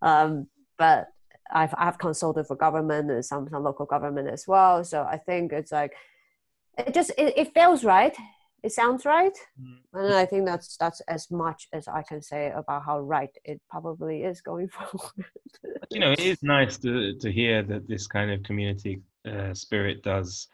Um, 0.01 0.47
but 0.77 1.07
I've, 1.51 1.73
I've 1.77 1.99
consulted 1.99 2.47
for 2.47 2.55
government 2.55 3.11
and 3.11 3.23
some, 3.23 3.47
some 3.49 3.63
local 3.63 3.85
government 3.85 4.29
as 4.29 4.47
well. 4.47 4.83
So 4.83 5.03
i 5.03 5.17
think 5.17 5.53
it's 5.53 5.71
like 5.71 5.93
it 6.77 6.93
just 6.93 7.11
it, 7.17 7.33
it 7.37 7.53
feels 7.53 7.83
right. 7.83 8.15
It 8.63 8.71
sounds 8.71 9.05
right. 9.05 9.37
Mm. 9.61 9.77
and 9.93 10.13
i 10.15 10.25
think 10.25 10.45
that's 10.45 10.75
that's 10.77 11.01
as 11.01 11.29
much 11.29 11.67
as 11.71 11.87
i 11.87 12.01
can 12.01 12.21
say 12.21 12.51
about 12.55 12.83
how 12.83 12.99
right 12.99 13.29
it 13.43 13.61
probably 13.69 14.23
is 14.23 14.41
going 14.41 14.69
forward. 14.75 15.25
You 15.91 15.99
know, 15.99 16.11
it 16.11 16.19
is 16.19 16.41
nice 16.41 16.77
to 16.79 17.15
to 17.19 17.31
hear 17.31 17.61
that 17.63 17.87
this 17.87 18.07
kind 18.07 18.31
of 18.31 18.41
community 18.43 19.01
uh, 19.25 19.53
spirit 19.53 20.03
does 20.03 20.47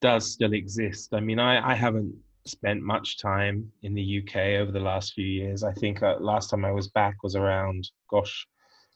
does 0.00 0.30
still 0.30 0.52
exist. 0.52 1.14
I 1.14 1.20
mean, 1.20 1.38
I 1.38 1.72
I 1.72 1.74
haven't 1.74 2.14
spent 2.46 2.82
much 2.82 3.18
time 3.18 3.70
in 3.82 3.94
the 3.94 4.02
UK 4.02 4.60
over 4.60 4.70
the 4.70 4.80
last 4.80 5.14
few 5.14 5.26
years. 5.26 5.62
I 5.62 5.72
think 5.72 6.02
uh, 6.02 6.16
last 6.20 6.50
time 6.50 6.64
I 6.64 6.70
was 6.72 6.88
back 6.88 7.22
was 7.22 7.34
around, 7.34 7.90
gosh, 8.08 8.46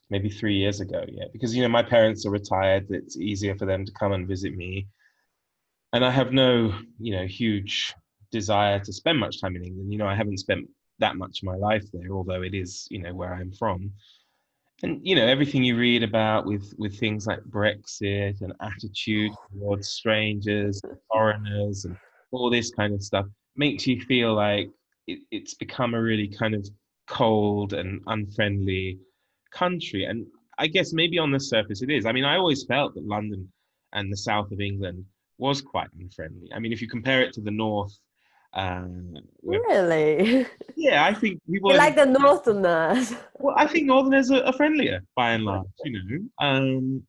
maybe 0.08 0.28
three 0.28 0.54
years 0.56 0.80
ago. 0.80 1.04
Yeah, 1.08 1.24
because 1.32 1.54
you 1.54 1.62
know 1.62 1.68
my 1.68 1.82
parents 1.82 2.26
are 2.26 2.30
retired. 2.30 2.86
It's 2.90 3.16
easier 3.16 3.56
for 3.56 3.66
them 3.66 3.84
to 3.84 3.92
come 3.92 4.12
and 4.12 4.28
visit 4.28 4.56
me, 4.56 4.88
and 5.92 6.04
I 6.04 6.10
have 6.10 6.32
no 6.32 6.74
you 6.98 7.16
know 7.16 7.26
huge 7.26 7.94
desire 8.30 8.78
to 8.81 8.92
spend 8.92 9.18
much 9.18 9.40
time 9.40 9.56
in 9.56 9.64
England. 9.64 9.92
You 9.92 9.98
know, 9.98 10.06
I 10.06 10.14
haven't 10.14 10.38
spent 10.38 10.68
that 11.00 11.16
much 11.16 11.40
of 11.42 11.46
my 11.46 11.56
life 11.56 11.85
there, 11.92 12.12
although 12.12 12.42
it 12.42 12.54
is 12.54 12.87
you 12.90 13.00
know 13.00 13.14
where 13.14 13.35
I'm 13.35 13.52
from 13.52 13.92
and 14.83 15.00
you 15.02 15.14
know 15.14 15.26
everything 15.26 15.62
you 15.62 15.76
read 15.76 16.02
about 16.02 16.46
with 16.46 16.74
with 16.78 16.98
things 16.98 17.26
like 17.26 17.40
brexit 17.44 18.40
and 18.40 18.52
attitude 18.60 19.33
towards 19.52 19.88
strangers 19.88 20.81
and 20.85 20.96
foreigners 21.12 21.85
and 21.85 21.96
all 22.33 22.50
this 22.50 22.70
kind 22.70 22.94
of 22.94 23.02
stuff 23.02 23.26
makes 23.56 23.87
you 23.87 24.00
feel 24.02 24.35
like 24.35 24.70
it, 25.06 25.18
it's 25.31 25.54
become 25.54 25.94
a 25.94 26.02
really 26.02 26.28
kind 26.28 26.54
of 26.54 26.66
cold 27.06 27.72
and 27.72 28.00
unfriendly 28.06 28.98
country. 29.50 30.04
And 30.04 30.26
i 30.58 30.66
guess 30.66 30.92
maybe 30.92 31.18
on 31.18 31.33
the 31.33 31.40
surface 31.40 31.83
it 31.83 31.90
is. 31.90 32.06
I 32.06 32.12
mean 32.12 32.24
i 32.24 32.37
always 32.37 32.64
felt 32.64 32.94
that 32.94 33.04
london 33.04 33.50
and 33.92 34.12
the 34.12 34.16
south 34.16 34.52
of 34.52 34.60
england 34.60 35.04
was 35.38 35.60
quite 35.60 35.88
unfriendly. 35.98 36.48
I 36.54 36.58
mean 36.58 36.72
if 36.72 36.81
you 36.81 36.88
compare 36.88 37.22
it 37.22 37.33
to 37.35 37.40
the 37.40 37.50
north 37.50 37.96
Um, 38.53 39.15
Really? 39.42 40.46
yeah, 40.77 41.05
I 41.05 41.15
think 41.15 41.40
people 41.51 41.73
are- 41.73 41.77
like 41.77 41.96
the 41.96 42.07
Northerners? 42.07 43.15
Well, 43.38 43.55
I 43.57 43.67
think 43.67 43.87
Northerners 43.87 44.31
are, 44.31 44.42
are 44.44 44.53
friendlier 44.53 45.03
by 45.17 45.31
and 45.33 45.44
large, 45.44 45.67
you 45.85 45.92
know. 45.92 46.46
Um, 46.46 47.03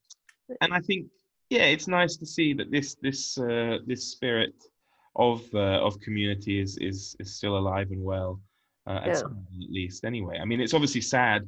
and 0.62 0.74
I 0.74 0.80
think, 0.80 1.08
yeah, 1.50 1.64
it's 1.66 1.88
nice 1.88 2.16
to 2.18 2.26
see 2.26 2.54
that 2.54 2.72
this 2.72 2.96
this 3.02 3.38
uh, 3.38 3.80
this 3.86 4.12
spirit 4.14 4.54
of 5.18 5.42
uh, 5.54 5.80
of 5.88 6.00
community 6.00 6.60
is 6.62 6.78
is 6.78 7.16
is 7.20 7.36
still 7.36 7.58
alive 7.58 7.92
and 7.92 8.02
well, 8.02 8.40
uh, 8.88 9.02
at 9.04 9.08
Yeah. 9.08 9.20
at 9.20 9.70
least. 9.70 10.06
Anyway, 10.06 10.38
I 10.42 10.46
mean, 10.46 10.62
it's 10.62 10.74
obviously 10.74 11.02
sad 11.02 11.46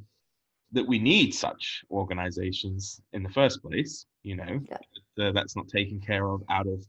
that 0.73 0.85
we 0.85 0.99
need 0.99 1.33
such 1.33 1.83
organisations 1.91 2.99
in 3.13 3.23
the 3.23 3.29
first 3.29 3.61
place. 3.61 4.05
You 4.23 4.35
know, 4.35 4.59
Yeah. 4.69 5.25
uh, 5.27 5.31
that's 5.31 5.55
not 5.55 5.67
taken 5.69 6.01
care 6.01 6.25
of 6.27 6.43
out 6.49 6.67
of, 6.67 6.79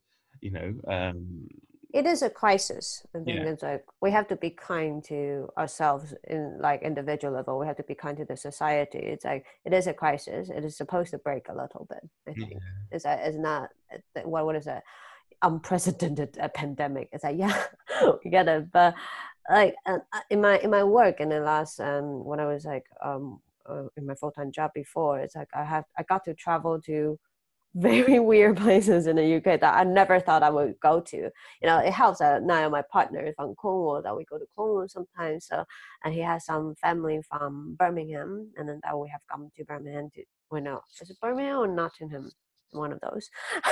you 0.41 0.51
know, 0.51 0.69
um, 0.89 1.47
it 1.95 2.07
is 2.07 2.23
a 2.23 2.29
crisis. 2.29 3.07
I 3.15 3.19
think 3.19 3.29
Yeah. 3.29 3.53
it's 3.53 3.63
like 3.63 3.85
we 4.01 4.11
have 4.11 4.27
to 4.29 4.37
be 4.37 4.51
kind 4.51 5.03
to 5.05 5.49
ourselves 5.57 6.13
in 6.25 6.59
like 6.61 6.83
individual 6.83 7.33
level. 7.33 7.57
We 7.57 7.67
have 7.67 7.77
to 7.77 7.85
be 7.85 7.95
kind 7.95 8.17
to 8.19 8.25
the 8.25 8.37
society. 8.37 8.99
It's 8.99 9.25
like 9.25 9.47
it 9.65 9.73
is 9.73 9.87
a 9.87 9.95
crisis. 9.95 10.51
It 10.51 10.65
is 10.65 10.77
supposed 10.77 11.13
to 11.13 11.19
break 11.19 11.49
a 11.49 11.55
little 11.55 11.87
bit. 11.89 12.05
I 12.29 12.33
think 12.33 12.53
yeah. 12.55 12.59
it's 12.91 13.05
a, 13.05 13.29
it's 13.29 13.39
not 13.39 13.71
uh, 13.95 14.23
what 14.25 14.45
what 14.45 14.57
is 14.57 14.67
it 14.67 14.83
unprecedented 15.43 16.37
uh, 16.43 16.49
pandemic. 16.49 17.11
It's 17.13 17.23
like 17.23 17.39
yeah, 17.45 17.63
we 18.25 18.31
get 18.31 18.49
it. 18.49 18.73
But 18.73 18.95
like 19.49 19.77
uh, 19.87 19.99
uh, 20.13 20.21
in 20.31 20.41
my 20.41 20.59
in 20.59 20.71
my 20.71 20.83
work 20.83 21.21
in 21.21 21.29
the 21.29 21.41
last 21.41 21.79
um 21.79 22.25
when 22.25 22.41
I 22.41 22.47
was 22.47 22.65
like 22.65 22.87
um 23.05 23.41
uh, 23.71 23.85
in 23.97 24.05
my 24.05 24.17
full 24.17 24.33
time 24.33 24.51
job 24.51 24.73
before, 24.75 25.21
it's 25.21 25.37
like 25.37 25.49
I 25.55 25.63
have 25.63 25.85
I 25.97 26.03
got 26.03 26.25
to 26.25 26.35
travel 26.35 26.81
to 26.83 27.21
very 27.75 28.19
weird 28.31 28.57
places 28.57 29.07
in 29.07 29.17
the 29.17 29.37
UK 29.37 29.61
that 29.61 29.75
I 29.75 29.85
never 29.85 30.21
thought 30.21 30.43
I 30.43 30.51
would 30.51 30.79
go 30.81 31.01
to. 31.01 31.17
You 31.17 31.31
know, 31.63 31.79
it 31.79 31.93
helps 31.93 32.19
that 32.21 32.43
now 32.43 32.69
my 32.69 32.83
partner 32.83 33.21
is 33.21 33.35
from 33.37 33.55
Cornwall 33.55 34.03
that 34.03 34.17
we 34.17 34.25
go 34.25 34.39
to 34.39 34.47
Cornwall 34.55 34.89
sometimes. 34.89 35.47
So, 35.47 35.65
and 36.05 36.15
he 36.15 36.21
has 36.21 36.45
some 36.45 36.75
family 36.77 37.21
from 37.29 37.77
Birmingham, 37.79 38.51
and 38.57 38.69
then 38.69 38.81
that 38.85 38.99
we 38.99 39.09
have 39.11 39.21
come 39.31 39.51
to 39.57 39.65
Birmingham 39.65 40.11
to. 40.15 40.23
Well, 40.51 40.63
no, 40.63 40.81
is 41.01 41.11
it 41.11 41.21
Birmingham 41.21 41.59
or 41.59 41.67
Nottingham? 41.67 42.31
One 42.71 42.93
of 42.93 43.01
those. 43.01 43.29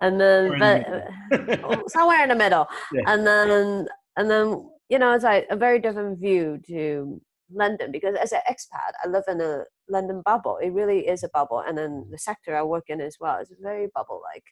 and 0.00 0.20
then, 0.20 0.50
Somewhere 0.50 0.74
in 0.76 1.08
but 1.30 1.46
the 1.48 1.66
uh, 1.66 1.82
somewhere 1.88 2.22
in 2.22 2.28
the 2.28 2.34
middle 2.34 2.66
Yeah. 2.92 3.02
and 3.06 3.26
then 3.26 3.88
and 4.16 4.30
then 4.30 4.68
you 4.88 4.98
know 4.98 5.12
it's 5.12 5.24
like 5.24 5.46
a 5.50 5.56
very 5.56 5.78
different 5.78 6.18
view 6.18 6.60
to 6.68 7.20
london 7.52 7.90
because 7.92 8.16
as 8.16 8.32
an 8.32 8.40
expat 8.50 8.92
i 9.02 9.08
live 9.08 9.24
in 9.28 9.40
a 9.40 9.64
london 9.88 10.22
bubble 10.24 10.58
it 10.58 10.70
really 10.70 11.06
is 11.06 11.22
a 11.22 11.28
bubble 11.28 11.60
and 11.66 11.76
then 11.76 12.06
the 12.10 12.18
sector 12.18 12.56
i 12.56 12.62
work 12.62 12.84
in 12.88 13.00
as 13.00 13.16
well 13.20 13.38
is 13.38 13.52
very 13.60 13.88
bubble 13.94 14.22
like 14.34 14.44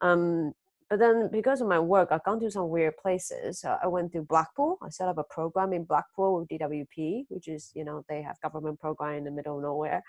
um 0.00 0.52
but 0.88 0.98
then 0.98 1.30
because 1.32 1.60
of 1.60 1.68
my 1.68 1.78
work 1.78 2.08
i've 2.10 2.24
gone 2.24 2.40
to 2.40 2.50
some 2.50 2.68
weird 2.68 2.96
places. 2.96 3.64
I 3.64 3.86
went 3.86 4.12
to 4.12 4.22
blackpool 4.22 4.78
i 4.82 4.88
set 4.90 5.08
up 5.08 5.18
a 5.18 5.24
program 5.24 5.72
in 5.72 5.84
blackpool 5.84 6.38
with 6.38 6.48
dwp 6.48 7.24
which 7.28 7.48
is 7.48 7.70
you 7.74 7.84
know 7.84 8.04
they 8.08 8.22
have 8.22 8.40
government 8.40 8.80
program 8.80 9.16
in 9.16 9.24
the 9.24 9.30
middle 9.30 9.56
of 9.56 9.62
nowhere. 9.62 10.02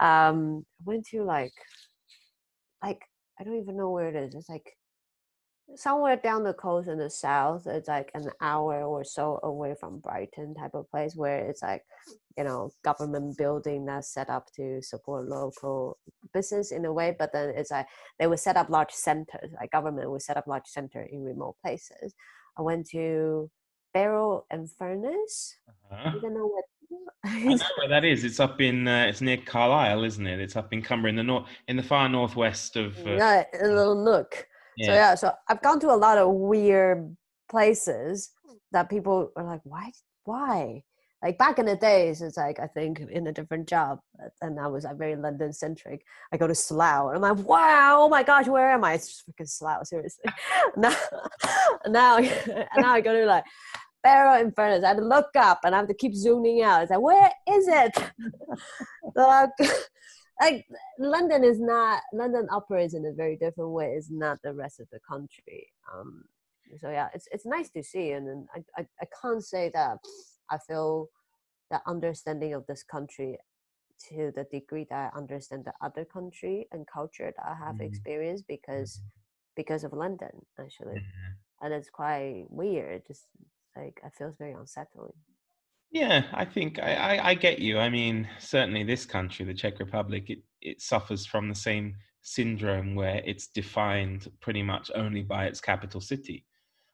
Um 0.00 0.64
i 0.80 0.82
went 0.84 1.06
to 1.08 1.22
like 1.22 1.52
like 2.82 3.02
i 3.38 3.44
don't 3.44 3.60
even 3.60 3.76
know 3.76 3.90
where 3.90 4.08
it 4.08 4.16
is. 4.16 4.34
It's 4.34 4.48
like 4.48 4.76
somewhere 5.76 6.16
down 6.16 6.42
the 6.44 6.52
coast 6.54 6.88
in 6.88 6.98
the 6.98 7.10
south 7.10 7.66
it's 7.66 7.88
like 7.88 8.10
an 8.14 8.30
hour 8.40 8.82
or 8.84 9.04
so 9.04 9.38
away 9.42 9.74
from 9.78 9.98
brighton 9.98 10.54
type 10.54 10.74
of 10.74 10.90
place 10.90 11.14
where 11.14 11.46
it's 11.48 11.62
like 11.62 11.84
you 12.36 12.44
know 12.44 12.70
government 12.84 13.36
building 13.36 13.84
that's 13.84 14.12
set 14.12 14.30
up 14.30 14.46
to 14.54 14.80
support 14.82 15.28
local 15.28 15.98
business 16.32 16.72
in 16.72 16.84
a 16.84 16.92
way 16.92 17.14
but 17.18 17.32
then 17.32 17.50
it's 17.54 17.70
like 17.70 17.86
they 18.18 18.26
would 18.26 18.38
set 18.38 18.56
up 18.56 18.70
large 18.70 18.92
centers 18.92 19.50
like 19.60 19.70
government 19.70 20.10
would 20.10 20.22
set 20.22 20.36
up 20.36 20.46
large 20.46 20.66
center 20.66 21.02
in 21.02 21.22
remote 21.22 21.56
places 21.62 22.14
i 22.58 22.62
went 22.62 22.88
to 22.88 23.50
Barrow 23.94 24.44
and 24.50 24.70
Furness 24.70 25.54
Uh-huh. 25.90 26.10
you 26.14 26.20
don't 26.20 26.34
know 26.34 26.46
what 26.46 26.64
I 27.24 27.38
know 27.44 27.58
where 27.78 27.88
that 27.88 28.04
is. 28.04 28.24
It's 28.24 28.40
up 28.40 28.60
in 28.60 28.86
uh, 28.88 29.06
it's 29.08 29.20
near 29.20 29.36
Carlisle, 29.38 30.04
isn't 30.04 30.26
it? 30.26 30.40
It's 30.40 30.56
up 30.56 30.72
in 30.72 30.80
Cumbria, 30.82 31.10
in 31.10 31.16
the 31.16 31.22
north, 31.22 31.46
in 31.66 31.76
the 31.76 31.82
far 31.82 32.08
northwest 32.08 32.76
of. 32.76 32.96
Uh, 33.06 33.10
yeah, 33.16 33.44
a 33.60 33.66
little 33.68 34.02
nook 34.04 34.46
So 34.86 34.92
yeah, 34.92 35.14
so 35.14 35.32
I've 35.48 35.62
gone 35.62 35.80
to 35.80 35.90
a 35.90 35.96
lot 35.96 36.18
of 36.18 36.30
weird 36.32 37.16
places 37.50 38.30
that 38.72 38.90
people 38.90 39.32
are 39.36 39.44
like, 39.44 39.60
why, 39.64 39.92
why? 40.24 40.82
Like 41.22 41.36
back 41.36 41.58
in 41.58 41.66
the 41.66 41.74
days, 41.74 42.22
it's 42.22 42.36
like 42.36 42.60
I 42.60 42.68
think 42.68 43.00
in 43.00 43.26
a 43.26 43.32
different 43.32 43.68
job, 43.68 43.98
and 44.40 44.60
I 44.60 44.68
was 44.68 44.84
like 44.84 44.96
very 44.96 45.16
London 45.16 45.52
centric. 45.52 46.04
I 46.32 46.36
go 46.36 46.46
to 46.46 46.54
Slough, 46.54 47.08
and 47.08 47.16
I'm 47.24 47.36
like, 47.36 47.44
wow, 47.44 47.96
oh 48.02 48.08
my 48.08 48.22
gosh, 48.22 48.46
where 48.46 48.70
am 48.70 48.84
I? 48.84 48.94
It's 48.94 49.08
just 49.08 49.28
freaking 49.28 49.48
Slough, 49.48 49.84
seriously. 49.84 50.30
now, 50.76 50.94
now, 51.88 52.18
now 52.76 52.92
I 52.92 53.00
go 53.00 53.18
to 53.18 53.26
like 53.26 53.42
Barrow 54.04 54.40
in 54.40 54.52
Furness. 54.52 54.84
I 54.84 54.88
have 54.88 54.98
to 54.98 55.04
look 55.04 55.30
up, 55.34 55.60
and 55.64 55.74
I 55.74 55.78
have 55.78 55.88
to 55.88 55.94
keep 55.94 56.14
zooming 56.14 56.62
out. 56.62 56.82
It's 56.82 56.90
like, 56.92 57.00
where 57.00 57.32
is 57.48 57.66
it? 57.66 57.92
so, 59.16 59.48
like, 60.40 60.66
London 60.98 61.44
is 61.44 61.60
not 61.60 62.02
London 62.12 62.48
operates 62.50 62.94
in 62.94 63.04
a 63.06 63.12
very 63.12 63.36
different 63.36 63.70
way. 63.70 63.94
It's 63.96 64.10
not 64.10 64.38
the 64.42 64.54
rest 64.54 64.80
of 64.80 64.88
the 64.92 65.00
country. 65.08 65.68
Um, 65.92 66.24
so 66.80 66.90
yeah, 66.90 67.08
it's 67.14 67.28
it's 67.32 67.46
nice 67.46 67.70
to 67.70 67.82
see, 67.82 68.12
and 68.12 68.26
then 68.28 68.46
I, 68.54 68.82
I 68.82 68.86
I 69.02 69.06
can't 69.22 69.44
say 69.44 69.70
that 69.74 69.98
I 70.50 70.58
feel 70.58 71.08
the 71.70 71.80
understanding 71.86 72.54
of 72.54 72.66
this 72.66 72.82
country 72.82 73.38
to 74.08 74.32
the 74.34 74.44
degree 74.44 74.86
that 74.90 75.12
I 75.14 75.18
understand 75.18 75.64
the 75.64 75.74
other 75.80 76.04
country 76.04 76.68
and 76.72 76.86
culture 76.86 77.32
that 77.36 77.46
I 77.46 77.54
have 77.54 77.76
Mhm. 77.76 77.86
experienced 77.86 78.46
because 78.48 79.00
because 79.56 79.84
of 79.84 79.92
London 79.92 80.46
actually, 80.58 80.96
Mhm. 80.96 81.36
and 81.62 81.74
it's 81.74 81.90
quite 81.90 82.46
weird. 82.50 83.06
Just 83.06 83.26
like 83.76 84.00
I 84.04 84.10
feel 84.10 84.28
it's 84.28 84.38
very 84.38 84.52
unsettling. 84.52 85.14
Yeah, 85.90 86.24
I 86.32 86.44
think 86.44 86.78
I, 86.78 86.94
I, 86.94 87.28
I 87.30 87.34
get 87.34 87.60
you. 87.60 87.78
I 87.78 87.88
mean, 87.88 88.28
certainly 88.38 88.84
this 88.84 89.06
country, 89.06 89.44
the 89.46 89.54
Czech 89.54 89.78
Republic, 89.78 90.28
it, 90.28 90.40
it 90.60 90.82
suffers 90.82 91.24
from 91.24 91.48
the 91.48 91.54
same 91.54 91.94
syndrome 92.20 92.94
where 92.94 93.22
it's 93.24 93.48
defined 93.48 94.28
pretty 94.40 94.62
much 94.62 94.90
only 94.94 95.22
by 95.22 95.46
its 95.46 95.60
capital 95.60 96.00
city. 96.00 96.44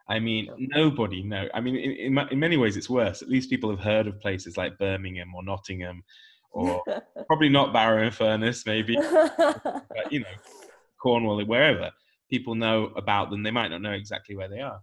I 0.08 0.18
mean, 0.18 0.48
nobody 0.58 1.22
know. 1.22 1.48
I 1.54 1.60
mean, 1.60 1.76
in, 1.76 2.18
in, 2.18 2.28
in 2.30 2.38
many 2.38 2.56
ways, 2.56 2.76
it's 2.76 2.90
worse. 2.90 3.22
At 3.22 3.28
least 3.28 3.50
people 3.50 3.70
have 3.70 3.80
heard 3.80 4.06
of 4.06 4.20
places 4.20 4.56
like 4.56 4.78
Birmingham 4.78 5.34
or 5.34 5.42
Nottingham, 5.42 6.04
or 6.52 6.82
probably 7.26 7.48
not 7.48 7.72
Barrow 7.72 8.04
and 8.04 8.14
Furness, 8.14 8.66
maybe, 8.66 8.96
but 9.00 10.12
you 10.12 10.20
know, 10.20 10.26
Cornwall, 11.02 11.40
or 11.40 11.44
wherever. 11.46 11.90
People 12.30 12.54
know 12.54 12.92
about 12.96 13.30
them. 13.30 13.42
They 13.42 13.50
might 13.50 13.68
not 13.68 13.82
know 13.82 13.92
exactly 13.92 14.36
where 14.36 14.48
they 14.48 14.60
are. 14.60 14.80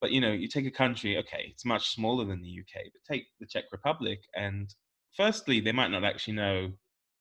But 0.00 0.12
you 0.12 0.20
know, 0.20 0.32
you 0.32 0.48
take 0.48 0.66
a 0.66 0.70
country, 0.70 1.18
okay, 1.18 1.48
it's 1.50 1.64
much 1.64 1.94
smaller 1.94 2.24
than 2.24 2.40
the 2.42 2.60
UK, 2.60 2.84
but 2.92 3.12
take 3.12 3.26
the 3.40 3.46
Czech 3.46 3.64
Republic, 3.72 4.20
and 4.36 4.72
firstly, 5.16 5.60
they 5.60 5.72
might 5.72 5.90
not 5.90 6.04
actually 6.04 6.34
know 6.34 6.72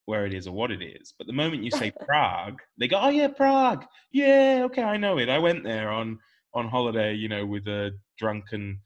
where 0.06 0.26
it 0.26 0.34
is 0.34 0.48
or 0.48 0.54
what 0.54 0.72
it 0.72 0.82
is. 0.82 1.14
But 1.18 1.28
the 1.28 1.34
moment 1.34 1.64
you 1.64 1.72
say 1.72 1.92
Prague, 2.06 2.60
they 2.80 2.88
go, 2.88 3.00
"Oh 3.02 3.10
yeah, 3.10 3.28
Prague. 3.28 3.86
Yeah, 4.12 4.62
okay, 4.66 4.84
I 4.84 4.98
know 4.98 5.18
it. 5.18 5.30
I 5.30 5.40
went 5.40 5.64
there 5.64 5.90
on 5.90 6.20
on 6.54 6.68
holiday, 6.70 7.14
you 7.14 7.30
know, 7.30 7.46
with 7.46 7.68
a 7.68 7.92
drunken 8.18 8.80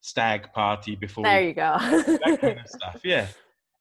stag 0.00 0.52
party 0.52 0.94
before 0.96 1.24
there 1.24 1.42
you 1.42 1.54
go. 1.54 1.76
that 1.80 2.38
kind 2.40 2.58
of 2.60 2.68
stuff. 2.68 3.00
Yeah, 3.04 3.28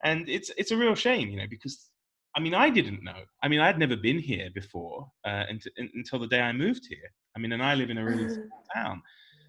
and 0.04 0.28
it's 0.30 0.52
it's 0.58 0.72
a 0.72 0.78
real 0.78 0.96
shame, 0.96 1.30
you 1.30 1.38
know, 1.38 1.48
because 1.50 1.90
I 2.36 2.42
mean, 2.42 2.54
I 2.54 2.70
didn't 2.70 3.04
know. 3.04 3.22
I 3.42 3.48
mean, 3.48 3.62
I'd 3.62 3.80
never 3.80 3.96
been 3.96 4.20
here 4.20 4.50
before 4.54 5.08
uh, 5.26 5.46
unt- 5.50 5.68
un- 5.80 5.92
until 5.96 6.20
the 6.20 6.28
day 6.28 6.42
I 6.42 6.52
moved 6.52 6.86
here. 6.90 7.10
I 7.36 7.40
mean, 7.40 7.54
and 7.54 7.64
I 7.64 7.76
live 7.76 7.90
in 7.90 7.98
a 7.98 8.04
really 8.06 8.28
small 8.28 8.64
town, 8.76 9.02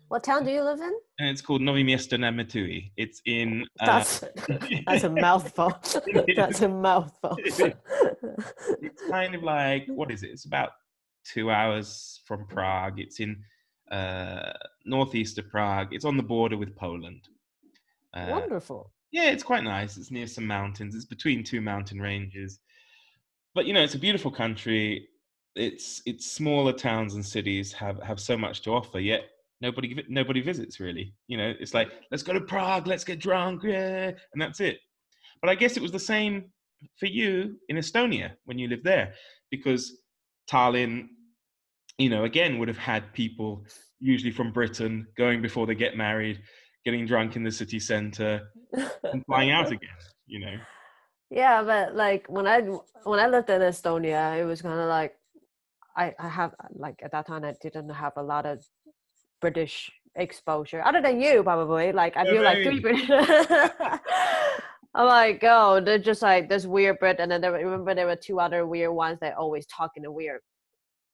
what 0.08 0.22
town 0.24 0.44
do 0.44 0.50
you 0.50 0.62
live 0.62 0.80
in? 0.80 0.92
and 1.18 1.28
it's 1.28 1.40
called 1.40 1.62
Novi 1.62 1.82
Miesto 1.84 2.18
na 2.18 2.30
Metui. 2.30 2.90
It's 2.96 3.20
in. 3.26 3.66
Uh, 3.80 3.86
That's 3.86 4.24
that's 4.86 5.04
a 5.04 5.10
mouthful. 5.10 5.72
That's 6.36 6.60
a 6.62 6.68
mouthful. 6.68 7.36
it's 7.38 9.02
kind 9.10 9.34
of 9.34 9.42
like 9.42 9.86
what 9.88 10.10
is 10.10 10.22
it? 10.22 10.30
It's 10.30 10.44
about 10.44 10.70
two 11.24 11.50
hours 11.50 12.20
from 12.26 12.46
Prague. 12.46 13.00
It's 13.00 13.20
in 13.20 13.42
uh, 13.90 14.52
northeast 14.84 15.38
of 15.38 15.48
Prague. 15.50 15.88
It's 15.92 16.04
on 16.04 16.16
the 16.16 16.22
border 16.22 16.56
with 16.56 16.74
Poland. 16.76 17.28
Uh, 18.14 18.26
Wonderful. 18.30 18.92
yeah, 19.12 19.30
it's 19.30 19.42
quite 19.42 19.64
nice. 19.64 19.96
It's 19.96 20.10
near 20.10 20.26
some 20.26 20.46
mountains. 20.46 20.94
It's 20.94 21.04
between 21.04 21.44
two 21.44 21.60
mountain 21.60 22.00
ranges. 22.00 22.60
But 23.54 23.66
you 23.66 23.72
know, 23.74 23.82
it's 23.82 23.94
a 23.94 23.98
beautiful 23.98 24.30
country. 24.30 25.08
It's 25.54 26.02
it's 26.06 26.30
smaller 26.30 26.72
towns 26.72 27.14
and 27.14 27.24
cities 27.24 27.72
have 27.72 28.02
have 28.02 28.20
so 28.20 28.36
much 28.36 28.62
to 28.62 28.70
offer. 28.72 29.00
Yet 29.00 29.22
nobody 29.60 30.04
nobody 30.08 30.40
visits 30.40 30.80
really. 30.80 31.14
You 31.28 31.38
know, 31.38 31.54
it's 31.58 31.74
like 31.74 31.90
let's 32.10 32.22
go 32.22 32.32
to 32.32 32.40
Prague, 32.40 32.86
let's 32.86 33.04
get 33.04 33.18
drunk, 33.18 33.62
yeah, 33.64 34.10
and 34.32 34.40
that's 34.40 34.60
it. 34.60 34.78
But 35.40 35.50
I 35.50 35.54
guess 35.54 35.76
it 35.76 35.82
was 35.82 35.92
the 35.92 35.98
same 35.98 36.46
for 36.98 37.06
you 37.06 37.56
in 37.68 37.76
Estonia 37.76 38.32
when 38.44 38.58
you 38.58 38.68
lived 38.68 38.84
there, 38.84 39.14
because 39.50 40.00
Tallinn, 40.50 41.08
you 41.98 42.10
know, 42.10 42.24
again 42.24 42.58
would 42.58 42.68
have 42.68 42.78
had 42.78 43.12
people 43.12 43.64
usually 44.00 44.32
from 44.32 44.52
Britain 44.52 45.06
going 45.16 45.40
before 45.40 45.66
they 45.66 45.74
get 45.74 45.96
married, 45.96 46.40
getting 46.84 47.06
drunk 47.06 47.36
in 47.36 47.42
the 47.42 47.50
city 47.50 47.78
centre, 47.78 48.42
and 49.04 49.24
flying 49.26 49.50
out 49.50 49.66
again. 49.72 49.88
You 50.26 50.40
know. 50.40 50.56
Yeah, 51.30 51.62
but 51.62 51.96
like 51.96 52.26
when 52.28 52.46
I 52.46 52.60
when 53.04 53.18
I 53.18 53.26
lived 53.26 53.50
in 53.50 53.60
Estonia, 53.60 54.38
it 54.38 54.44
was 54.44 54.62
kind 54.62 54.78
of 54.78 54.88
like 54.88 55.14
I, 55.96 56.14
I 56.18 56.28
have 56.28 56.54
like 56.74 57.00
at 57.02 57.12
that 57.12 57.26
time 57.26 57.44
I 57.44 57.54
didn't 57.60 57.88
have 57.88 58.12
a 58.16 58.22
lot 58.22 58.46
of 58.46 58.64
British 59.40 59.90
exposure 60.14 60.82
other 60.84 61.02
than 61.02 61.20
you 61.20 61.42
probably 61.42 61.92
like 61.92 62.16
I 62.16 62.24
feel 62.24 62.42
like 62.42 62.62
three. 62.62 62.80
British. 62.80 63.10
I'm 64.94 65.06
like, 65.06 65.40
oh, 65.42 65.80
they're 65.80 65.98
just 65.98 66.22
like 66.22 66.48
this 66.48 66.66
weird 66.66 66.98
Brit, 66.98 67.20
and 67.20 67.30
then 67.30 67.40
there, 67.40 67.52
remember 67.52 67.94
there 67.94 68.06
were 68.06 68.16
two 68.16 68.40
other 68.40 68.66
weird 68.66 68.92
ones 68.92 69.18
that 69.20 69.36
always 69.36 69.66
talk 69.66 69.92
in 69.96 70.04
a 70.04 70.12
weird 70.12 70.40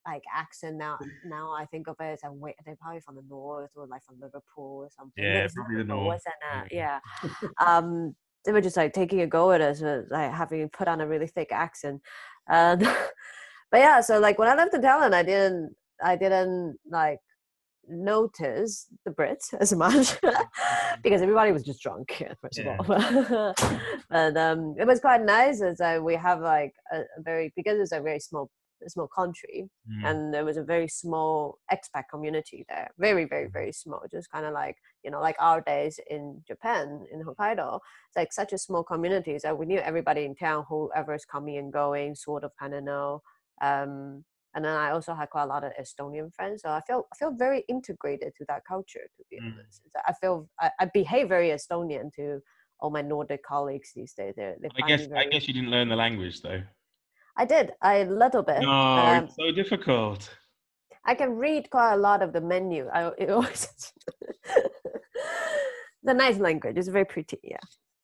like 0.07 0.23
accent. 0.35 0.77
Now, 0.77 0.99
now 1.25 1.53
I 1.53 1.67
think 1.67 1.89
of 1.89 1.97
it 2.01 2.05
as 2.05 2.21
a 2.25 2.33
weird, 2.33 2.55
they're 2.65 2.77
probably 2.77 3.01
from 3.01 3.17
the 3.17 3.23
north 3.29 3.71
or 3.75 3.87
like 3.87 4.05
from 4.05 4.17
Liverpool 4.21 4.85
or 4.85 4.89
something. 4.97 5.23
Yeah, 5.23 5.45
It's 5.45 5.55
probably 5.55 5.77
the 5.77 5.85
north. 5.85 6.23
Yeah. 6.71 6.99
um, 7.65 8.15
they 8.45 8.53
were 8.53 8.61
just 8.61 8.77
like 8.77 8.93
taking 8.93 9.21
a 9.21 9.27
go 9.27 9.53
at 9.53 9.61
us, 9.61 9.83
uh, 9.83 10.03
like 10.11 10.33
having 10.33 10.69
put 10.71 10.89
on 10.89 11.01
a 11.01 11.07
really 11.07 11.29
thick 11.29 11.53
accent, 11.53 12.01
and 12.49 12.81
but 13.71 13.81
yeah. 13.81 14.01
So 14.01 14.19
like 14.19 14.39
when 14.39 14.49
I 14.49 14.57
lived 14.57 14.75
in 14.75 14.81
Thailand, 14.81 15.15
I 15.15 15.23
didn't, 15.23 15.77
I 16.03 16.17
didn't 16.17 16.77
like 16.91 17.21
notice 17.89 18.87
the 19.05 19.11
Brits 19.11 19.53
as 19.59 19.73
much 19.85 20.19
because 21.03 21.23
everybody 21.23 21.53
was 21.53 21.65
just 21.65 21.83
drunk 21.83 22.23
first 22.41 22.59
Yeah. 22.59 22.77
of 22.79 22.91
all. 22.91 23.55
but 24.11 24.37
um, 24.37 24.75
it 24.79 24.87
was 24.87 25.01
quite 25.01 25.23
nice. 25.23 25.63
As 25.63 25.81
uh, 25.81 26.01
we 26.03 26.15
have 26.15 26.41
like 26.41 26.73
a, 26.93 27.01
a 27.01 27.23
very 27.23 27.53
because 27.57 27.79
it's 27.79 27.93
a 27.93 28.01
very 28.01 28.21
small 28.21 28.51
small 28.89 29.09
country 29.09 29.69
Mm. 29.89 30.09
and 30.11 30.35
there 30.35 30.45
was 30.45 30.57
a 30.57 30.63
very 30.65 30.87
small 30.89 31.59
expat 31.73 32.05
community 32.11 32.65
there 32.69 32.89
very 32.99 33.25
very 33.25 33.49
very 33.49 33.73
small 33.73 34.01
just 34.11 34.31
kind 34.31 34.47
of 34.47 34.53
like 34.53 34.77
you 35.05 35.11
know 35.11 35.21
like 35.21 35.37
our 35.41 35.61
days 35.61 35.99
in 36.09 36.41
japan 36.47 37.05
in 37.13 37.23
hokkaido 37.25 37.77
it's 38.09 38.17
like 38.17 38.33
such 38.33 38.53
a 38.53 38.59
small 38.59 38.83
community 38.85 39.37
that 39.43 39.57
we 39.59 39.67
knew 39.67 39.79
everybody 39.81 40.25
in 40.25 40.35
town 40.35 40.65
whoever's 40.69 41.25
coming 41.25 41.57
and 41.59 41.73
going 41.73 42.15
sort 42.15 42.43
of 42.45 42.51
kind 42.61 42.75
of 42.75 42.83
know 42.85 43.21
um 43.61 44.25
and 44.55 44.65
then 44.65 44.77
i 44.77 44.91
also 44.91 45.15
had 45.15 45.31
quite 45.31 45.45
a 45.45 45.47
lot 45.47 45.65
of 45.65 45.73
estonian 45.81 46.33
friends 46.35 46.63
so 46.63 46.71
i 46.71 46.81
feel 46.87 47.07
i 47.13 47.17
feel 47.17 47.33
very 47.33 47.65
integrated 47.69 48.33
to 48.37 48.45
that 48.49 48.63
culture 48.67 49.07
to 49.17 49.25
be 49.31 49.39
Mm. 49.39 49.53
honest 49.55 49.83
i 50.07 50.13
feel 50.13 50.49
I, 50.61 50.71
I 50.81 50.85
behave 50.93 51.29
very 51.29 51.49
estonian 51.51 52.13
to 52.15 52.41
all 52.81 52.91
my 52.91 53.03
nordic 53.03 53.43
colleagues 53.45 53.93
these 53.95 54.13
days 54.13 54.35
They're, 54.37 54.57
they 54.61 54.69
I 54.83 54.87
guess 54.89 55.09
me 55.09 55.17
I 55.17 55.25
guess 55.31 55.47
you 55.49 55.55
didn't 55.55 55.71
learn 55.71 55.89
the 55.89 55.97
language 55.97 56.43
though. 56.43 56.63
I 57.37 57.45
did 57.47 57.73
a 57.83 58.05
little 58.05 58.43
bit 58.43 58.63
No, 58.63 58.71
um, 58.99 59.25
it's 59.25 59.37
so 59.37 59.53
difficult. 59.53 60.29
I 61.05 61.15
can 61.15 61.31
read 61.37 61.71
quite 61.71 61.95
a 61.95 61.97
lot 61.97 62.23
of 62.23 62.33
the 62.33 62.41
menu. 62.41 62.89
I 62.93 63.11
it 63.19 63.31
always 63.37 63.93
the 66.03 66.15
nice 66.15 66.39
language. 66.39 66.77
It's 66.77 66.89
very 66.89 67.05
pretty. 67.07 67.39
Yeah. 67.43 67.57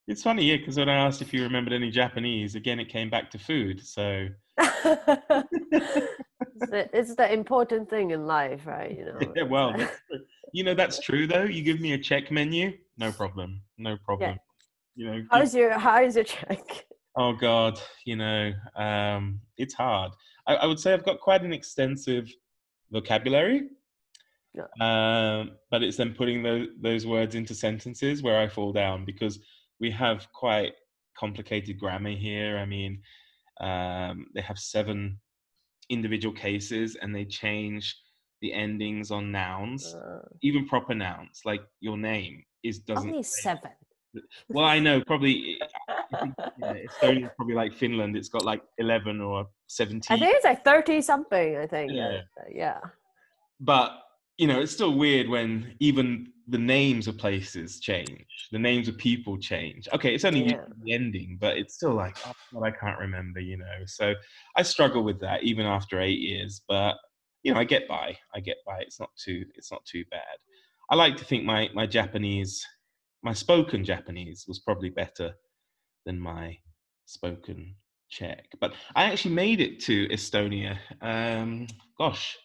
It's 0.06 0.22
funny, 0.22 0.44
yeah, 0.44 0.56
because 0.56 0.78
when 0.78 0.88
I 0.88 0.94
asked 0.96 1.20
if 1.20 1.34
you 1.34 1.42
remembered 1.42 1.74
any 1.74 1.90
Japanese, 1.90 2.54
again 2.54 2.80
it 2.80 2.88
came 2.88 3.10
back 3.10 3.30
to 3.32 3.38
food. 3.38 3.84
So 3.84 4.28
it's, 4.58 6.70
the, 6.70 6.88
it's 6.92 7.14
the 7.14 7.32
important 7.32 7.88
thing 7.90 8.10
in 8.10 8.26
life, 8.26 8.66
right? 8.66 8.96
You 8.96 9.04
know. 9.06 9.18
yeah, 9.36 9.42
well, 9.42 9.68
like- 9.70 9.78
that's 9.78 9.98
true. 10.08 10.20
you 10.52 10.64
know 10.64 10.74
that's 10.74 11.00
true 11.00 11.26
though. 11.26 11.44
You 11.44 11.62
give 11.62 11.80
me 11.80 11.92
a 11.92 11.98
Czech 11.98 12.30
menu, 12.30 12.72
no 12.96 13.12
problem, 13.12 13.60
no 13.78 13.96
problem. 14.04 14.38
Yeah. 14.96 14.98
You 15.04 15.06
know, 15.10 15.16
give- 15.18 15.26
how's 15.30 15.54
your 15.54 15.78
how's 15.78 16.14
your 16.16 16.24
Czech? 16.24 16.86
Oh 17.16 17.32
God, 17.32 17.80
you 18.04 18.16
know, 18.16 18.52
um, 18.76 19.40
it's 19.56 19.74
hard. 19.74 20.12
I, 20.46 20.54
I 20.56 20.66
would 20.66 20.78
say 20.78 20.92
I've 20.92 21.04
got 21.04 21.20
quite 21.20 21.42
an 21.42 21.52
extensive 21.52 22.32
vocabulary, 22.90 23.68
Yeah. 24.54 24.64
um, 24.80 25.52
but 25.70 25.82
it's 25.82 25.96
then 25.96 26.14
putting 26.14 26.42
those 26.42 26.68
those 26.80 27.06
words 27.06 27.34
into 27.34 27.54
sentences 27.54 28.22
where 28.22 28.38
I 28.38 28.48
fall 28.48 28.72
down 28.72 29.04
because 29.04 29.40
we 29.80 29.90
have 29.92 30.26
quite 30.32 30.72
complicated 31.18 31.78
grammar 31.78 32.10
here. 32.10 32.58
I 32.58 32.64
mean, 32.64 33.00
um, 33.60 34.26
they 34.34 34.40
have 34.40 34.58
seven 34.58 35.18
individual 35.90 36.34
cases, 36.34 36.96
and 37.00 37.14
they 37.14 37.24
change 37.24 37.96
the 38.40 38.52
endings 38.52 39.10
on 39.10 39.32
nouns, 39.32 39.94
Uh, 39.94 40.20
even 40.42 40.66
proper 40.68 40.94
nouns, 40.94 41.40
like 41.44 41.62
your 41.80 41.96
name 41.96 42.42
is 42.62 42.78
doesn't. 42.80 43.08
only 43.08 43.22
seven. 43.22 43.70
well, 44.48 44.64
I 44.64 44.78
know 44.78 45.02
probably 45.04 45.60
I 45.88 46.18
think, 46.20 46.34
yeah, 46.60 46.74
Estonia's 46.74 47.30
probably 47.36 47.54
like 47.54 47.72
Finland. 47.74 48.16
It's 48.16 48.28
got 48.28 48.44
like 48.44 48.62
eleven 48.78 49.20
or 49.20 49.46
seventeen. 49.66 50.16
I 50.16 50.20
think 50.20 50.34
it's 50.36 50.44
like 50.44 50.64
thirty 50.64 51.00
something. 51.00 51.56
I 51.56 51.66
think. 51.66 51.92
Yeah. 51.92 52.20
Yeah. 52.50 52.80
But 53.60 53.92
you 54.38 54.46
know, 54.46 54.60
it's 54.60 54.72
still 54.72 54.94
weird 54.94 55.28
when 55.28 55.74
even 55.80 56.32
the 56.48 56.58
names 56.58 57.06
of 57.08 57.18
places 57.18 57.78
change. 57.78 58.26
The 58.52 58.58
names 58.58 58.88
of 58.88 58.96
people 58.96 59.38
change. 59.38 59.86
Okay, 59.94 60.14
it's 60.14 60.24
only 60.24 60.46
Yeah. 60.46 60.64
the 60.82 60.92
ending, 60.92 61.36
but 61.40 61.58
it's 61.58 61.74
still 61.74 61.94
like, 61.94 62.16
oh, 62.26 62.32
God, 62.52 62.62
I 62.64 62.70
can't 62.70 62.98
remember. 62.98 63.40
You 63.40 63.58
know, 63.58 63.84
so 63.86 64.14
I 64.56 64.62
struggle 64.62 65.04
with 65.04 65.20
that 65.20 65.42
even 65.44 65.66
after 65.66 66.00
eight 66.00 66.20
years. 66.20 66.62
But 66.68 66.96
you 67.42 67.52
know, 67.52 67.60
I 67.60 67.64
get 67.64 67.86
by. 67.86 68.16
I 68.34 68.40
get 68.40 68.56
by. 68.66 68.78
It's 68.80 68.98
not 68.98 69.10
too. 69.22 69.44
It's 69.54 69.70
not 69.70 69.84
too 69.84 70.04
bad. 70.10 70.38
I 70.90 70.94
like 70.94 71.16
to 71.18 71.24
think 71.24 71.44
my 71.44 71.68
my 71.74 71.86
Japanese, 71.86 72.64
my 73.22 73.32
spoken 73.34 73.84
Japanese 73.84 74.46
was 74.48 74.60
probably 74.60 74.90
better 74.90 75.34
than 76.06 76.18
my 76.18 76.58
spoken 77.04 77.74
Czech. 78.08 78.46
But 78.60 78.72
I 78.96 79.04
actually 79.04 79.34
made 79.34 79.60
it 79.60 79.80
to 79.80 80.08
Estonia. 80.08 80.78
Um, 81.02 81.66
gosh, 81.98 82.36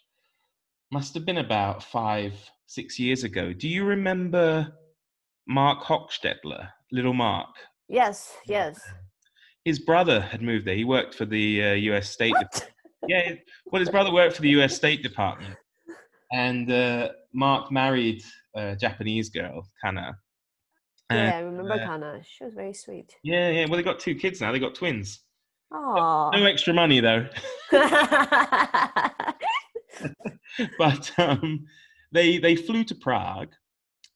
must 0.93 1.15
have 1.15 1.25
been 1.25 1.39
about 1.39 1.83
five, 1.83 2.33
six 2.67 2.99
years 2.99 3.23
ago. 3.23 3.51
Do 3.51 3.67
you 3.67 3.83
remember 3.83 4.71
Mark 5.47 5.81
Hochstetler, 5.81 6.69
little 6.91 7.15
Mark? 7.15 7.49
Yes. 7.89 8.37
Yes. 8.45 8.79
His 9.65 9.79
brother 9.79 10.21
had 10.21 10.43
moved 10.43 10.65
there. 10.67 10.75
He 10.75 10.83
worked 10.83 11.15
for 11.15 11.25
the 11.25 11.63
uh, 11.63 11.73
U.S. 11.73 12.11
State. 12.11 12.35
Dep- 12.39 12.69
yeah, 13.07 13.31
well, 13.65 13.79
his 13.79 13.89
brother 13.89 14.13
worked 14.13 14.35
for 14.35 14.43
the 14.43 14.49
U.S. 14.49 14.75
State 14.75 15.01
Department, 15.01 15.55
and 16.31 16.71
uh, 16.71 17.09
Mark 17.33 17.71
married 17.71 18.21
a 18.55 18.75
Japanese 18.75 19.29
girl, 19.29 19.67
Kana. 19.83 20.15
And, 21.09 21.27
yeah, 21.27 21.37
I 21.37 21.39
remember 21.39 21.73
uh, 21.73 21.85
Kana. 21.85 22.21
She 22.23 22.43
was 22.43 22.53
very 22.53 22.73
sweet. 22.73 23.15
yeah, 23.23 23.49
yeah. 23.49 23.65
Well, 23.65 23.77
they 23.77 23.83
got 23.83 23.99
two 23.99 24.15
kids 24.15 24.41
now. 24.41 24.51
They 24.51 24.59
got 24.59 24.75
twins. 24.75 25.21
Oh. 25.73 26.29
No 26.33 26.45
extra 26.45 26.73
money 26.73 26.99
though. 26.99 27.27
but 30.77 31.11
um, 31.19 31.65
they 32.11 32.37
they 32.37 32.55
flew 32.55 32.83
to 32.85 32.95
Prague, 32.95 33.53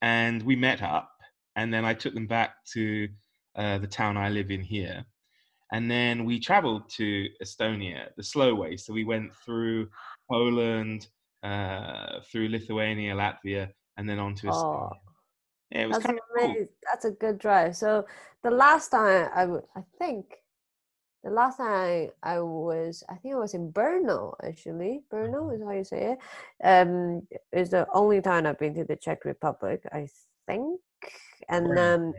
and 0.01 0.43
we 0.43 0.55
met 0.55 0.81
up, 0.81 1.11
and 1.55 1.73
then 1.73 1.85
I 1.85 1.93
took 1.93 2.13
them 2.13 2.27
back 2.27 2.63
to 2.73 3.09
uh, 3.55 3.77
the 3.79 3.87
town 3.87 4.17
I 4.17 4.29
live 4.29 4.51
in 4.51 4.61
here, 4.61 5.05
and 5.71 5.89
then 5.89 6.25
we 6.25 6.39
travelled 6.39 6.89
to 6.91 7.27
Estonia 7.43 8.09
the 8.15 8.23
slow 8.23 8.53
way. 8.55 8.77
So 8.77 8.93
we 8.93 9.03
went 9.03 9.33
through 9.35 9.89
Poland, 10.29 11.07
uh, 11.43 12.19
through 12.31 12.49
Lithuania, 12.49 13.15
Latvia, 13.15 13.69
and 13.97 14.09
then 14.09 14.19
on 14.19 14.35
to 14.35 14.47
Estonia. 14.47 14.91
Oh. 14.91 15.07
Yeah, 15.71 15.81
it 15.81 15.87
was 15.87 15.97
That's 15.97 16.05
kind 16.05 16.19
of 16.19 16.25
cool. 16.39 16.67
That's 16.89 17.05
a 17.05 17.11
good 17.11 17.39
drive. 17.39 17.75
So 17.75 18.05
the 18.43 18.51
last 18.51 18.89
time 18.89 19.29
I 19.35 19.43
I 19.77 19.83
think, 19.99 20.35
the 21.23 21.31
last 21.31 21.57
time 21.57 22.09
I 22.23 22.39
was, 22.39 23.03
I 23.09 23.15
think 23.15 23.35
I 23.35 23.39
was 23.39 23.53
in 23.53 23.71
Brno 23.71 24.33
actually. 24.43 25.01
Brno 25.11 25.53
is 25.55 25.61
how 25.63 25.71
you 25.71 25.83
say 25.83 26.13
it. 26.13 26.19
Um, 26.63 27.27
is 27.51 27.69
the 27.71 27.87
only 27.93 28.21
time 28.21 28.45
I've 28.45 28.59
been 28.59 28.75
to 28.75 28.83
the 28.85 28.95
Czech 28.95 29.25
Republic, 29.25 29.81
I 29.91 30.07
think. 30.47 30.79
And 31.49 31.75
then 31.75 32.13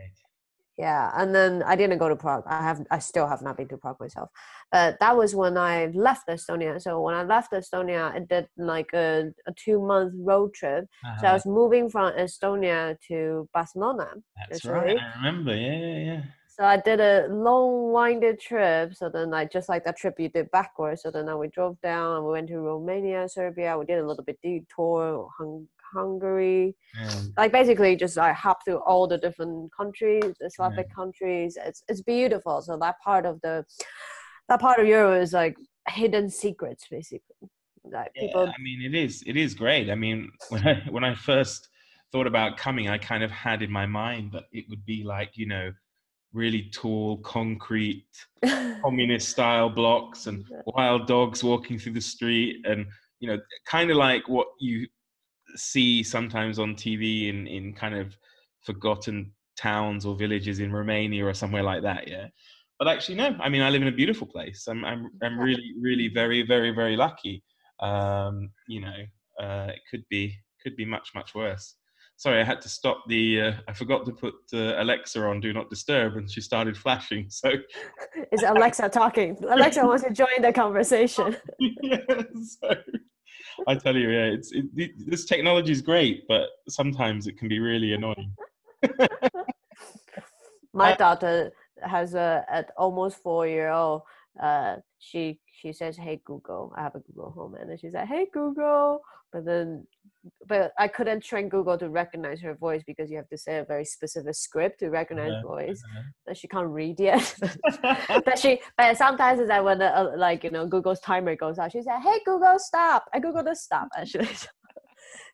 yeah, 0.77 1.11
and 1.17 1.35
then 1.35 1.61
I 1.63 1.75
didn't 1.75 1.97
go 1.97 2.07
to 2.07 2.15
Prague. 2.15 2.43
I 2.47 2.61
have, 2.63 2.85
I 2.89 2.99
still 2.99 3.27
have 3.27 3.41
not 3.41 3.57
been 3.57 3.67
to 3.67 3.77
Prague 3.77 3.99
myself. 3.99 4.29
But 4.71 4.97
that 5.01 5.17
was 5.17 5.35
when 5.35 5.57
I 5.57 5.87
left 5.87 6.29
Estonia. 6.29 6.81
So 6.81 7.01
when 7.01 7.15
I 7.15 7.23
left 7.23 7.51
Estonia, 7.51 8.13
I 8.13 8.19
did 8.19 8.47
like 8.57 8.89
a, 8.93 9.25
a 9.45 9.53
two 9.57 9.81
month 9.85 10.13
road 10.17 10.53
trip. 10.53 10.85
So 11.17 11.27
I 11.27 11.31
Uh, 11.31 11.33
was 11.33 11.45
moving 11.45 11.89
from 11.89 12.13
Estonia 12.13 12.95
to 13.09 13.49
Barcelona. 13.53 14.07
that's 14.37 14.63
right. 14.63 14.97
I 14.97 15.17
remember. 15.17 15.53
Yeah, 15.53 15.77
yeah, 15.77 15.97
yeah. 16.13 16.21
So 16.59 16.65
I 16.65 16.75
did 16.75 16.99
a 16.99 17.27
long 17.29 17.93
winded 17.93 18.41
trip. 18.41 18.93
So 18.93 19.07
then 19.07 19.33
I 19.33 19.45
just 19.45 19.69
like 19.69 19.85
that 19.85 19.95
trip 19.95 20.19
you 20.19 20.27
did 20.27 20.51
backwards. 20.51 21.03
So 21.03 21.09
then 21.09 21.29
uh, 21.29 21.37
we 21.37 21.47
drove 21.47 21.79
down 21.81 22.17
and 22.17 22.25
we 22.25 22.31
went 22.33 22.49
to 22.49 22.59
Romania, 22.59 23.29
Serbia. 23.29 23.77
We 23.77 23.85
did 23.85 23.99
a 23.99 24.05
little 24.05 24.25
bit 24.25 24.39
detour, 24.43 25.29
Hung- 25.37 25.69
Hungary. 25.93 26.75
Yeah. 26.99 27.21
Like 27.37 27.53
basically 27.53 27.95
just 27.95 28.17
I 28.17 28.33
hopped 28.33 28.65
through 28.65 28.79
all 28.79 29.07
the 29.07 29.17
different 29.17 29.71
countries, 29.71 30.35
the 30.41 30.49
Slavic 30.49 30.93
countries. 30.93 31.57
It's 31.63 31.81
it's 31.87 32.01
beautiful. 32.01 32.61
So 32.61 32.77
that 32.77 32.95
part 32.99 33.25
of 33.25 33.39
the 33.39 33.63
that 34.49 34.59
part 34.59 34.79
of 34.79 34.85
Europe 34.85 35.21
is 35.23 35.31
like 35.31 35.55
hidden 35.87 36.29
secrets 36.29 36.87
basically. 36.91 37.47
Like 37.85 38.13
people 38.15 38.43
Yeah, 38.47 38.51
I 38.51 38.61
mean, 38.61 38.81
it 38.81 38.95
is. 38.95 39.23
It 39.25 39.37
is 39.37 39.53
great. 39.53 39.89
I 39.89 39.95
mean, 39.95 40.29
when 40.49 40.67
I 40.67 40.83
when 40.89 41.05
I 41.05 41.15
first 41.15 41.69
thought 42.11 42.27
about 42.27 42.57
coming, 42.57 42.89
I 42.89 42.97
kind 42.97 43.23
of 43.23 43.31
had 43.31 43.61
in 43.61 43.71
my 43.71 43.85
mind 43.85 44.33
that 44.33 44.43
it 44.51 44.65
would 44.69 44.83
be 44.83 45.05
like 45.05 45.37
you 45.37 45.47
know, 45.47 45.71
really 46.33 46.69
tall 46.71 47.17
concrete 47.19 48.05
communist 48.83 49.29
style 49.29 49.69
blocks 49.69 50.27
and 50.27 50.45
wild 50.67 51.07
dogs 51.07 51.43
walking 51.43 51.77
through 51.79 51.93
the 51.93 52.01
street, 52.01 52.65
and 52.65 52.85
you 53.19 53.27
know, 53.29 53.39
kind 53.65 53.89
of 53.91 53.97
like 53.97 54.27
what 54.29 54.47
you 54.59 54.87
see 55.55 56.03
sometimes 56.03 56.59
on 56.59 56.75
TV 56.75 57.29
in 57.29 57.47
in 57.47 57.73
kind 57.73 57.95
of 57.95 58.15
forgotten 58.61 59.31
towns 59.57 60.05
or 60.05 60.15
villages 60.15 60.59
in 60.59 60.71
Romania 60.71 61.25
or 61.25 61.33
somewhere 61.33 61.63
like 61.63 61.81
that. 61.83 62.07
Yeah. 62.07 62.27
But 62.77 62.87
actually, 62.87 63.15
no. 63.15 63.35
I 63.41 63.49
mean, 63.49 63.61
I 63.61 63.69
live 63.69 63.81
in 63.81 63.89
a 63.89 63.91
beautiful 63.91 64.27
place. 64.27 64.67
I'm 64.67 64.85
I'm 64.85 65.09
I'm 65.21 65.37
really 65.39 65.73
really 65.81 66.07
very 66.07 66.43
very 66.43 66.71
very 66.71 66.95
lucky. 66.95 67.43
um, 67.81 68.51
you 68.67 68.81
know, 68.81 68.99
uh, 69.41 69.67
it 69.73 69.81
could 69.89 70.03
be 70.09 70.35
could 70.63 70.75
be 70.75 70.85
much 70.85 71.09
much 71.15 71.35
worse. 71.35 71.75
Sorry, 72.19 72.41
I 72.41 72.43
had 72.43 72.61
to 72.63 72.69
stop 72.69 73.05
the. 73.07 73.41
Uh, 73.41 73.53
I 73.69 73.71
forgot 73.71 74.05
to 74.05 74.11
put 74.11 74.33
uh, 74.53 74.73
Alexa 74.83 75.25
on 75.25 75.39
Do 75.39 75.53
Not 75.53 75.69
Disturb, 75.69 76.17
and 76.17 76.29
she 76.29 76.41
started 76.41 76.75
flashing. 76.75 77.29
So 77.29 77.49
is 78.33 78.43
Alexa 78.43 78.89
talking? 78.89 79.37
Alexa 79.49 79.85
wants 79.85 80.03
to 80.03 80.11
join 80.11 80.41
the 80.41 80.51
conversation. 80.51 81.37
yeah, 81.59 81.99
so 82.59 82.75
I 83.69 83.75
tell 83.75 83.95
you, 83.95 84.09
yeah, 84.09 84.25
it's 84.25 84.51
it, 84.51 84.91
this 84.97 85.23
technology 85.23 85.71
is 85.71 85.81
great, 85.81 86.27
but 86.27 86.49
sometimes 86.67 87.25
it 87.25 87.37
can 87.37 87.47
be 87.47 87.59
really 87.59 87.93
annoying. 87.93 88.35
My 90.73 90.95
daughter 90.95 91.53
has 91.81 92.15
a 92.15 92.43
at 92.49 92.71
almost 92.77 93.23
four 93.23 93.47
year 93.47 93.69
old. 93.69 94.01
Uh, 94.37 94.75
she 94.97 95.39
she 95.59 95.73
says, 95.73 95.97
"Hey 95.97 96.21
Google," 96.25 96.73
I 96.75 96.81
have 96.83 96.95
a 96.95 96.99
Google 96.99 97.31
Home, 97.31 97.55
and 97.55 97.69
then 97.69 97.77
she's 97.77 97.93
like, 97.93 98.07
"Hey 98.07 98.27
Google," 98.31 99.01
but 99.31 99.45
then 99.45 99.85
but 100.47 100.73
I 100.77 100.87
couldn't 100.87 101.23
train 101.23 101.49
Google 101.49 101.77
to 101.77 101.89
recognize 101.89 102.41
her 102.41 102.55
voice 102.55 102.81
because 102.85 103.09
you 103.09 103.17
have 103.17 103.29
to 103.29 103.37
say 103.37 103.57
a 103.57 103.65
very 103.65 103.85
specific 103.85 104.35
script 104.35 104.79
to 104.79 104.89
recognize 104.89 105.31
uh-huh, 105.31 105.47
voice 105.47 105.81
uh-huh. 105.85 106.03
that 106.27 106.37
she 106.37 106.47
can't 106.47 106.67
read 106.67 106.99
yet. 106.99 107.35
but 108.25 108.37
she, 108.37 108.59
but 108.77 108.97
sometimes 108.97 109.39
it's 109.39 109.49
like 109.49 109.63
when 109.63 109.79
the, 109.79 109.97
uh, 109.97 110.13
like 110.17 110.43
you 110.43 110.51
know 110.51 110.65
Google's 110.65 110.99
timer 111.01 111.35
goes 111.35 111.59
out, 111.59 111.71
she 111.71 111.81
said, 111.81 111.99
"Hey 111.99 112.19
Google, 112.25 112.57
stop!" 112.57 113.05
I 113.13 113.19
Google 113.19 113.43
to 113.43 113.55
stop 113.55 113.89
actually. 113.97 114.29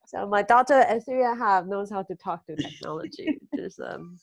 so 0.08 0.28
my 0.28 0.42
daughter 0.42 0.74
at 0.74 1.06
three 1.06 1.24
and 1.24 1.40
a 1.40 1.44
half 1.44 1.66
knows 1.66 1.92
how 1.92 2.04
to 2.04 2.16
talk 2.16 2.46
to 2.48 2.56
technology. 2.56 3.38
Just 3.56 3.80
um, 3.80 4.18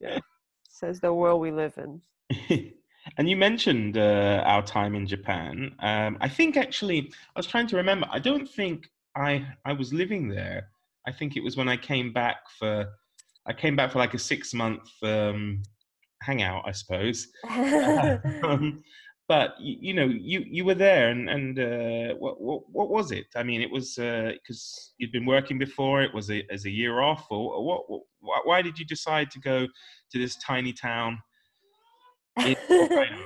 yeah, 0.00 0.20
says 0.68 1.00
the 1.00 1.12
world 1.12 1.40
we 1.40 1.50
live 1.50 1.76
in. 1.78 2.72
And 3.16 3.28
you 3.28 3.36
mentioned 3.36 3.96
uh, 3.96 4.42
our 4.46 4.62
time 4.62 4.94
in 4.94 5.06
Japan. 5.06 5.74
Um, 5.80 6.18
I 6.20 6.28
think 6.28 6.56
actually, 6.56 7.12
I 7.34 7.38
was 7.38 7.46
trying 7.46 7.66
to 7.68 7.76
remember. 7.76 8.06
I 8.10 8.18
don't 8.18 8.48
think 8.48 8.90
I 9.16 9.46
I 9.64 9.72
was 9.72 9.92
living 9.92 10.28
there. 10.28 10.68
I 11.06 11.12
think 11.12 11.36
it 11.36 11.42
was 11.42 11.56
when 11.56 11.68
I 11.68 11.76
came 11.76 12.12
back 12.12 12.38
for 12.58 12.86
I 13.46 13.52
came 13.52 13.76
back 13.76 13.92
for 13.92 13.98
like 13.98 14.14
a 14.14 14.18
six 14.18 14.54
month 14.54 14.88
um, 15.02 15.62
hangout, 16.22 16.64
I 16.66 16.72
suppose. 16.72 17.28
um, 17.48 18.82
but 19.28 19.54
you, 19.60 19.76
you, 19.80 19.94
know, 19.94 20.06
you 20.06 20.44
you 20.46 20.64
were 20.64 20.74
there, 20.74 21.10
and 21.10 21.30
and 21.30 21.58
uh, 21.58 22.14
what, 22.16 22.40
what 22.40 22.62
what 22.70 22.90
was 22.90 23.12
it? 23.12 23.26
I 23.36 23.42
mean, 23.42 23.60
it 23.62 23.70
was 23.70 23.94
because 23.94 24.90
uh, 24.90 24.94
you'd 24.98 25.12
been 25.12 25.26
working 25.26 25.58
before. 25.58 26.02
It 26.02 26.12
was 26.12 26.30
a, 26.30 26.44
as 26.50 26.64
a 26.64 26.70
year 26.70 27.00
off, 27.00 27.26
or, 27.30 27.54
or 27.54 27.64
what, 27.64 27.82
what? 27.88 28.02
Why 28.44 28.60
did 28.60 28.78
you 28.78 28.84
decide 28.84 29.30
to 29.30 29.40
go 29.40 29.66
to 30.10 30.18
this 30.18 30.36
tiny 30.36 30.72
town? 30.72 31.18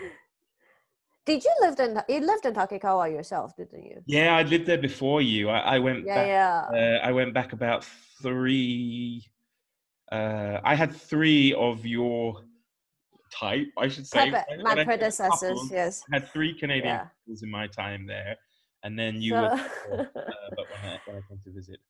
Did 1.26 1.42
you 1.42 1.54
live 1.60 1.80
in 1.80 2.02
you 2.08 2.20
lived 2.20 2.44
in 2.44 2.52
Takikawa 2.52 3.10
yourself, 3.10 3.56
didn't 3.56 3.82
you? 3.82 4.02
Yeah, 4.06 4.36
I 4.36 4.42
lived 4.42 4.66
there 4.66 4.78
before 4.78 5.22
you. 5.22 5.48
I, 5.48 5.76
I 5.76 5.78
went 5.78 6.04
yeah, 6.04 6.14
back. 6.14 6.26
Yeah. 6.26 7.00
Uh, 7.02 7.06
I 7.08 7.12
went 7.12 7.32
back 7.32 7.54
about 7.54 7.86
three. 8.20 9.26
Uh, 10.12 10.60
I 10.62 10.74
had 10.74 10.94
three 10.94 11.54
of 11.54 11.86
your 11.86 12.44
type, 13.32 13.66
I 13.78 13.88
should 13.88 14.06
say. 14.06 14.30
my 14.62 14.84
predecessors, 14.84 15.58
yes. 15.70 16.02
I 16.12 16.16
had 16.16 16.28
three 16.28 16.54
Canadian 16.54 17.00
yeah. 17.26 17.36
in 17.42 17.50
my 17.50 17.66
time 17.66 18.06
there, 18.06 18.36
and 18.82 18.98
then 18.98 19.20
you 19.20 19.32
so, 19.32 19.42
were. 19.42 20.10
Uh, 20.24 20.50
but 20.56 20.66
when 20.70 20.92
I, 20.92 20.98
when 21.06 21.16
I 21.16 21.20
came 21.28 21.40
to 21.44 21.52
visit. 21.52 21.80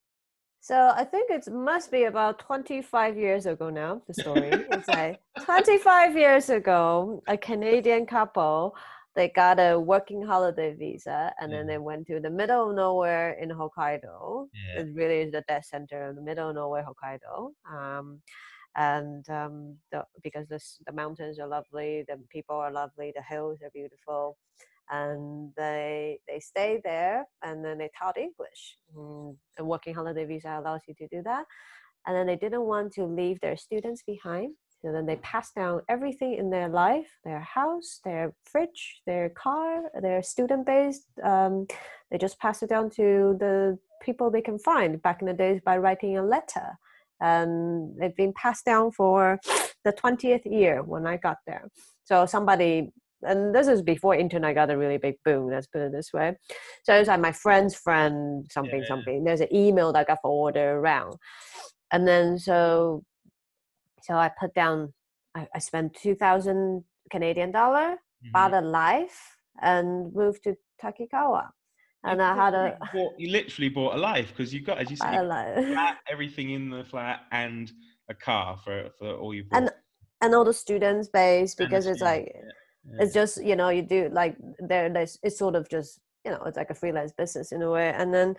So 0.65 0.95
I 0.97 1.05
think 1.05 1.31
it 1.31 1.47
must 1.53 1.91
be 1.91 2.05
about 2.05 2.39
25 2.39 3.19
years 3.19 3.45
ago 3.45 3.69
now, 3.69 4.01
the 4.07 4.15
story. 4.15 4.49
it's 4.51 4.89
like 4.89 5.21
25 5.45 6.17
years 6.17 6.49
ago, 6.49 7.23
a 7.29 7.37
Canadian 7.37 8.07
couple 8.07 8.75
they 9.15 9.29
got 9.29 9.61
a 9.61 9.79
working 9.79 10.23
holiday 10.23 10.75
visa 10.75 11.33
and 11.39 11.53
yeah. 11.53 11.59
then 11.59 11.67
they 11.67 11.79
went 11.79 12.07
to 12.07 12.19
the 12.19 12.31
middle 12.31 12.71
of 12.71 12.75
nowhere 12.75 13.33
in 13.33 13.51
Hokkaido. 13.51 14.49
Yeah. 14.55 14.81
It 14.81 14.89
really 14.95 15.21
is 15.21 15.33
the 15.33 15.45
dead 15.47 15.65
center 15.65 16.09
of 16.09 16.17
the 16.17 16.23
middle 16.23 16.49
of 16.49 16.57
nowhere, 16.57 16.85
Hokkaido. 16.85 17.51
Um, 17.71 18.21
and 18.77 19.29
um, 19.31 19.77
the, 19.93 20.05
because 20.23 20.49
this, 20.49 20.79
the 20.87 20.93
mountains 20.93 21.39
are 21.39 21.47
lovely, 21.47 22.05
the 22.09 22.19
people 22.31 22.57
are 22.57 22.73
lovely, 22.73 23.13
the 23.15 23.23
hills 23.23 23.61
are 23.63 23.71
beautiful, 23.73 24.37
and 24.91 25.53
they 25.57 26.19
they 26.29 26.39
stay 26.41 26.81
there 26.85 27.25
and 27.43 27.65
then 27.65 27.79
they 27.79 27.91
taught 27.99 28.19
English. 28.19 28.77
Mm, 28.97 29.37
a 29.59 29.65
working 29.65 29.95
holiday 29.95 30.25
visa 30.25 30.59
allows 30.61 30.83
you 30.87 30.95
to 30.95 31.09
do 31.09 31.23
that, 31.23 31.45
and 32.07 32.17
then 32.17 32.27
they 32.27 32.37
didn't 32.37 32.63
want 32.63 32.93
to 32.95 33.05
leave 33.05 33.41
their 33.41 33.57
students 33.57 34.03
behind, 34.03 34.55
and 34.85 34.95
then 34.95 35.07
they 35.07 35.17
passed 35.17 35.55
down 35.55 35.81
everything 35.89 36.35
in 36.35 36.51
their 36.51 36.69
life 36.69 37.11
their 37.25 37.41
house 37.41 38.01
their 38.05 38.35
fridge 38.45 39.01
their 39.07 39.31
car 39.31 39.83
their 40.03 40.23
student 40.23 40.67
base 40.67 41.01
um, 41.23 41.67
they 42.11 42.19
just 42.19 42.39
passed 42.39 42.63
it 42.63 42.69
down 42.69 42.91
to 42.91 43.37
the 43.41 43.79
people 44.03 44.31
they 44.31 44.43
can 44.43 44.59
find 44.59 45.01
back 45.03 45.21
in 45.23 45.27
the 45.27 45.33
days 45.33 45.61
by 45.65 45.77
writing 45.77 46.19
a 46.19 46.23
letter 46.23 46.79
and 47.21 47.97
they've 47.99 48.17
been 48.17 48.33
passed 48.35 48.65
down 48.65 48.91
for 48.91 49.39
the 49.85 49.93
20th 49.93 50.45
year 50.45 50.83
when 50.83 51.07
i 51.07 51.17
got 51.17 51.37
there 51.47 51.69
so 52.05 52.27
somebody 52.27 52.91
and 53.23 53.55
this 53.55 53.69
is 53.69 53.81
before 53.81 54.15
internet 54.15 54.55
got 54.55 54.71
a 54.71 54.77
really 54.77 54.99
big 54.99 55.15
boom 55.25 55.51
let's 55.51 55.67
put 55.67 55.81
it 55.81 55.93
this 55.93 56.13
way 56.13 56.37
so 56.83 56.95
it's 56.95 57.09
like 57.09 57.21
my 57.21 57.33
friend's 57.33 57.75
friend 57.75 58.47
something 58.51 58.81
yeah. 58.81 58.89
something 58.89 59.25
there's 59.25 59.41
an 59.41 59.55
email 59.55 59.93
that 59.93 60.07
got 60.07 60.19
forwarded 60.23 60.63
around 60.63 61.15
and 61.91 62.07
then 62.07 62.39
so 62.39 63.03
so 64.05 64.15
I 64.17 64.31
put 64.39 64.53
down, 64.55 64.93
I, 65.35 65.49
I 65.55 65.59
spent 65.59 65.95
2000 65.95 66.85
Canadian 67.11 67.51
dollar, 67.51 67.97
mm-hmm. 67.97 68.33
bought 68.33 68.53
a 68.53 68.61
life, 68.61 69.39
and 69.63 70.13
moved 70.15 70.45
to 70.45 70.57
Takikawa. 70.83 71.49
And 72.05 72.21
you 72.21 72.25
I 72.25 72.35
had 72.35 72.55
a. 72.55 72.79
Bought, 72.93 73.15
you 73.19 73.31
literally 73.31 73.69
bought 73.69 73.95
a 73.95 73.99
life 73.99 74.29
because 74.29 74.53
you 74.53 74.61
got, 74.61 74.79
as 74.79 74.91
you 74.91 74.97
said, 74.97 75.27
flat, 75.27 75.99
everything 76.11 76.51
in 76.51 76.71
the 76.71 76.85
flat 76.85 77.23
and 77.33 77.73
a 78.09 78.15
car 78.15 78.59
for, 78.63 78.91
for 78.99 79.15
all 79.15 79.35
you 79.35 79.45
bought. 79.45 79.63
And, 79.63 79.71
and 80.21 80.35
all 80.35 80.45
the 80.45 80.55
student 80.55 81.07
space 81.07 81.55
because 81.55 81.87
it's 81.87 82.01
like, 82.01 82.33
yeah. 82.35 82.41
Yeah. 82.93 83.05
it's 83.05 83.15
just, 83.15 83.43
you 83.43 83.57
know, 83.57 83.71
you 83.71 83.83
do 83.83 84.11
like, 84.13 84.37
there, 84.59 84.91
there's, 84.91 85.19
it's 85.23 85.39
sort 85.39 85.55
of 85.55 85.69
just, 85.69 86.01
you 86.25 86.31
know, 86.31 86.43
it's 86.47 86.57
like 86.57 86.71
a 86.71 86.75
freelance 86.75 87.13
business 87.13 87.53
in 87.53 87.63
a 87.63 87.71
way. 87.71 87.93
And 87.97 88.13
then 88.13 88.37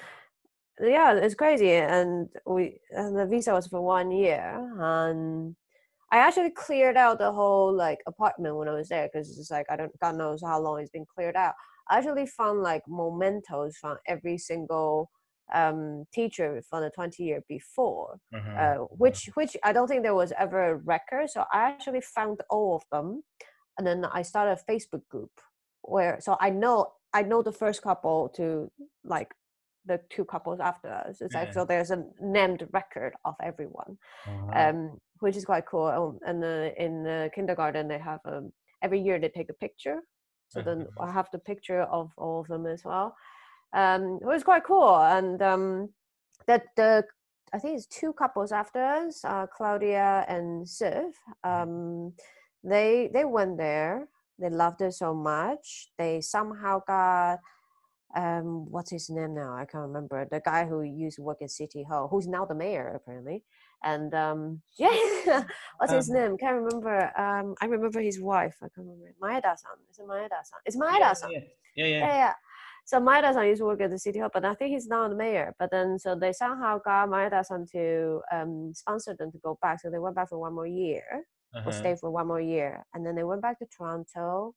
yeah, 0.82 1.13
it's 1.13 1.36
crazy. 1.36 1.72
And 1.72 2.28
we 2.45 2.80
and 2.91 3.18
the 3.18 3.26
visa 3.26 3.53
was 3.53 3.68
for 3.68 3.82
one 3.82 4.11
year, 4.11 4.59
and 4.80 5.55
I 6.11 6.18
actually 6.18 6.51
cleared 6.51 6.97
out 6.97 7.20
the 7.20 7.32
whole 7.32 7.74
like 7.74 7.99
apartment 8.07 8.55
when 8.57 8.68
I 8.68 8.74
was 8.74 8.89
there 8.89 9.09
because 9.11 9.38
it's 9.38 9.51
like 9.51 9.68
I 9.70 9.78
don't 9.78 9.99
God 9.99 10.18
knows 10.18 10.41
how 10.41 10.59
long 10.59 10.82
it's 10.82 10.91
been 10.91 11.05
cleared 11.05 11.36
out. 11.36 11.53
I 11.90 11.98
actually 11.98 12.28
found 12.28 12.62
like 12.62 12.84
mementos 12.88 13.78
from 13.78 13.98
every 14.08 14.38
single 14.38 15.10
um, 15.54 16.06
teacher 16.14 16.62
from 16.68 16.82
the 16.82 16.90
20 16.90 17.24
year 17.24 17.44
before, 17.48 18.18
uh-huh. 18.34 18.52
uh, 18.52 18.76
which 18.90 19.30
which 19.36 19.56
I 19.64 19.74
don't 19.74 19.88
think 19.88 20.04
there 20.04 20.16
was 20.16 20.34
ever 20.38 20.72
a 20.72 20.76
record. 20.76 21.30
So 21.30 21.46
I 21.52 21.62
actually 21.62 22.02
found 22.02 22.42
all 22.50 22.76
of 22.76 22.84
them, 22.92 23.24
and 23.78 23.86
then 23.86 24.06
I 24.06 24.24
started 24.24 24.60
a 24.60 24.72
Facebook 24.72 25.08
group 25.10 25.32
where 25.82 26.20
so 26.20 26.38
I 26.40 26.50
know 26.50 26.94
I 27.14 27.22
know 27.22 27.42
the 27.42 27.52
first 27.52 27.82
couple 27.82 28.30
to 28.36 28.72
like 29.04 29.34
the 29.86 30.00
two 30.10 30.26
couples 30.26 30.60
after 30.60 30.92
us. 30.92 31.22
It's 31.22 31.34
yeah. 31.34 31.42
like 31.42 31.54
so 31.54 31.66
there's 31.66 31.92
a 31.92 32.04
named 32.20 32.68
record 32.74 33.14
of 33.24 33.36
everyone, 33.42 33.98
uh-huh. 34.28 34.70
um, 34.70 35.00
which 35.20 35.38
is 35.38 35.46
quite 35.46 35.68
cool. 35.68 36.20
And 36.26 36.44
uh, 36.44 36.72
in 36.78 37.04
the 37.04 37.30
kindergarten 37.34 37.88
they 37.88 38.00
have 38.00 38.20
um, 38.26 38.52
every 38.82 39.00
year 39.00 39.20
they 39.20 39.30
take 39.30 39.50
a 39.50 39.54
picture, 39.54 40.00
so 40.50 40.62
then. 40.62 40.88
I 41.00 41.12
have 41.12 41.30
the 41.32 41.39
picture 41.39 41.84
of 41.84 42.12
all 42.18 42.41
of 42.41 42.48
them 42.48 42.66
as 42.66 42.84
well. 42.84 43.16
Um, 43.74 44.20
it 44.22 44.26
was 44.26 44.43
quite 44.43 44.64
cool, 44.64 44.98
and 44.98 45.41
um, 45.41 45.89
that 46.48 46.64
the 46.76 47.06
I 47.54 47.60
think 47.60 47.78
it's 47.78 47.88
two 47.88 48.14
couples 48.14 48.52
after 48.52 48.84
us, 48.84 49.24
uh, 49.24 49.48
Claudia 49.48 50.26
and 50.28 50.66
Siv. 50.66 51.12
Mm-hmm. 51.46 51.50
Um, 51.50 52.14
they 52.64 53.10
they 53.14 53.26
went 53.26 53.58
there. 53.58 54.08
They 54.39 54.50
loved 54.50 54.82
it 54.82 54.93
so 54.93 55.14
much. 55.14 55.89
They 55.98 56.22
somehow 56.22 56.82
got 56.86 57.39
um, 58.16 58.70
what's 58.72 58.91
his 58.91 59.09
name 59.09 59.36
now? 59.36 59.53
I 59.53 59.66
can't 59.66 59.88
remember. 59.88 60.28
The 60.30 60.41
guy 60.43 60.66
who 60.66 60.82
used 60.82 61.18
to 61.18 61.22
work 61.22 61.39
in 61.41 61.49
City 61.49 61.84
Hall, 61.84 62.07
who's 62.09 62.28
now 62.28 62.45
the 62.45 62.55
mayor 62.55 62.93
apparently. 62.95 63.43
And 63.84 64.13
um, 64.13 64.61
yeah, 64.80 65.43
what's 65.78 65.93
his 65.93 66.09
um, 66.09 66.16
name? 66.16 66.38
Can't 66.38 66.61
remember. 66.61 67.11
Um, 67.20 67.55
I 67.61 67.66
remember 67.66 67.99
his 67.99 68.20
wife. 68.20 68.55
I 68.61 68.68
can't 68.74 68.88
remember. 68.88 69.13
Maeda-san. 69.22 69.78
Is 69.91 69.99
it 69.99 70.07
Maeda-san? 70.07 70.59
It's 70.66 70.78
Maeda-san. 70.78 71.32
Yeah, 71.32 71.39
yeah, 71.76 71.86
yeah. 71.86 71.99
yeah, 71.99 72.16
yeah. 72.16 72.34
So 72.86 72.99
Maeda-san 72.99 73.47
used 73.47 73.61
to 73.61 73.66
work 73.66 73.82
at 73.82 73.89
the 73.89 73.99
City 73.99 74.20
Hall, 74.20 74.30
but 74.32 74.45
I 74.45 74.53
think 74.53 74.72
he's 74.72 74.88
now 74.88 75.09
the 75.09 75.16
mayor. 75.16 75.53
But 75.59 75.72
then, 75.72 75.99
so 75.99 76.16
they 76.16 76.32
somehow 76.32 76.80
got 76.86 77.09
Maeda-san 77.09 77.66
to 77.74 78.22
um, 78.32 78.72
sponsor 78.76 79.16
them 79.18 79.32
to 79.32 79.38
go 79.39 79.57
back. 79.61 79.82
So 79.82 79.89
they 79.89 79.99
went 79.99 80.16
back 80.16 80.30
for 80.30 80.39
one 80.39 80.53
more 80.53 80.68
year, 80.68 81.03
uh-huh. 81.53 81.68
or 81.68 81.72
stay 81.74 81.95
for 81.99 82.11
one 82.11 82.28
more 82.28 82.41
year, 82.41 82.86
and 82.93 83.05
then 83.05 83.16
they 83.16 83.24
went 83.24 83.41
back 83.41 83.59
to 83.59 83.66
Toronto 83.76 84.53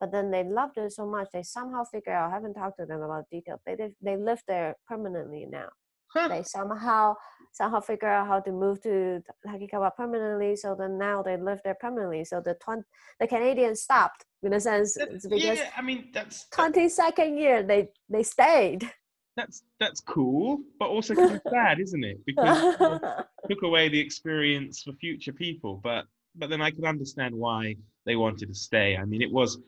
but 0.00 0.12
then 0.12 0.30
they 0.30 0.44
loved 0.44 0.78
it 0.78 0.92
so 0.92 1.06
much 1.06 1.28
they 1.32 1.42
somehow 1.42 1.84
figure 1.84 2.12
out 2.12 2.30
I 2.30 2.34
haven't 2.34 2.54
talked 2.54 2.78
to 2.78 2.86
them 2.86 3.02
about 3.02 3.24
detail 3.30 3.60
they 3.66 3.74
they, 3.74 3.90
they 4.02 4.16
live 4.16 4.42
there 4.46 4.76
permanently 4.86 5.46
now 5.50 5.68
huh. 6.14 6.28
they 6.28 6.42
somehow 6.42 7.14
somehow 7.52 7.80
figure 7.80 8.08
out 8.08 8.26
how 8.26 8.40
to 8.40 8.52
move 8.52 8.82
to 8.82 9.22
Takikawa 9.46 9.94
permanently 9.96 10.56
so 10.56 10.74
then 10.78 10.98
now 10.98 11.22
they 11.22 11.36
live 11.36 11.60
there 11.64 11.76
permanently 11.80 12.24
so 12.24 12.40
the 12.40 12.54
20, 12.54 12.82
the 13.20 13.26
Canadians 13.26 13.82
stopped 13.82 14.24
in 14.46 14.54
a 14.54 14.60
sense. 14.60 14.96
It's 14.96 15.26
because 15.26 15.58
yeah, 15.58 15.70
I 15.76 15.82
mean 15.82 16.10
that's 16.12 16.44
that- 16.44 16.56
twenty 16.56 16.88
second 16.88 17.36
year 17.36 17.62
they 17.62 17.88
they 18.08 18.22
stayed. 18.22 18.90
that's 19.36 19.62
that's 19.78 20.00
cool, 20.00 20.60
but 20.78 20.88
also 20.88 21.14
kind 21.14 21.34
of 21.34 21.42
sad, 21.50 21.80
isn't 21.80 22.04
it? 22.04 22.18
Because 22.24 22.80
know, 22.80 23.00
took 23.50 23.62
away 23.62 23.88
the 23.88 24.00
experience 24.00 24.82
for 24.82 24.92
future 24.94 25.32
people. 25.32 25.80
But 25.82 26.06
but 26.36 26.48
then 26.50 26.62
I 26.62 26.70
can 26.70 26.84
understand 26.84 27.34
why 27.34 27.74
they 28.06 28.16
wanted 28.16 28.48
to 28.48 28.54
stay. 28.54 28.96
I 28.96 29.04
mean, 29.04 29.22
it 29.22 29.32
was 29.32 29.58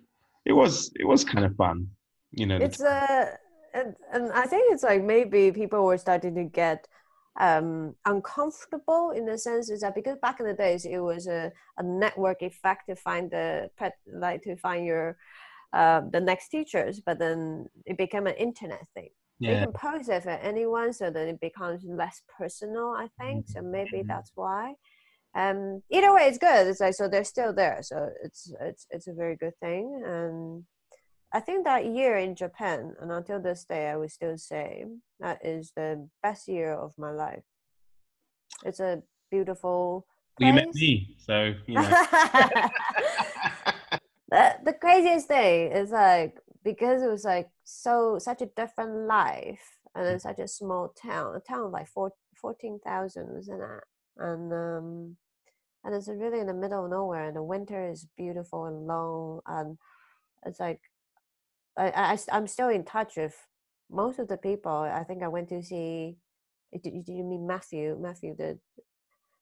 it 0.48 0.52
was 0.54 0.90
it 0.96 1.06
was 1.06 1.24
kind 1.24 1.44
of 1.46 1.54
fun, 1.56 1.88
you 2.32 2.46
know. 2.46 2.58
it's 2.58 2.80
uh 2.80 3.26
and, 3.74 3.94
and 4.12 4.32
i 4.32 4.46
think 4.46 4.72
it's 4.72 4.82
like 4.82 5.02
maybe 5.02 5.52
people 5.52 5.84
were 5.84 5.98
starting 5.98 6.34
to 6.34 6.44
get 6.44 6.86
um 7.40 7.94
uncomfortable 8.06 9.12
in 9.12 9.26
the 9.26 9.38
sense 9.38 9.70
is 9.70 9.80
that 9.82 9.94
because 9.94 10.16
back 10.20 10.40
in 10.40 10.46
the 10.46 10.54
days 10.54 10.84
it 10.84 10.98
was 10.98 11.26
a, 11.26 11.52
a 11.78 11.82
network 11.82 12.42
effect 12.42 12.88
to 12.88 12.96
find 12.96 13.30
the 13.30 13.70
pet 13.78 13.94
like 14.12 14.42
to 14.42 14.56
find 14.56 14.86
your 14.86 15.16
uh, 15.72 16.02
the 16.12 16.20
next 16.20 16.48
teachers 16.48 17.00
but 17.04 17.18
then 17.18 17.66
it 17.86 17.98
became 17.98 18.26
an 18.26 18.34
internet 18.36 18.86
thing 18.94 19.10
you 19.46 19.56
can 19.58 19.72
post 19.72 20.08
it 20.08 20.22
for 20.22 20.30
anyone 20.30 20.92
so 20.92 21.10
then 21.10 21.28
it 21.28 21.40
becomes 21.40 21.84
less 21.84 22.22
personal 22.38 22.94
i 22.96 23.08
think 23.18 23.48
so 23.48 23.62
maybe 23.62 24.02
Mhm. 24.02 24.06
that's 24.08 24.32
why 24.34 24.74
um 25.38 25.82
either 25.90 26.12
way 26.14 26.22
it's 26.22 26.38
good. 26.38 26.66
It's 26.66 26.80
like 26.80 26.94
so 26.94 27.08
they're 27.08 27.24
still 27.24 27.52
there. 27.52 27.78
So 27.82 28.10
it's 28.24 28.52
it's 28.60 28.86
it's 28.90 29.08
a 29.08 29.12
very 29.12 29.36
good 29.36 29.56
thing. 29.60 30.02
And 30.04 30.64
i 31.30 31.40
think 31.40 31.62
that 31.62 31.84
year 31.84 32.16
in 32.16 32.34
japan 32.34 32.94
and 33.02 33.12
until 33.12 33.38
this 33.38 33.62
day 33.64 33.90
i 33.90 33.94
would 33.94 34.10
still 34.10 34.38
say 34.38 34.82
that 35.20 35.38
is 35.44 35.72
the 35.76 36.08
best 36.22 36.48
year 36.48 36.72
of 36.72 36.92
my 36.96 37.10
life. 37.10 37.42
It's 38.64 38.80
a 38.80 39.02
beautiful 39.30 40.06
well, 40.40 40.48
you 40.48 40.54
met 40.54 40.74
me, 40.74 41.16
so 41.18 41.54
you 41.66 41.74
know. 41.74 41.82
the, 44.30 44.54
the 44.64 44.72
craziest 44.80 45.26
thing 45.28 45.72
is 45.72 45.90
like 45.90 46.38
because 46.62 47.02
it 47.02 47.08
was 47.08 47.24
like 47.24 47.48
so 47.64 48.18
such 48.18 48.42
a 48.42 48.46
different 48.46 49.06
life 49.06 49.80
and 49.94 50.06
in 50.06 50.20
such 50.20 50.38
a 50.38 50.46
small 50.46 50.88
town 50.88 51.34
a 51.34 51.40
town 51.40 51.66
of 51.66 51.72
like 51.72 51.88
four, 51.88 52.12
14,000 52.36 53.34
wasn't 53.34 53.60
it? 53.60 53.84
And 54.16 54.52
um 54.52 55.16
and 55.88 55.96
it's 55.96 56.08
really 56.08 56.40
in 56.40 56.48
the 56.48 56.54
middle 56.54 56.84
of 56.84 56.90
nowhere 56.92 57.28
and 57.28 57.36
the 57.36 57.42
winter 57.42 57.90
is 57.90 58.06
beautiful 58.18 58.66
and 58.66 58.86
long 58.86 59.40
and 59.48 59.78
it's 60.46 60.60
like 60.60 60.80
I, 61.78 61.90
I 61.90 62.18
i'm 62.32 62.46
still 62.46 62.68
in 62.68 62.84
touch 62.84 63.16
with 63.16 63.36
most 63.90 64.18
of 64.18 64.28
the 64.28 64.36
people 64.36 64.72
i 64.72 65.04
think 65.04 65.22
i 65.22 65.28
went 65.28 65.48
to 65.50 65.62
see 65.62 66.18
did, 66.72 66.82
did 67.06 67.08
you 67.12 67.24
mean 67.24 67.46
matthew 67.46 67.96
matthew 68.00 68.36
the 68.36 68.58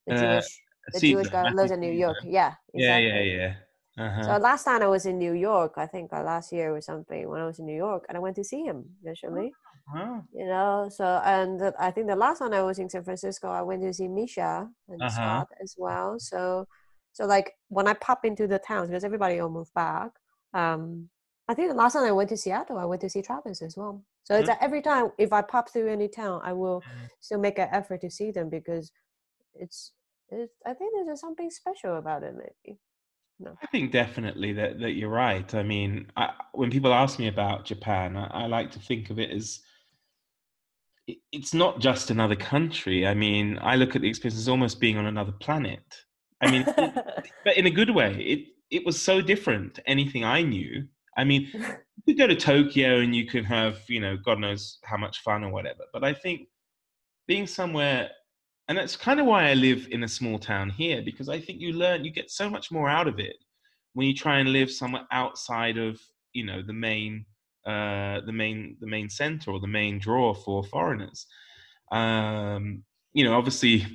the 0.06 0.14
Uh, 0.14 0.16
jewish 0.20 0.62
the 0.94 1.00
jewish 1.00 1.28
guy 1.30 1.48
lives 1.50 1.72
in 1.72 1.80
new 1.80 1.92
york 1.92 2.18
yeah 2.24 2.54
Yeah, 2.74 2.98
exactly. 2.98 3.10
yeah, 3.10 3.20
yeah. 3.22 3.54
Uh-huh. 3.98 4.22
So 4.22 4.36
last 4.38 4.64
time 4.64 4.82
I 4.82 4.88
was 4.88 5.06
in 5.06 5.18
New 5.18 5.32
York, 5.32 5.74
I 5.78 5.86
think 5.86 6.12
uh, 6.12 6.22
last 6.22 6.52
year 6.52 6.74
or 6.74 6.80
something, 6.80 7.28
when 7.28 7.40
I 7.40 7.46
was 7.46 7.58
in 7.58 7.66
New 7.66 7.76
York, 7.76 8.06
and 8.08 8.16
I 8.16 8.20
went 8.20 8.36
to 8.36 8.44
see 8.44 8.64
him 8.64 8.84
actually. 9.08 9.52
Huh? 9.88 10.20
You 10.32 10.46
know, 10.46 10.88
so 10.90 11.04
and 11.24 11.58
the- 11.60 11.74
I 11.78 11.90
think 11.90 12.08
the 12.08 12.16
last 12.16 12.38
time 12.40 12.52
I 12.52 12.62
was 12.62 12.78
in 12.78 12.88
San 12.90 13.04
Francisco, 13.04 13.48
I 13.48 13.62
went 13.62 13.82
to 13.82 13.92
see 13.94 14.08
Misha 14.08 14.68
and 14.88 15.00
Uh-huh. 15.00 15.10
Scott 15.12 15.48
as 15.62 15.74
well. 15.78 16.18
So, 16.18 16.66
so 17.12 17.26
like 17.26 17.54
when 17.68 17.88
I 17.88 17.94
pop 17.94 18.24
into 18.24 18.46
the 18.46 18.58
towns 18.58 18.88
because 18.88 19.04
everybody 19.04 19.38
all 19.40 19.48
moved 19.50 19.72
back. 19.74 20.12
Um, 20.54 21.10
I 21.48 21.54
think 21.54 21.68
the 21.68 21.74
last 21.76 21.92
time 21.94 22.04
I 22.04 22.12
went 22.12 22.28
to 22.30 22.36
Seattle, 22.36 22.78
I 22.78 22.84
went 22.84 23.00
to 23.02 23.08
see 23.10 23.22
Travis 23.22 23.62
as 23.62 23.76
well. 23.76 24.04
So 24.24 24.34
it's 24.36 24.48
Mm. 24.48 24.52
like 24.52 24.62
every 24.62 24.82
time 24.82 25.12
if 25.18 25.32
I 25.32 25.42
pop 25.42 25.70
through 25.70 25.88
any 25.88 26.08
town, 26.08 26.40
I 26.44 26.52
will 26.52 26.82
Mm. 26.82 27.08
still 27.20 27.38
make 27.38 27.58
an 27.58 27.68
effort 27.72 28.00
to 28.02 28.10
see 28.10 28.30
them 28.32 28.48
because 28.50 28.92
it's. 29.54 29.92
It's, 30.28 30.52
I 30.66 30.74
think 30.74 30.92
there's 31.06 31.20
something 31.20 31.50
special 31.50 31.96
about 31.98 32.24
it, 32.24 32.34
maybe. 32.34 32.80
I 33.62 33.66
think 33.66 33.92
definitely 33.92 34.52
that, 34.54 34.80
that 34.80 34.92
you're 34.92 35.08
right. 35.08 35.52
I 35.54 35.62
mean, 35.62 36.10
I, 36.16 36.32
when 36.52 36.70
people 36.70 36.92
ask 36.92 37.18
me 37.18 37.28
about 37.28 37.64
Japan, 37.64 38.16
I, 38.16 38.26
I 38.26 38.46
like 38.46 38.70
to 38.72 38.78
think 38.80 39.10
of 39.10 39.18
it 39.18 39.30
as 39.30 39.60
it's 41.32 41.54
not 41.54 41.80
just 41.80 42.10
another 42.10 42.36
country. 42.36 43.06
I 43.06 43.14
mean, 43.14 43.58
I 43.60 43.76
look 43.76 43.94
at 43.94 44.02
the 44.02 44.08
experience 44.08 44.38
as 44.38 44.48
almost 44.48 44.80
being 44.80 44.96
on 44.98 45.06
another 45.06 45.32
planet. 45.32 45.82
I 46.40 46.50
mean, 46.50 46.64
it- 46.66 46.94
but 47.44 47.56
in 47.56 47.66
a 47.66 47.70
good 47.70 47.90
way. 47.90 48.14
It 48.14 48.46
it 48.70 48.84
was 48.84 49.00
so 49.00 49.20
different 49.20 49.74
to 49.76 49.88
anything 49.88 50.24
I 50.24 50.42
knew. 50.42 50.86
I 51.16 51.22
mean, 51.22 51.48
you 51.52 52.02
could 52.04 52.18
go 52.18 52.26
to 52.26 52.34
Tokyo 52.34 52.98
and 52.98 53.14
you 53.14 53.24
can 53.26 53.44
have, 53.44 53.78
you 53.88 54.00
know, 54.00 54.16
God 54.16 54.40
knows 54.40 54.78
how 54.82 54.96
much 54.96 55.20
fun 55.20 55.44
or 55.44 55.50
whatever. 55.52 55.84
But 55.92 56.02
I 56.02 56.12
think 56.12 56.48
being 57.28 57.46
somewhere, 57.46 58.10
and 58.68 58.76
that's 58.76 58.96
kind 58.96 59.20
of 59.20 59.26
why 59.26 59.48
I 59.50 59.54
live 59.54 59.86
in 59.92 60.02
a 60.02 60.08
small 60.08 60.38
town 60.38 60.68
here, 60.70 61.00
because 61.00 61.28
I 61.28 61.40
think 61.40 61.60
you 61.60 61.72
learn, 61.72 62.04
you 62.04 62.10
get 62.10 62.30
so 62.30 62.50
much 62.50 62.72
more 62.72 62.88
out 62.88 63.06
of 63.06 63.20
it 63.20 63.36
when 63.94 64.08
you 64.08 64.14
try 64.14 64.40
and 64.40 64.52
live 64.52 64.70
somewhere 64.70 65.06
outside 65.12 65.78
of, 65.78 66.00
you 66.32 66.44
know, 66.44 66.60
the 66.60 66.72
main, 66.72 67.24
uh, 67.66 68.20
the 68.24 68.32
main, 68.32 68.76
the 68.80 68.86
main 68.86 69.08
center 69.08 69.50
or 69.50 69.60
the 69.60 69.66
main 69.66 69.98
draw 69.98 70.32
for 70.32 70.62
foreigners. 70.64 71.26
Um, 71.90 72.84
you 73.12 73.24
know, 73.24 73.36
obviously, 73.36 73.86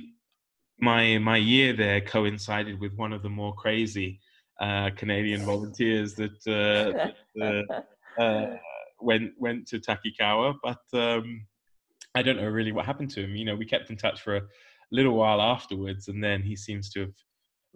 my 0.78 1.18
my 1.18 1.36
year 1.36 1.72
there 1.72 2.00
coincided 2.00 2.80
with 2.80 2.94
one 2.96 3.12
of 3.12 3.22
the 3.22 3.28
more 3.28 3.54
crazy 3.54 4.20
uh, 4.60 4.90
Canadian 4.96 5.42
volunteers 5.52 6.14
that 6.14 6.36
uh, 6.46 7.10
that, 7.36 7.84
uh, 8.18 8.20
uh, 8.20 8.56
went 9.00 9.32
went 9.38 9.66
to 9.68 9.78
Takikawa, 9.78 10.54
but 10.62 10.82
um, 10.92 11.46
I 12.14 12.22
don't 12.22 12.36
know 12.36 12.48
really 12.48 12.72
what 12.72 12.86
happened 12.86 13.10
to 13.12 13.24
him. 13.24 13.36
You 13.36 13.44
know, 13.44 13.56
we 13.56 13.64
kept 13.64 13.90
in 13.90 13.96
touch 13.96 14.20
for 14.20 14.36
a 14.36 14.42
little 14.90 15.14
while 15.14 15.40
afterwards, 15.40 16.08
and 16.08 16.22
then 16.22 16.42
he 16.42 16.56
seems 16.56 16.90
to 16.90 17.00
have 17.00 17.14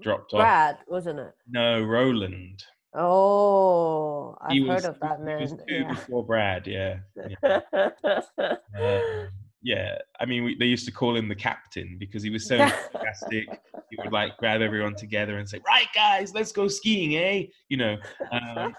dropped 0.03 0.35
off. 0.35 0.41
Brad, 0.41 0.79
wasn't 0.89 1.21
it? 1.21 1.33
No, 1.49 1.83
Roland. 1.83 2.63
Oh, 2.95 4.37
I've 4.41 4.53
He 4.53 4.61
heard 4.67 4.75
was, 4.77 4.85
of 4.87 5.01
that 5.01 5.21
man. 5.21 5.39
he 5.39 5.43
was 5.45 5.53
two 5.53 5.75
yeah. 5.75 5.89
before 5.89 6.25
Brad. 6.25 6.67
Yeah, 6.67 6.99
yeah. 7.43 7.61
Um, 8.79 9.29
yeah. 9.63 9.97
I 10.21 10.27
mean, 10.27 10.45
we, 10.45 10.55
they 10.57 10.67
used 10.67 10.85
to 10.87 10.93
call 10.93 11.17
him 11.17 11.29
the 11.29 11.35
captain 11.35 11.97
because 11.99 12.23
he 12.23 12.31
was 12.31 12.47
so 12.47 12.55
enthusiastic. 12.57 13.49
he 13.91 13.97
would 14.03 14.13
like 14.13 14.37
grab 14.39 14.61
everyone 14.61 14.95
together 14.95 15.39
and 15.39 15.49
say, 15.49 15.61
"Right, 15.67 15.89
guys, 15.95 16.33
let's 16.35 16.53
go 16.53 16.69
skiing, 16.69 17.17
eh?" 17.17 17.47
You 17.69 17.77
know. 17.79 17.97
Um, 18.31 18.75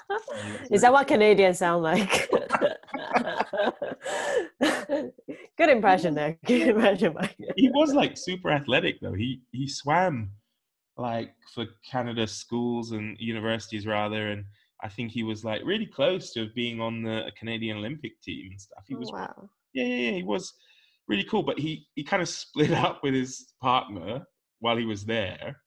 Is 0.72 0.82
that 0.82 0.94
what 0.94 1.08
Canadians 1.08 1.58
sound 1.60 1.84
like? 1.84 2.30
Good 4.60 5.70
impression 5.70 6.14
there. 6.16 6.38
Good 6.46 6.70
impression, 6.70 7.14
Mike. 7.16 7.36
he 7.56 7.70
was 7.70 7.94
like 7.94 8.16
super 8.18 8.52
athletic 8.52 9.00
though. 9.02 9.14
He 9.14 9.42
he 9.52 9.68
swam 9.68 10.32
like 10.98 11.34
for 11.54 11.66
Canada 11.90 12.26
schools 12.28 12.92
and 12.92 13.18
universities 13.20 13.86
rather, 13.86 14.30
and 14.30 14.46
I 14.84 14.90
think 14.90 15.12
he 15.12 15.24
was 15.24 15.44
like 15.44 15.62
really 15.66 15.86
close 15.86 16.34
to 16.34 16.50
being 16.56 16.82
on 16.82 17.04
the 17.04 17.32
Canadian 17.38 17.78
Olympic 17.78 18.20
team 18.22 18.48
and 18.52 18.62
stuff. 18.62 18.84
He 18.88 18.96
was 18.96 19.12
wow. 19.12 19.50
yeah 19.74 19.84
yeah 19.86 19.96
yeah 19.96 20.12
he 20.18 20.24
was 20.24 20.54
really 21.08 21.24
cool, 21.24 21.44
but 21.44 21.60
he 21.60 21.88
he 21.96 22.04
kind 22.04 22.22
of 22.22 22.30
split 22.44 22.72
up 22.72 23.04
with 23.04 23.14
his 23.14 23.54
partner 23.62 24.26
while 24.60 24.78
he 24.78 24.86
was 24.86 25.06
there. 25.06 25.58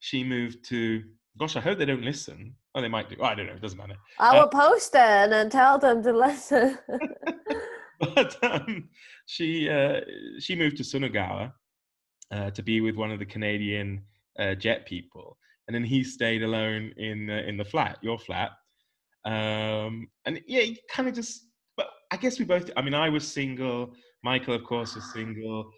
She 0.00 0.22
moved 0.24 0.64
to 0.68 1.02
gosh, 1.38 1.56
I 1.56 1.60
hope 1.60 1.78
they 1.78 1.84
don't 1.84 2.02
listen. 2.04 2.54
Oh, 2.74 2.80
they 2.80 2.88
might 2.88 3.08
do. 3.08 3.16
Oh, 3.20 3.24
I 3.24 3.34
don't 3.34 3.46
know. 3.46 3.52
It 3.54 3.62
doesn't 3.62 3.78
matter. 3.78 3.96
I 4.18 4.36
Uh, 4.36 4.42
will 4.42 4.48
post 4.48 4.94
it 4.94 5.32
and 5.32 5.50
tell 5.50 5.78
them 5.78 6.02
to 6.02 6.12
listen. 6.12 6.78
but 8.14 8.36
um, 8.42 8.88
she 9.26 9.68
uh, 9.68 10.00
she 10.38 10.54
moved 10.54 10.76
to 10.78 10.82
Sunagawa 10.82 11.52
uh, 12.30 12.50
to 12.50 12.62
be 12.62 12.80
with 12.80 12.96
one 12.96 13.10
of 13.10 13.18
the 13.18 13.26
Canadian 13.26 14.02
uh, 14.38 14.54
jet 14.54 14.86
people, 14.86 15.36
and 15.66 15.74
then 15.74 15.84
he 15.84 16.04
stayed 16.04 16.42
alone 16.42 16.92
in 16.96 17.30
uh, 17.30 17.42
in 17.46 17.56
the 17.56 17.64
flat, 17.64 17.98
your 18.02 18.18
flat. 18.18 18.50
Um, 19.24 20.08
and 20.24 20.40
yeah, 20.46 20.62
he 20.62 20.80
kind 20.90 21.08
of 21.08 21.14
just. 21.14 21.46
But 21.76 21.88
I 22.10 22.16
guess 22.16 22.38
we 22.38 22.44
both. 22.44 22.70
I 22.76 22.82
mean, 22.82 22.94
I 22.94 23.08
was 23.08 23.26
single. 23.26 23.92
Michael, 24.22 24.54
of 24.54 24.64
course, 24.64 24.94
was 24.94 25.12
single. 25.12 25.70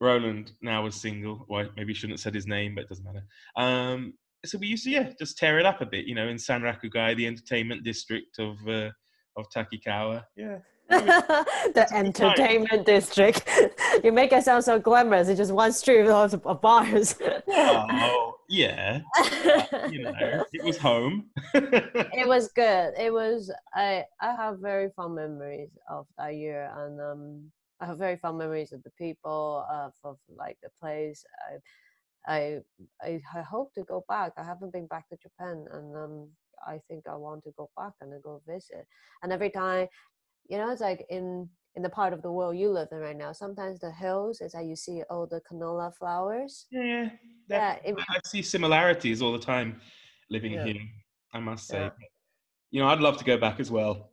Roland 0.00 0.52
now 0.62 0.82
was 0.82 0.96
single. 0.96 1.46
Well, 1.48 1.68
maybe 1.76 1.92
you 1.92 1.94
shouldn't 1.94 2.18
have 2.18 2.22
said 2.22 2.34
his 2.34 2.46
name, 2.46 2.74
but 2.74 2.84
it 2.84 2.88
doesn't 2.88 3.04
matter. 3.04 3.24
Um, 3.56 4.14
so 4.44 4.58
we 4.58 4.66
used 4.66 4.84
to 4.84 4.90
yeah 4.90 5.10
just 5.18 5.38
tear 5.38 5.58
it 5.58 5.66
up 5.66 5.80
a 5.80 5.86
bit, 5.86 6.06
you 6.06 6.14
know, 6.14 6.28
in 6.28 6.36
Sanrakugai, 6.36 7.16
the 7.16 7.26
entertainment 7.26 7.84
district 7.84 8.38
of 8.38 8.56
uh, 8.68 8.90
of 9.36 9.46
Takikawa. 9.54 10.24
Yeah. 10.36 10.58
the 10.88 11.86
entertainment 11.92 12.86
district. 12.86 13.48
You 14.02 14.12
make 14.12 14.32
it 14.32 14.44
sound 14.44 14.64
so 14.64 14.78
glamorous. 14.78 15.28
It's 15.28 15.38
just 15.38 15.52
one 15.52 15.72
street 15.72 16.06
of, 16.08 16.46
of 16.46 16.60
bars. 16.60 17.14
Oh, 17.48 18.34
yeah. 18.48 19.00
You 19.90 20.02
know, 20.02 20.44
it 20.52 20.64
was 20.64 20.76
home. 20.76 21.26
it 21.54 22.28
was 22.28 22.48
good. 22.48 22.92
It 22.98 23.12
was 23.12 23.52
I 23.74 24.04
I 24.20 24.34
have 24.34 24.58
very 24.58 24.90
fond 24.96 25.14
memories 25.14 25.70
of 25.88 26.06
that 26.18 26.34
year 26.34 26.70
and 26.76 27.00
um 27.00 27.50
I 27.80 27.86
have 27.86 27.98
very 27.98 28.16
fond 28.16 28.38
memories 28.38 28.72
of 28.72 28.82
the 28.82 28.90
people 28.98 29.64
of, 29.70 29.92
of 30.02 30.16
like 30.36 30.58
the 30.62 30.70
place. 30.80 31.24
I 32.26 32.34
I 32.34 32.60
I 33.02 33.20
I 33.34 33.42
hope 33.42 33.72
to 33.74 33.84
go 33.84 34.04
back. 34.08 34.32
I 34.36 34.42
haven't 34.44 34.72
been 34.72 34.86
back 34.86 35.08
to 35.08 35.16
Japan 35.16 35.66
and 35.72 35.96
um 35.96 36.28
I 36.66 36.80
think 36.88 37.06
I 37.06 37.16
want 37.16 37.44
to 37.44 37.52
go 37.56 37.70
back 37.76 37.92
and 38.00 38.12
then 38.12 38.20
go 38.22 38.42
visit. 38.46 38.86
And 39.22 39.32
every 39.32 39.50
time 39.50 39.88
you 40.48 40.58
know 40.58 40.70
it's 40.70 40.80
like 40.80 41.06
in 41.10 41.48
in 41.76 41.82
the 41.82 41.88
part 41.90 42.12
of 42.12 42.22
the 42.22 42.30
world 42.30 42.56
you 42.56 42.70
live 42.70 42.88
in 42.92 42.98
right 42.98 43.16
now, 43.16 43.32
sometimes 43.32 43.80
the 43.80 43.90
hills 43.90 44.40
is 44.40 44.54
like 44.54 44.66
you 44.66 44.76
see 44.76 45.02
all 45.10 45.26
the 45.26 45.40
canola 45.40 45.92
flowers. 45.96 46.66
yeah, 46.70 47.08
Yeah, 47.48 47.76
it, 47.84 47.94
I 47.98 48.20
see 48.24 48.42
similarities 48.42 49.20
all 49.20 49.32
the 49.32 49.38
time 49.38 49.80
living 50.30 50.52
Yeah. 50.52 50.64
here. 50.64 50.82
I 51.32 51.40
must 51.40 51.66
say. 51.66 51.82
Yeah. 51.82 51.90
you 52.70 52.80
know, 52.80 52.88
I'd 52.88 53.00
love 53.00 53.16
to 53.18 53.24
go 53.24 53.36
back 53.36 53.58
as 53.58 53.70
well. 53.70 54.10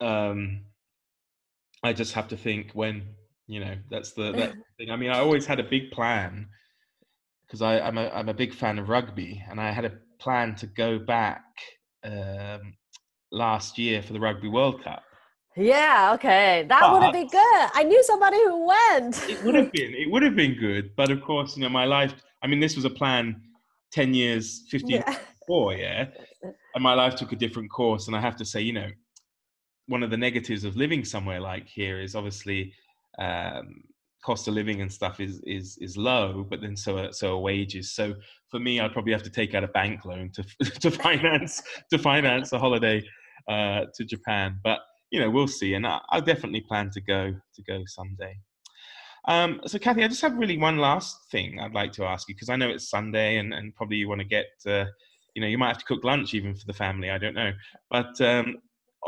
Um, 0.00 0.64
I 1.82 1.92
just 1.92 2.12
have 2.14 2.28
to 2.28 2.36
think 2.36 2.72
when. 2.72 3.14
You 3.46 3.60
know, 3.60 3.76
that's 3.90 4.12
the 4.12 4.32
that 4.32 4.52
thing. 4.78 4.90
I 4.90 4.96
mean, 4.96 5.08
I 5.10 5.20
always 5.20 5.46
had 5.46 5.58
a 5.58 5.62
big 5.64 5.90
plan 5.90 6.48
because 7.46 7.62
I'm 7.62 7.96
a 7.96 8.10
I'm 8.10 8.28
a 8.28 8.34
big 8.34 8.52
fan 8.52 8.78
of 8.78 8.90
rugby, 8.90 9.42
and 9.48 9.58
I 9.58 9.70
had 9.70 9.86
a 9.86 9.92
plan 10.18 10.54
to 10.56 10.66
go 10.66 10.98
back 10.98 11.44
um, 12.04 12.74
last 13.32 13.78
year 13.78 14.02
for 14.02 14.12
the 14.12 14.20
Rugby 14.20 14.48
World 14.48 14.84
Cup. 14.84 15.02
Yeah, 15.58 16.12
okay. 16.14 16.64
That 16.68 16.92
would 16.92 17.02
have 17.02 17.12
been 17.12 17.28
good. 17.28 17.70
I 17.74 17.82
knew 17.82 18.02
somebody 18.04 18.36
who 18.36 18.66
went. 18.66 19.28
it 19.28 19.42
would 19.44 19.54
have 19.56 19.72
been. 19.72 19.92
It 19.94 20.10
would 20.10 20.22
have 20.22 20.36
been 20.36 20.54
good. 20.54 20.94
But 20.96 21.10
of 21.10 21.20
course, 21.20 21.56
you 21.56 21.62
know, 21.62 21.68
my 21.68 21.84
life 21.84 22.14
I 22.42 22.46
mean, 22.46 22.60
this 22.60 22.76
was 22.76 22.84
a 22.84 22.90
plan 22.90 23.40
10 23.92 24.14
years, 24.14 24.64
15 24.70 24.90
yeah. 24.90 25.18
before, 25.40 25.74
yeah. 25.74 26.06
And 26.74 26.82
my 26.82 26.94
life 26.94 27.16
took 27.16 27.32
a 27.32 27.36
different 27.36 27.70
course. 27.70 28.06
And 28.06 28.16
I 28.16 28.20
have 28.20 28.36
to 28.36 28.44
say, 28.44 28.60
you 28.60 28.72
know, 28.72 28.88
one 29.86 30.02
of 30.02 30.10
the 30.10 30.16
negatives 30.16 30.64
of 30.64 30.76
living 30.76 31.04
somewhere 31.04 31.40
like 31.40 31.66
here 31.66 32.00
is 32.00 32.14
obviously 32.14 32.72
um, 33.18 33.82
cost 34.22 34.46
of 34.46 34.54
living 34.54 34.82
and 34.82 34.92
stuff 34.92 35.18
is 35.18 35.40
is 35.44 35.78
is 35.80 35.96
low, 35.96 36.46
but 36.48 36.60
then 36.60 36.76
so 36.76 36.98
are, 36.98 37.12
so 37.12 37.36
are 37.36 37.38
wages. 37.38 37.92
So 37.92 38.14
for 38.50 38.60
me, 38.60 38.80
I'd 38.80 38.92
probably 38.92 39.12
have 39.12 39.22
to 39.22 39.30
take 39.30 39.54
out 39.54 39.64
a 39.64 39.68
bank 39.68 40.04
loan 40.04 40.30
to 40.34 40.42
to 40.80 40.90
finance 40.90 41.62
to 41.90 41.98
finance 41.98 42.52
a 42.52 42.58
holiday 42.58 43.02
uh, 43.48 43.86
to 43.94 44.04
Japan. 44.04 44.60
But 44.62 44.80
you 45.10 45.20
know, 45.20 45.30
we'll 45.30 45.48
see, 45.48 45.74
and 45.74 45.86
I, 45.86 46.00
I 46.10 46.20
definitely 46.20 46.60
plan 46.62 46.90
to 46.90 47.00
go 47.00 47.34
to 47.54 47.62
go 47.62 47.82
someday. 47.86 48.34
Um, 49.26 49.60
so, 49.66 49.78
Kathy, 49.78 50.04
I 50.04 50.08
just 50.08 50.22
have 50.22 50.36
really 50.38 50.56
one 50.58 50.78
last 50.78 51.30
thing 51.30 51.60
I'd 51.60 51.74
like 51.74 51.92
to 51.92 52.04
ask 52.04 52.28
you 52.28 52.34
because 52.34 52.48
I 52.48 52.56
know 52.56 52.70
it's 52.70 52.88
Sunday 52.88 53.38
and, 53.38 53.52
and 53.52 53.74
probably 53.74 53.96
you 53.96 54.08
want 54.08 54.20
to 54.20 54.26
get, 54.26 54.46
uh, 54.66 54.86
you 55.34 55.42
know, 55.42 55.48
you 55.48 55.58
might 55.58 55.68
have 55.68 55.78
to 55.78 55.84
cook 55.84 56.04
lunch 56.04 56.34
even 56.34 56.54
for 56.54 56.64
the 56.66 56.72
family. 56.72 57.10
I 57.10 57.18
don't 57.18 57.34
know, 57.34 57.52
but 57.90 58.18
um, 58.20 58.56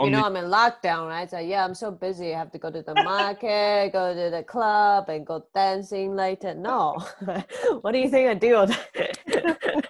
you 0.03 0.11
know, 0.11 0.21
the- 0.21 0.27
I'm 0.27 0.37
in 0.37 0.45
lockdown, 0.47 1.09
right? 1.09 1.31
So 1.31 1.39
yeah, 1.39 1.65
I'm 1.65 1.75
so 1.75 1.91
busy. 1.91 2.35
I 2.35 2.39
have 2.39 2.53
to 2.53 2.59
go 2.59 2.71
to 2.71 2.83
the 2.83 2.95
market, 2.95 3.93
go 3.93 4.15
to 4.15 4.31
the 4.31 4.43
club, 4.43 5.09
and 5.09 5.27
go 5.27 5.47
dancing 5.55 6.15
later. 6.15 6.55
No, 6.55 7.03
what 7.81 7.93
do 7.93 7.99
you 7.99 8.09
think 8.09 8.29
I 8.29 8.35
do? 8.35 8.67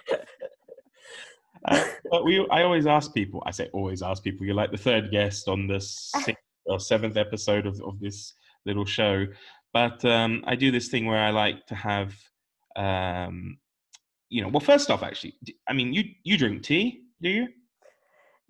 uh, 1.65 1.83
but 2.09 2.25
we, 2.25 2.45
I 2.49 2.63
always 2.63 2.87
ask 2.87 3.13
people. 3.13 3.43
I 3.45 3.51
say 3.51 3.69
always 3.73 4.01
ask 4.01 4.23
people. 4.23 4.45
You're 4.45 4.55
like 4.55 4.71
the 4.71 4.77
third 4.77 5.11
guest 5.11 5.47
on 5.47 5.67
this 5.67 6.11
sixth 6.23 6.43
or 6.65 6.79
seventh 6.79 7.17
episode 7.17 7.65
of, 7.65 7.81
of 7.81 7.99
this 7.99 8.33
little 8.65 8.85
show. 8.85 9.25
But 9.73 10.03
um, 10.05 10.43
I 10.45 10.55
do 10.55 10.71
this 10.71 10.89
thing 10.89 11.05
where 11.05 11.23
I 11.23 11.29
like 11.29 11.65
to 11.67 11.75
have, 11.75 12.13
um, 12.75 13.57
you 14.29 14.41
know, 14.41 14.49
well, 14.49 14.59
first 14.59 14.89
off, 14.89 15.03
actually, 15.03 15.35
I 15.67 15.73
mean, 15.73 15.93
you 15.93 16.03
you 16.23 16.37
drink 16.37 16.63
tea, 16.63 17.03
do 17.21 17.29
you? 17.29 17.47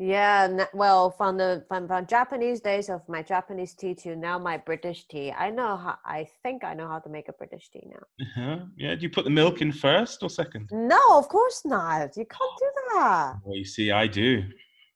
Yeah, 0.02 0.66
well, 0.74 1.12
from 1.12 1.38
the 1.38 1.64
from, 1.68 1.88
from 1.88 2.08
Japanese 2.08 2.60
days 2.60 2.90
of 2.90 3.08
my 3.08 3.22
Japanese 3.22 3.76
tea 3.76 3.94
to 4.02 4.16
now 4.16 4.40
my 4.40 4.58
British 4.58 5.06
tea, 5.06 5.32
I 5.32 5.52
know 5.52 5.78
how. 5.78 5.96
I 6.04 6.28
think 6.42 6.64
I 6.64 6.74
know 6.74 6.88
how 6.88 6.98
to 6.98 7.08
make 7.10 7.30
a 7.30 7.34
British 7.34 7.70
tea 7.70 7.86
now. 7.86 8.26
Uh-huh. 8.26 8.66
Yeah, 8.76 8.96
do 8.96 9.02
you 9.02 9.12
put 9.12 9.26
the 9.26 9.30
milk 9.30 9.62
in 9.62 9.72
first 9.72 10.24
or 10.24 10.30
second? 10.32 10.70
No, 10.72 11.00
of 11.12 11.30
course 11.30 11.62
not. 11.66 12.18
You 12.18 12.26
can't 12.26 12.58
do 12.58 12.66
that. 12.96 13.36
Well, 13.46 13.56
you 13.56 13.64
see, 13.64 13.92
I 13.92 14.08
do. 14.08 14.42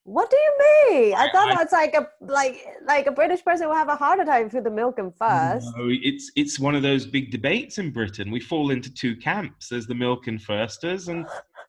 What 0.05 0.31
do 0.31 0.37
you 0.37 0.53
mean? 0.63 1.13
I, 1.13 1.27
I 1.27 1.31
thought 1.31 1.51
I, 1.51 1.55
that's 1.55 1.73
like 1.73 1.93
a 1.93 2.07
like 2.21 2.65
like 2.87 3.05
a 3.05 3.11
British 3.11 3.45
person 3.45 3.67
will 3.67 3.75
have 3.75 3.89
a 3.89 3.95
harder 3.95 4.25
time 4.25 4.49
with 4.51 4.63
the 4.63 4.71
milk 4.71 4.97
in 4.97 5.11
first. 5.11 5.67
No, 5.77 5.87
it's 5.87 6.31
it's 6.35 6.59
one 6.59 6.73
of 6.73 6.81
those 6.81 7.05
big 7.05 7.29
debates 7.29 7.77
in 7.77 7.91
Britain. 7.91 8.31
We 8.31 8.39
fall 8.39 8.71
into 8.71 8.91
two 8.91 9.15
camps. 9.17 9.69
There's 9.69 9.85
the 9.85 9.93
milk 9.93 10.27
in 10.27 10.39
firsters 10.39 11.09
and 11.09 11.27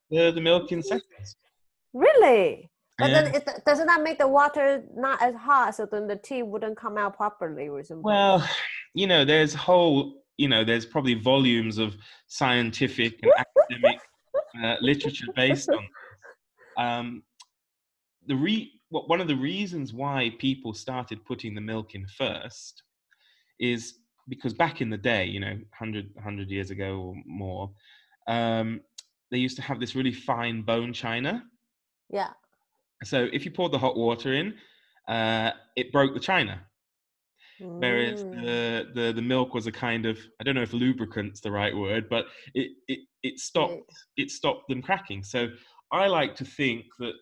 the 0.08 0.30
the 0.30 0.40
milk 0.40 0.72
in 0.72 0.82
seconds. 0.94 1.36
Really? 1.92 2.70
But 2.98 3.10
yeah. 3.10 3.22
then, 3.22 3.34
it, 3.34 3.64
doesn't 3.66 3.86
that 3.86 4.02
make 4.02 4.18
the 4.18 4.28
water 4.28 4.84
not 4.94 5.20
as 5.22 5.34
hot, 5.34 5.74
so 5.74 5.86
then 5.90 6.06
the 6.06 6.16
tea 6.16 6.42
wouldn't 6.42 6.78
come 6.78 6.96
out 6.96 7.16
properly 7.16 7.68
or 7.68 7.82
something? 7.82 8.02
Well, 8.02 8.48
you 8.94 9.06
know, 9.06 9.24
there's 9.24 9.52
whole, 9.52 10.22
you 10.38 10.48
know, 10.48 10.64
there's 10.64 10.86
probably 10.86 11.14
volumes 11.14 11.76
of 11.76 11.96
scientific 12.26 13.20
and 13.22 13.32
academic 13.38 14.00
uh, 14.62 14.76
literature 14.80 15.26
based 15.34 15.68
on. 15.68 15.86
Um, 16.78 17.22
the 18.26 18.36
re 18.36 18.72
one 18.90 19.20
of 19.20 19.28
the 19.28 19.36
reasons 19.36 19.92
why 19.92 20.32
people 20.38 20.72
started 20.72 21.24
putting 21.24 21.54
the 21.54 21.60
milk 21.60 21.94
in 21.94 22.06
first 22.06 22.82
is 23.58 23.98
because 24.28 24.54
back 24.54 24.80
in 24.80 24.90
the 24.90 24.96
day, 24.96 25.24
you 25.24 25.40
know, 25.40 25.52
100, 25.52 26.10
100 26.14 26.50
years 26.50 26.70
ago 26.70 26.98
or 26.98 27.14
more, 27.26 27.70
um, 28.28 28.80
they 29.30 29.38
used 29.38 29.56
to 29.56 29.62
have 29.62 29.80
this 29.80 29.94
really 29.94 30.12
fine 30.12 30.62
bone 30.62 30.92
china. 30.92 31.42
Yeah. 32.10 32.30
So 33.04 33.28
if 33.32 33.44
you 33.44 33.50
poured 33.50 33.72
the 33.72 33.78
hot 33.78 33.96
water 33.96 34.32
in, 34.32 34.54
uh, 35.08 35.52
it 35.76 35.92
broke 35.92 36.14
the 36.14 36.20
china. 36.20 36.62
Mm. 37.60 37.80
Whereas 37.80 38.22
the, 38.22 38.88
the 38.94 39.12
the 39.12 39.22
milk 39.22 39.54
was 39.54 39.66
a 39.66 39.72
kind 39.72 40.04
of 40.06 40.18
I 40.40 40.44
don't 40.44 40.54
know 40.54 40.62
if 40.62 40.72
lubricant's 40.72 41.40
the 41.40 41.50
right 41.50 41.74
word, 41.74 42.08
but 42.08 42.26
it 42.54 42.72
it 42.88 43.00
it 43.22 43.38
stopped 43.38 43.92
it 44.16 44.30
stopped 44.30 44.68
them 44.68 44.82
cracking. 44.82 45.22
So 45.22 45.48
I 45.92 46.06
like 46.06 46.34
to 46.36 46.44
think 46.44 46.84
that 46.98 47.20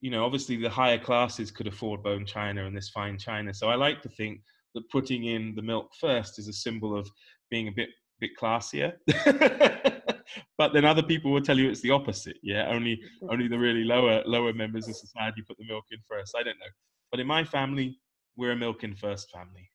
you 0.00 0.10
know 0.10 0.24
obviously 0.24 0.56
the 0.56 0.70
higher 0.70 0.98
classes 0.98 1.50
could 1.50 1.66
afford 1.66 2.02
bone 2.02 2.26
china 2.26 2.66
and 2.66 2.76
this 2.76 2.90
fine 2.90 3.18
china. 3.18 3.54
So 3.54 3.68
I 3.68 3.76
like 3.76 4.02
to 4.02 4.08
think 4.10 4.40
that 4.74 4.90
putting 4.90 5.24
in 5.24 5.54
the 5.54 5.62
milk 5.62 5.90
first 5.98 6.38
is 6.38 6.48
a 6.48 6.52
symbol 6.52 6.96
of 6.96 7.08
being 7.50 7.68
a 7.68 7.72
bit 7.72 7.88
bit 8.20 8.30
classier. 8.38 8.92
but 10.58 10.72
then 10.72 10.84
other 10.84 11.02
people 11.02 11.30
will 11.32 11.40
tell 11.40 11.58
you 11.58 11.68
it's 11.68 11.80
the 11.80 11.90
opposite. 11.90 12.38
Yeah, 12.42 12.68
only 12.68 13.00
only 13.28 13.48
the 13.48 13.58
really 13.58 13.84
lower 13.84 14.22
lower 14.26 14.52
members 14.52 14.88
of 14.88 14.96
society 14.96 15.42
put 15.42 15.58
the 15.58 15.66
milk 15.66 15.84
in 15.90 15.98
first. 16.08 16.34
I 16.36 16.42
don't 16.42 16.58
know, 16.58 16.72
but 17.10 17.20
in 17.20 17.26
my 17.26 17.44
family, 17.44 17.98
we're 18.36 18.52
a 18.52 18.56
milk 18.56 18.84
in 18.84 18.94
first 18.94 19.30
family. 19.30 19.70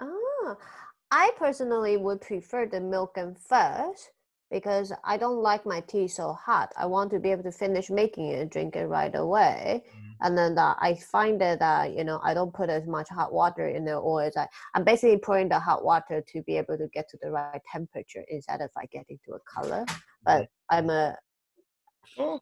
Ah, 0.00 0.56
I 1.10 1.32
personally 1.36 1.96
would 1.96 2.20
prefer 2.20 2.66
the 2.66 2.80
milk 2.80 3.16
in 3.16 3.34
first 3.34 4.10
because 4.54 4.92
I 5.02 5.16
don't 5.16 5.42
like 5.42 5.66
my 5.66 5.80
tea 5.80 6.06
so 6.06 6.32
hot. 6.32 6.72
I 6.76 6.86
want 6.86 7.10
to 7.10 7.18
be 7.18 7.32
able 7.32 7.42
to 7.42 7.50
finish 7.50 7.90
making 7.90 8.28
it, 8.28 8.38
and 8.40 8.48
drink 8.48 8.76
it 8.76 8.86
right 8.86 9.12
away. 9.12 9.82
Mm. 9.82 10.14
And 10.20 10.38
then 10.38 10.56
uh, 10.56 10.76
I 10.78 10.94
find 10.94 11.40
that 11.40 11.60
uh, 11.60 11.88
you 11.90 12.04
know 12.04 12.20
I 12.22 12.34
don't 12.34 12.54
put 12.54 12.70
as 12.70 12.86
much 12.86 13.08
hot 13.08 13.32
water 13.32 13.66
in 13.66 13.84
there, 13.84 13.98
or 13.98 14.22
as 14.22 14.36
I, 14.36 14.46
I'm 14.74 14.84
basically 14.84 15.18
pouring 15.18 15.48
the 15.48 15.58
hot 15.58 15.84
water 15.84 16.22
to 16.32 16.42
be 16.42 16.56
able 16.56 16.78
to 16.78 16.86
get 16.94 17.08
to 17.10 17.18
the 17.20 17.32
right 17.32 17.60
temperature 17.70 18.24
instead 18.28 18.60
of 18.60 18.70
like 18.76 18.92
getting 18.92 19.18
to 19.24 19.32
a 19.32 19.40
color. 19.40 19.84
But 20.24 20.46
I'm 20.70 20.88
a, 20.88 21.16
oh. 22.18 22.38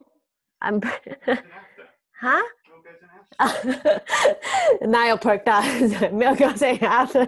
I'm, 0.61 0.81
huh? 2.21 2.43
Now 4.81 5.07
you're 5.07 5.17
perked 5.17 5.47
up. 5.47 5.63
Milk 6.13 6.39
saying 6.57 6.81
after 6.81 7.27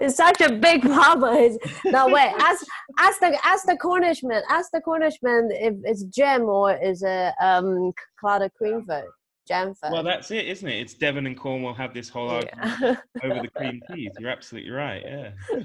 it's 0.00 0.16
such 0.16 0.40
a 0.40 0.52
big 0.52 0.82
problem. 0.82 1.58
no 1.86 2.08
wait, 2.08 2.32
ask 2.38 2.64
ask 2.98 3.20
the 3.20 3.38
ask 3.44 3.66
the 3.66 3.76
Cornishman. 3.76 4.42
Ask 4.48 4.70
the 4.72 4.80
Cornishman 4.80 5.48
if 5.52 5.74
it's 5.84 6.04
jam 6.04 6.42
or 6.42 6.76
is 6.76 7.02
it 7.02 7.34
um 7.40 7.92
clotted 8.18 8.52
cream 8.54 8.84
food. 8.86 9.04
Jam. 9.46 9.74
Well, 9.92 10.02
that's 10.02 10.32
it, 10.32 10.46
isn't 10.46 10.68
it? 10.68 10.80
It's 10.80 10.94
Devon 10.94 11.24
and 11.26 11.38
Cornwall 11.38 11.72
have 11.74 11.94
this 11.94 12.08
whole 12.08 12.28
argument 12.30 12.80
yeah. 12.82 12.96
over 13.22 13.42
the 13.42 13.48
cream 13.48 13.80
teas. 13.94 14.10
You're 14.18 14.30
absolutely 14.30 14.72
right. 14.72 15.04
Yeah. 15.06 15.30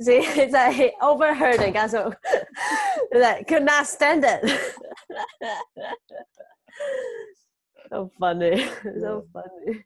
See, 0.00 0.18
it's 0.18 0.52
like 0.52 0.74
he 0.74 0.90
overheard 1.00 1.60
it, 1.60 1.72
guys. 1.72 1.92
So 1.92 2.12
that 3.12 3.46
could 3.46 3.62
not 3.62 3.86
stand 3.86 4.24
it. 4.26 4.42
so 7.88 8.10
funny. 8.18 8.64
so 9.00 9.26
funny. 9.32 9.84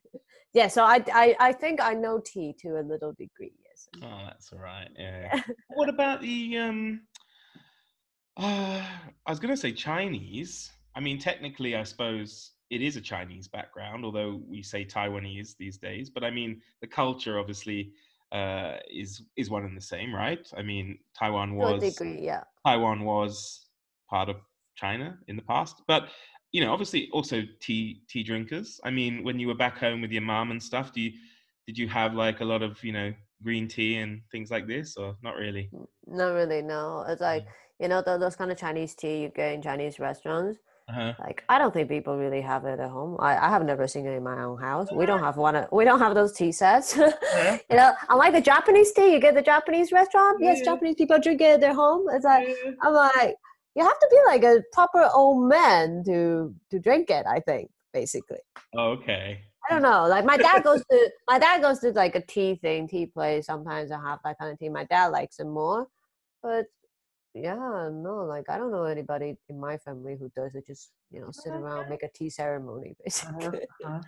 Yeah 0.55 0.69
so 0.69 0.85
I, 0.85 1.05
I 1.13 1.37
i 1.41 1.53
think 1.53 1.83
i 1.83 1.93
know 1.93 2.21
tea 2.25 2.55
to 2.61 2.79
a 2.79 2.83
little 2.83 3.13
degree 3.13 3.53
yes 3.69 3.89
oh 4.03 4.21
that's 4.25 4.53
all 4.53 4.61
right 4.61 4.89
yeah. 4.97 5.41
What 5.75 5.89
about 5.89 6.23
the 6.23 6.57
um 6.59 7.03
uh, 8.37 8.81
i 9.27 9.31
was 9.31 9.41
to 9.41 9.57
say 9.57 9.73
chinese. 9.73 10.71
I 10.95 11.01
mean 11.01 11.19
technically 11.19 11.75
i 11.75 11.83
suppose 11.83 12.53
it 12.71 12.81
is 12.81 12.97
a 12.97 13.01
chinese 13.01 13.49
background 13.49 14.05
although 14.05 14.41
we 14.49 14.63
say 14.63 14.85
taiwanese 14.85 15.57
these 15.59 15.77
days 15.77 16.09
but 16.09 16.23
i 16.23 16.31
mean 16.31 16.61
the 16.81 16.87
culture 16.87 17.39
obviously 17.39 17.93
uh, 18.33 18.79
is 18.91 19.23
is 19.37 19.49
one 19.49 19.65
and 19.65 19.77
the 19.77 19.81
same 19.81 20.13
right? 20.13 20.45
I 20.57 20.63
mean 20.63 20.99
taiwan 21.17 21.55
was 21.55 21.81
degree, 21.81 22.21
yeah. 22.21 22.43
Taiwan 22.67 23.05
was 23.05 23.67
part 24.11 24.29
of 24.29 24.37
china 24.75 25.17
in 25.29 25.37
the 25.37 25.43
past 25.43 25.83
but 25.87 26.09
you 26.55 26.61
know, 26.65 26.73
obviously 26.73 27.09
also 27.13 27.43
tea 27.59 28.03
tea 28.09 28.23
drinkers. 28.23 28.81
I 28.85 28.91
mean, 28.91 29.25
when 29.25 29.41
you 29.41 29.49
were 29.49 29.57
back 29.57 29.77
home 29.77 30.01
with 30.01 30.13
your 30.13 30.23
mom 30.23 30.53
and 30.53 30.63
stuff, 30.63 30.93
do 30.93 31.01
you 31.01 31.13
did 31.67 31.77
you 31.77 31.89
have 31.89 32.15
like 32.15 32.41
a 32.41 32.45
lot 32.45 32.63
of 32.63 32.83
you 32.85 32.93
know 32.93 33.13
green 33.43 33.67
tea 33.67 33.97
and 33.97 34.21
things 34.31 34.53
like 34.53 34.69
this, 34.69 34.97
or 34.97 35.17
not 35.21 35.35
really? 35.35 35.69
Not 36.07 36.29
really. 36.29 36.63
No, 36.63 37.05
it's 37.09 37.21
like 37.21 37.45
you 37.81 37.89
know 37.89 38.03
those 38.03 38.37
kind 38.37 38.53
of 38.53 38.57
Chinese 38.57 38.95
tea 38.95 39.23
you 39.23 39.31
get 39.31 39.53
in 39.53 39.63
Chinese 39.63 39.99
restaurants. 39.99 40.61
Uh-huh. 40.89 41.15
Like 41.19 41.43
I 41.49 41.59
don't 41.59 41.75
think 41.75 41.89
people 41.89 42.17
really 42.17 42.43
have 42.43 42.65
it 42.67 42.79
at 42.79 42.89
home. 42.89 43.17
I, 43.19 43.37
I 43.37 43.49
have 43.49 43.65
never 43.65 43.89
seen 43.89 44.07
it 44.07 44.13
in 44.13 44.23
my 44.23 44.45
own 44.45 44.61
house. 44.61 44.87
We 44.93 45.07
don't 45.07 45.25
have 45.25 45.37
one. 45.37 45.57
Of, 45.57 45.73
We 45.73 45.85
don't 45.85 45.99
have 45.99 46.15
those 46.15 46.35
tea 46.35 46.53
sets. 46.53 46.97
uh-huh. 46.99 47.59
You 47.69 47.77
know, 47.79 47.95
unlike 48.11 48.33
the 48.33 48.41
Japanese 48.41 48.93
tea, 48.93 49.13
you 49.13 49.19
get 49.19 49.35
the 49.35 49.43
Japanese 49.43 49.91
restaurant. 49.91 50.39
Yeah. 50.41 50.53
Yes, 50.53 50.65
Japanese 50.65 50.95
people 50.95 51.19
drink 51.19 51.41
it 51.41 51.55
at 51.55 51.61
their 51.61 51.75
home. 51.75 52.07
It's 52.13 52.25
like 52.25 52.47
yeah. 52.47 52.71
I'm 52.81 52.93
like 52.95 53.35
you 53.75 53.83
have 53.83 53.99
to 53.99 54.09
be 54.11 54.19
like 54.27 54.45
a 54.45 54.63
proper 54.73 55.09
old 55.15 55.49
man 55.49 56.03
to 56.07 56.55
to 56.71 56.79
drink 56.79 57.11
it. 57.11 57.27
I 57.27 57.41
think 57.41 57.71
basically. 57.93 58.41
Oh, 58.77 58.91
okay. 58.93 59.41
I 59.69 59.73
don't 59.73 59.83
know. 59.83 60.07
Like 60.07 60.25
my 60.27 60.37
dad 60.37 60.63
goes 60.63 60.83
to 60.91 61.11
my 61.29 61.39
dad 61.39 61.63
goes 61.63 61.79
to 61.81 61.91
like 61.93 62.15
a 62.15 62.21
tea 62.21 62.57
thing, 62.57 62.87
tea 62.87 63.07
place. 63.07 63.47
Sometimes 63.47 63.91
I 63.91 64.01
have 64.01 64.19
that 64.25 64.39
kind 64.39 64.53
of 64.53 64.59
tea. 64.59 64.69
My 64.69 64.85
dad 64.85 65.07
likes 65.07 65.41
it 65.41 65.47
more, 65.47 65.87
but 66.43 66.67
yeah, 67.35 67.89
no, 67.93 68.25
like 68.29 68.51
I 68.51 68.59
don't 68.59 68.71
know 68.71 68.85
anybody 68.85 69.37
in 69.49 69.59
my 69.59 69.79
family 69.79 70.17
who 70.19 70.31
does 70.37 70.55
it. 70.55 70.67
Just 70.67 70.91
you 71.11 71.21
know, 71.21 71.31
sit 71.31 71.53
around, 71.53 71.89
make 71.89 72.03
a 72.03 72.09
tea 72.15 72.31
ceremony, 72.31 72.95
basically. 73.05 73.61
Uh-huh. 73.85 74.01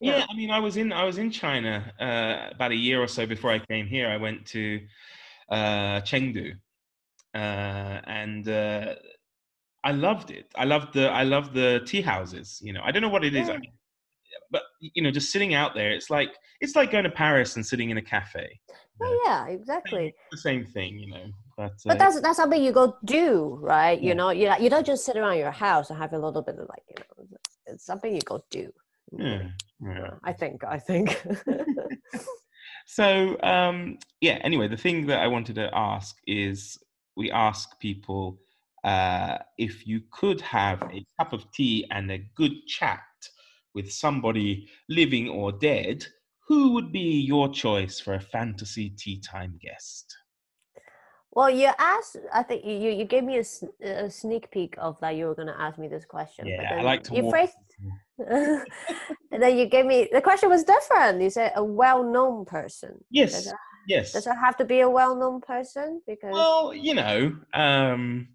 Yeah, 0.00 0.26
I 0.28 0.34
mean, 0.34 0.50
I 0.50 0.58
was 0.58 0.76
in 0.76 0.92
I 0.92 1.04
was 1.04 1.18
in 1.18 1.30
China 1.30 1.92
uh, 2.00 2.54
about 2.54 2.72
a 2.72 2.76
year 2.76 3.02
or 3.02 3.06
so 3.06 3.26
before 3.26 3.50
I 3.50 3.58
came 3.58 3.86
here. 3.86 4.08
I 4.08 4.16
went 4.16 4.46
to 4.46 4.80
uh, 5.50 6.00
Chengdu, 6.00 6.54
uh, 7.34 8.00
and 8.06 8.48
uh, 8.48 8.94
I 9.82 9.92
loved 9.92 10.30
it. 10.30 10.46
I 10.56 10.64
loved 10.64 10.94
the 10.94 11.08
I 11.08 11.24
loved 11.24 11.54
the 11.54 11.82
tea 11.86 12.00
houses. 12.00 12.60
You 12.62 12.72
know, 12.72 12.80
I 12.84 12.90
don't 12.90 13.02
know 13.02 13.08
what 13.08 13.24
it 13.24 13.34
is, 13.34 13.48
I 13.48 13.58
mean, 13.58 13.72
but 14.50 14.62
you 14.80 15.02
know, 15.02 15.10
just 15.10 15.32
sitting 15.32 15.54
out 15.54 15.74
there, 15.74 15.90
it's 15.90 16.10
like 16.10 16.30
it's 16.60 16.76
like 16.76 16.90
going 16.90 17.04
to 17.04 17.10
Paris 17.10 17.56
and 17.56 17.66
sitting 17.66 17.90
in 17.90 17.98
a 17.98 18.02
cafe. 18.02 18.60
Oh 19.02 19.22
yeah, 19.26 19.48
exactly. 19.48 20.14
The 20.30 20.38
same 20.38 20.64
thing, 20.64 20.98
you 20.98 21.10
know. 21.10 21.26
But, 21.56 21.72
uh, 21.72 21.86
But 21.86 21.98
that's 21.98 22.20
that's 22.20 22.36
something 22.36 22.62
you 22.62 22.72
go 22.72 22.96
do, 23.04 23.58
right? 23.60 24.00
Yeah. 24.00 24.08
You 24.08 24.14
know, 24.14 24.30
you 24.30 24.52
you 24.60 24.70
don't 24.70 24.86
just 24.86 25.04
sit 25.04 25.16
around 25.16 25.38
your 25.38 25.50
house 25.50 25.90
and 25.90 25.98
have 25.98 26.12
a 26.12 26.18
little 26.18 26.42
bit 26.42 26.58
of 26.58 26.68
like 26.68 26.84
you 26.88 26.96
know, 26.98 27.38
it's 27.66 27.84
something 27.84 28.14
you 28.14 28.22
go 28.22 28.44
do. 28.50 28.72
yeah, 29.18 29.48
yeah. 29.82 29.98
Yeah, 29.98 30.10
I 30.22 30.32
think. 30.32 30.64
I 30.64 30.78
think. 30.78 31.20
So 32.86 33.40
um, 33.42 33.98
yeah. 34.20 34.38
Anyway, 34.42 34.68
the 34.68 34.76
thing 34.76 35.06
that 35.06 35.20
I 35.20 35.26
wanted 35.26 35.54
to 35.56 35.70
ask 35.74 36.16
is, 36.26 36.78
we 37.16 37.30
ask 37.30 37.78
people 37.80 38.40
uh, 38.84 39.38
if 39.58 39.86
you 39.86 40.02
could 40.10 40.40
have 40.40 40.82
a 40.82 41.04
cup 41.18 41.32
of 41.32 41.50
tea 41.52 41.86
and 41.90 42.10
a 42.10 42.24
good 42.34 42.66
chat 42.66 43.00
with 43.74 43.90
somebody 43.90 44.68
living 44.88 45.28
or 45.28 45.52
dead, 45.52 46.04
who 46.46 46.72
would 46.72 46.92
be 46.92 47.20
your 47.20 47.48
choice 47.48 47.98
for 47.98 48.14
a 48.14 48.20
fantasy 48.20 48.90
tea 48.90 49.20
time 49.20 49.58
guest? 49.60 50.14
well, 51.34 51.50
you 51.50 51.70
asked. 51.78 52.16
I 52.32 52.42
think 52.42 52.64
you 52.64 52.90
you 52.90 53.04
gave 53.04 53.24
me 53.24 53.42
a 53.82 54.10
sneak 54.10 54.50
peek 54.50 54.76
of 54.78 54.98
that 55.00 55.16
you 55.16 55.26
were 55.26 55.34
going 55.34 55.48
to 55.48 55.60
ask 55.60 55.78
me 55.78 55.88
this 55.88 56.04
question. 56.04 56.46
Yeah, 56.46 56.58
but 56.58 56.66
I 56.66 56.76
then 56.76 56.84
like 56.84 57.04
to 57.04 57.14
You 57.14 57.30
phrased. 57.30 57.52
and 59.32 59.42
then 59.42 59.58
you 59.58 59.66
gave 59.66 59.84
me 59.84 60.08
the 60.12 60.20
question 60.20 60.48
was 60.48 60.62
different. 60.62 61.20
You 61.20 61.30
said 61.30 61.52
a 61.56 61.64
well-known 61.64 62.44
person. 62.44 63.04
Yes, 63.10 63.52
yes. 63.86 64.12
does 64.12 64.26
it 64.26 64.34
have 64.36 64.56
to 64.58 64.64
be 64.64 64.80
a 64.80 64.88
well-known 64.90 65.40
person? 65.40 66.00
Because 66.06 66.32
Well, 66.32 66.74
you 66.74 66.94
know, 66.94 67.36
um, 67.52 68.28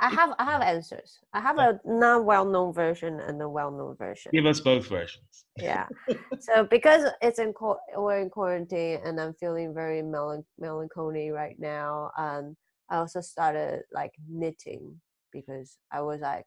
I 0.00 0.08
have 0.08 0.30
I 0.38 0.44
have 0.44 0.62
answers. 0.62 1.18
I 1.34 1.40
have 1.40 1.58
a 1.58 1.78
non-well-known 1.84 2.72
version 2.72 3.20
and 3.20 3.40
a 3.42 3.48
well-known 3.48 3.96
version. 3.96 4.30
give 4.32 4.46
us 4.46 4.60
both 4.60 4.86
versions. 4.88 5.44
yeah 5.60 5.86
so 6.40 6.64
because 6.64 7.02
it's 7.20 7.38
in 7.38 7.52
qu- 7.52 7.76
we're 7.96 8.18
in 8.20 8.30
quarantine 8.30 8.98
and 9.04 9.20
i'm 9.20 9.34
feeling 9.34 9.74
very 9.74 10.00
melan- 10.00 10.44
melancholy 10.58 11.30
right 11.30 11.56
now 11.58 12.10
Um, 12.16 12.56
i 12.88 12.96
also 12.96 13.20
started 13.20 13.82
like 13.92 14.12
knitting 14.28 15.00
because 15.32 15.76
i 15.92 16.00
was 16.00 16.20
like 16.20 16.46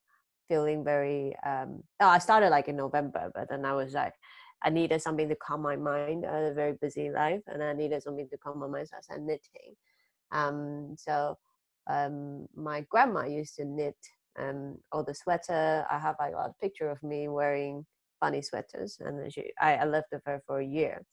feeling 0.49 0.84
very 0.84 1.36
um 1.45 1.84
oh, 1.99 2.07
i 2.07 2.17
started 2.17 2.49
like 2.49 2.67
in 2.69 2.76
november 2.78 3.32
but 3.36 3.49
then 3.49 3.65
i 3.65 3.74
was 3.74 3.93
like 3.93 4.13
i 4.64 4.70
needed 4.70 5.01
something 5.01 5.30
to 5.30 5.36
calm 5.36 5.61
my 5.61 5.76
mind 5.76 6.26
i 6.26 6.36
had 6.36 6.51
a 6.51 6.53
very 6.53 6.74
busy 6.82 7.09
life 7.09 7.41
and 7.47 7.64
i 7.64 7.74
needed 7.74 8.01
something 8.01 8.28
to 8.30 8.38
calm 8.38 8.59
my 8.59 8.68
mind 8.68 8.88
so 8.88 8.97
i 8.97 9.01
started 9.01 9.26
knitting. 9.26 9.76
Um 10.32 10.95
so 10.97 11.38
um 11.89 12.47
my 12.55 12.82
grandma 12.89 13.26
used 13.26 13.55
to 13.57 13.66
knit 13.66 13.95
um 14.39 14.78
all 14.91 15.03
the 15.03 15.14
sweater. 15.14 15.86
I 15.89 15.99
have 15.99 16.16
like 16.20 16.34
a 16.34 16.53
picture 16.61 16.89
of 16.89 17.01
me 17.03 17.28
wearing 17.28 17.86
funny 18.20 18.41
sweaters 18.41 18.97
and 18.99 19.32
she 19.32 19.51
I, 19.61 19.76
I 19.76 19.86
lived 19.86 20.07
with 20.11 20.24
her 20.26 20.41
for 20.47 20.59
a 20.59 20.66
year. 20.66 21.05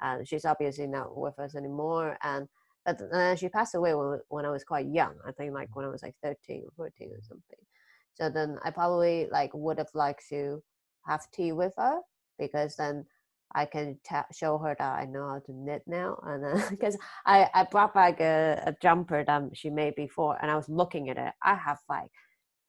And 0.00 0.26
she's 0.26 0.44
obviously 0.44 0.86
not 0.86 1.16
with 1.16 1.38
us 1.38 1.54
anymore 1.54 2.16
and 2.22 2.48
but 2.84 3.00
uh, 3.00 3.34
she 3.34 3.48
passed 3.48 3.74
away 3.74 3.94
when, 3.94 4.20
when 4.28 4.44
I 4.44 4.50
was 4.50 4.64
quite 4.64 4.86
young 4.86 5.14
I 5.26 5.32
think 5.32 5.52
like 5.54 5.74
when 5.74 5.86
I 5.86 5.88
was 5.88 6.02
like 6.02 6.16
13 6.22 6.64
or 6.64 6.70
14 6.76 7.10
or 7.12 7.22
something. 7.22 7.62
So 8.14 8.30
then 8.30 8.58
I 8.64 8.70
probably 8.70 9.28
like 9.30 9.50
would 9.54 9.78
have 9.78 9.94
liked 9.94 10.28
to 10.30 10.62
have 11.06 11.30
tea 11.32 11.52
with 11.52 11.74
her 11.76 12.00
because 12.38 12.76
then 12.76 13.04
I 13.54 13.66
can 13.66 13.98
ta- 14.08 14.26
show 14.32 14.58
her 14.58 14.74
that 14.78 14.98
I 14.98 15.04
know 15.04 15.28
how 15.28 15.38
to 15.38 15.52
knit 15.52 15.82
now 15.86 16.18
and 16.24 16.70
because 16.70 16.96
I, 17.26 17.48
I 17.54 17.64
brought 17.64 17.94
back 17.94 18.20
a, 18.20 18.62
a 18.66 18.74
jumper 18.82 19.24
that 19.24 19.42
she 19.54 19.70
made 19.70 19.94
before 19.94 20.38
and 20.40 20.50
I 20.50 20.56
was 20.56 20.68
looking 20.68 21.10
at 21.10 21.18
it 21.18 21.32
I 21.42 21.54
have 21.54 21.78
like 21.88 22.10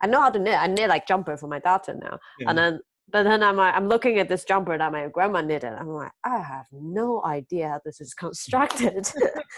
I 0.02 0.08
know 0.08 0.22
how 0.22 0.30
to 0.30 0.40
knit 0.40 0.60
I 0.60 0.68
knit 0.68 0.90
like 0.90 1.08
jumper 1.08 1.38
for 1.38 1.48
my 1.48 1.60
daughter 1.60 1.96
now 1.96 2.20
and 2.48 2.58
then 2.58 2.80
but 3.12 3.24
then 3.24 3.44
I'm 3.44 3.56
like, 3.56 3.76
I'm 3.76 3.88
looking 3.88 4.18
at 4.18 4.30
this 4.30 4.44
jumper 4.46 4.78
that 4.78 4.92
my 4.92 5.08
grandma 5.08 5.42
knitted. 5.42 5.74
I'm 5.74 5.90
like, 5.90 6.12
I 6.24 6.40
have 6.42 6.66
no 6.72 7.24
idea 7.24 7.70
how 7.70 7.80
this 7.86 8.02
is 8.02 8.14
constructed. 8.16 9.12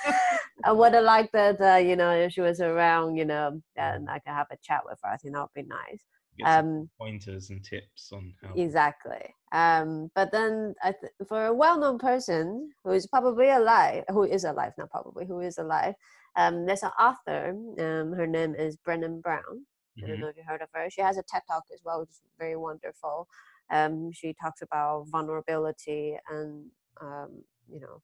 I 0.66 0.72
would 0.72 0.93
have 0.93 1.05
liked 1.05 1.34
that, 1.34 1.62
uh, 1.62 1.78
you 1.78 1.95
know, 1.95 2.12
if 2.12 2.34
she 2.34 2.41
was 2.41 2.60
around, 2.60 3.16
you 3.16 3.26
know, 3.26 3.62
and 3.76 4.10
I 4.10 4.20
could 4.20 4.34
have 4.34 4.47
a 4.51 4.58
chat 4.62 4.82
with 4.86 4.99
her. 5.03 5.12
I 5.12 5.18
think 5.18 5.34
that 5.34 5.41
would 5.41 5.53
be 5.55 5.64
nice. 5.64 6.03
Um, 6.45 6.89
pointers 6.99 7.49
and 7.49 7.64
tips 7.64 8.12
on 8.12 8.34
how. 8.43 8.53
exactly. 8.55 9.34
Um, 9.51 10.11
but 10.15 10.31
then 10.31 10.75
I 10.83 10.91
th- 10.91 11.13
for 11.27 11.45
a 11.45 11.53
well-known 11.53 11.97
person 11.99 12.71
who 12.83 12.91
is 12.91 13.07
probably 13.07 13.49
alive, 13.49 14.03
who 14.09 14.23
is 14.23 14.43
alive, 14.43 14.73
not 14.77 14.91
probably, 14.91 15.25
who 15.25 15.39
is 15.39 15.57
alive, 15.57 15.95
um, 16.35 16.65
there's 16.65 16.83
an 16.83 16.91
author. 16.99 17.49
Um, 17.79 18.13
her 18.13 18.27
name 18.27 18.55
is 18.55 18.77
Brené 18.77 19.21
Brown. 19.21 19.65
I 20.03 20.07
don't 20.07 20.17
Mhm. 20.17 20.21
know 20.21 20.27
if 20.27 20.37
you 20.37 20.43
heard 20.43 20.61
of 20.61 20.69
her. 20.73 20.89
She 20.89 21.01
has 21.01 21.17
a 21.17 21.23
TED 21.23 21.41
talk 21.47 21.63
as 21.73 21.81
well, 21.83 22.01
which 22.01 22.09
is 22.09 22.21
very 22.37 22.55
wonderful. 22.55 23.27
Um, 23.71 24.11
she 24.11 24.33
talks 24.33 24.61
about 24.61 25.07
vulnerability 25.07 26.17
and 26.29 26.69
um, 27.01 27.43
you 27.71 27.79
know, 27.79 28.01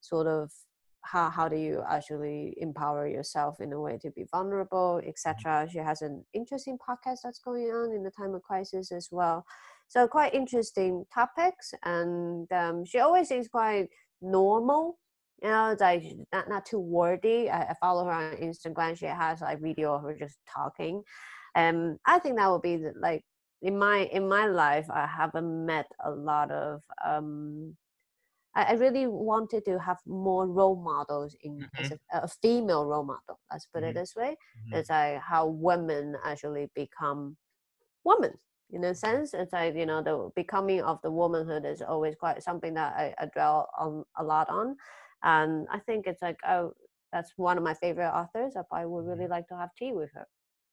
sort 0.00 0.26
of 0.26 0.52
how 1.02 1.30
how 1.30 1.48
do 1.48 1.56
you 1.56 1.82
actually 1.88 2.54
empower 2.58 3.06
yourself 3.06 3.60
in 3.60 3.72
a 3.72 3.80
way 3.80 3.98
to 3.98 4.10
be 4.10 4.24
vulnerable, 4.30 5.00
etc. 5.06 5.68
She 5.70 5.78
has 5.78 6.02
an 6.02 6.24
interesting 6.32 6.78
podcast 6.78 7.18
that's 7.22 7.38
going 7.38 7.64
on 7.70 7.92
in 7.92 8.02
the 8.02 8.10
time 8.10 8.34
of 8.34 8.42
crisis 8.42 8.90
as 8.92 9.08
well. 9.12 9.44
So 9.88 10.08
quite 10.08 10.34
interesting 10.34 11.04
topics, 11.14 11.72
and 11.84 12.50
um, 12.52 12.84
she 12.84 12.98
always 12.98 13.28
seems 13.28 13.48
quite 13.48 13.88
normal. 14.20 14.98
You 15.42 15.48
know, 15.50 15.76
like 15.78 16.02
not 16.32 16.48
not 16.48 16.66
too 16.66 16.78
wordy. 16.80 17.48
I, 17.50 17.62
I 17.70 17.74
follow 17.80 18.04
her 18.04 18.10
on 18.12 18.36
Instagram. 18.36 18.96
She 18.98 19.06
has 19.06 19.40
like 19.42 19.60
video 19.60 19.94
of 19.94 20.02
her 20.02 20.14
just 20.14 20.38
talking. 20.52 21.02
Um, 21.54 21.98
I 22.06 22.18
think 22.18 22.36
that 22.36 22.50
would 22.50 22.62
be 22.62 22.76
the, 22.76 22.92
like 23.00 23.22
in 23.62 23.78
my 23.78 24.04
in 24.12 24.28
my 24.28 24.46
life. 24.46 24.86
I 24.90 25.06
haven't 25.06 25.66
met 25.66 25.86
a 26.04 26.10
lot 26.10 26.50
of. 26.50 26.82
Um, 27.04 27.76
I, 28.54 28.64
I 28.64 28.72
really 28.72 29.06
wanted 29.06 29.64
to 29.66 29.78
have 29.78 29.98
more 30.06 30.46
role 30.46 30.76
models 30.82 31.36
in 31.42 31.68
as 31.78 31.92
a, 31.92 31.98
a 32.12 32.28
female 32.42 32.86
role 32.86 33.04
model. 33.04 33.38
Let's 33.52 33.66
put 33.66 33.82
Mhm. 33.82 33.90
it 33.90 33.94
this 33.94 34.14
way. 34.16 34.36
Mhm. 34.70 34.78
It's 34.78 34.90
like 34.90 35.20
how 35.20 35.46
women 35.48 36.16
actually 36.24 36.70
become 36.74 37.36
women 38.04 38.32
in 38.70 38.84
a 38.84 38.94
sense 38.94 39.34
it's 39.34 39.52
like 39.52 39.74
you 39.74 39.86
know 39.86 40.02
the 40.02 40.30
becoming 40.34 40.80
of 40.82 41.00
the 41.02 41.10
womanhood 41.10 41.64
is 41.64 41.82
always 41.82 42.14
quite 42.14 42.42
something 42.42 42.74
that 42.74 42.94
i, 42.96 43.14
I 43.18 43.26
dwell 43.26 43.68
on 43.78 44.04
a 44.18 44.24
lot 44.24 44.48
on 44.48 44.76
and 45.22 45.66
i 45.72 45.78
think 45.78 46.06
it's 46.06 46.22
like 46.22 46.38
oh 46.48 46.72
that's 47.12 47.32
one 47.36 47.56
of 47.56 47.64
my 47.64 47.74
favorite 47.74 48.10
authors 48.10 48.54
i 48.72 48.84
would 48.84 49.06
really 49.06 49.28
like 49.28 49.46
to 49.48 49.56
have 49.56 49.70
tea 49.78 49.92
with 49.92 50.10
her 50.14 50.26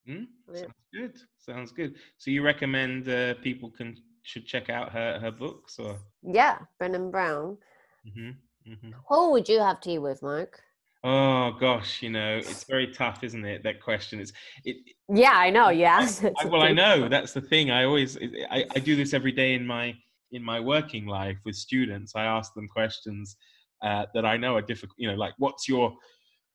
Mm, 0.07 0.27
Yeah. 0.53 0.65
Sounds 0.65 0.85
good. 0.93 1.21
Sounds 1.37 1.71
good. 1.71 1.95
So 2.17 2.29
you 2.31 2.43
recommend 2.43 3.07
uh, 3.07 3.35
people 3.35 3.69
can 3.69 3.95
should 4.23 4.45
check 4.45 4.69
out 4.69 4.91
her 4.91 5.19
her 5.19 5.31
books 5.31 5.79
or? 5.79 5.97
yeah 6.23 6.57
brené 6.79 7.11
brown 7.11 7.57
hmm 8.03 8.31
hmm 8.65 8.91
who 9.09 9.31
would 9.31 9.47
you 9.49 9.59
have 9.59 9.79
tea 9.81 9.97
with 9.99 10.21
mark 10.21 10.61
Oh 11.03 11.51
gosh, 11.59 12.01
you 12.01 12.09
know 12.09 12.37
it's 12.37 12.63
very 12.63 12.87
tough, 12.87 13.23
isn't 13.23 13.43
it? 13.43 13.63
That 13.63 13.81
question. 13.81 14.19
It's 14.21 14.31
it. 14.63 14.77
yeah 15.13 15.33
i 15.33 15.49
know 15.49 15.69
yes 15.69 16.23
I, 16.23 16.45
well, 16.45 16.61
I 16.61 16.71
know 16.71 17.09
that's 17.09 17.33
the 17.33 17.41
thing. 17.41 17.71
I 17.71 17.83
always 17.83 18.17
I, 18.49 18.65
I 18.75 18.79
do 18.79 18.95
this 18.95 19.13
every 19.13 19.33
day 19.33 19.53
in 19.53 19.67
my 19.67 19.95
in 20.31 20.43
my 20.43 20.59
working 20.59 21.05
life 21.05 21.37
with 21.45 21.55
students. 21.55 22.13
I 22.15 22.23
ask 22.23 22.53
them 22.53 22.67
questions 22.67 23.35
uh, 23.83 24.05
that 24.13 24.25
I 24.25 24.37
know 24.37 24.55
are 24.55 24.61
difficult. 24.61 24.95
You 24.97 25.09
know, 25.09 25.15
like 25.15 25.33
what's 25.37 25.67
your 25.67 25.93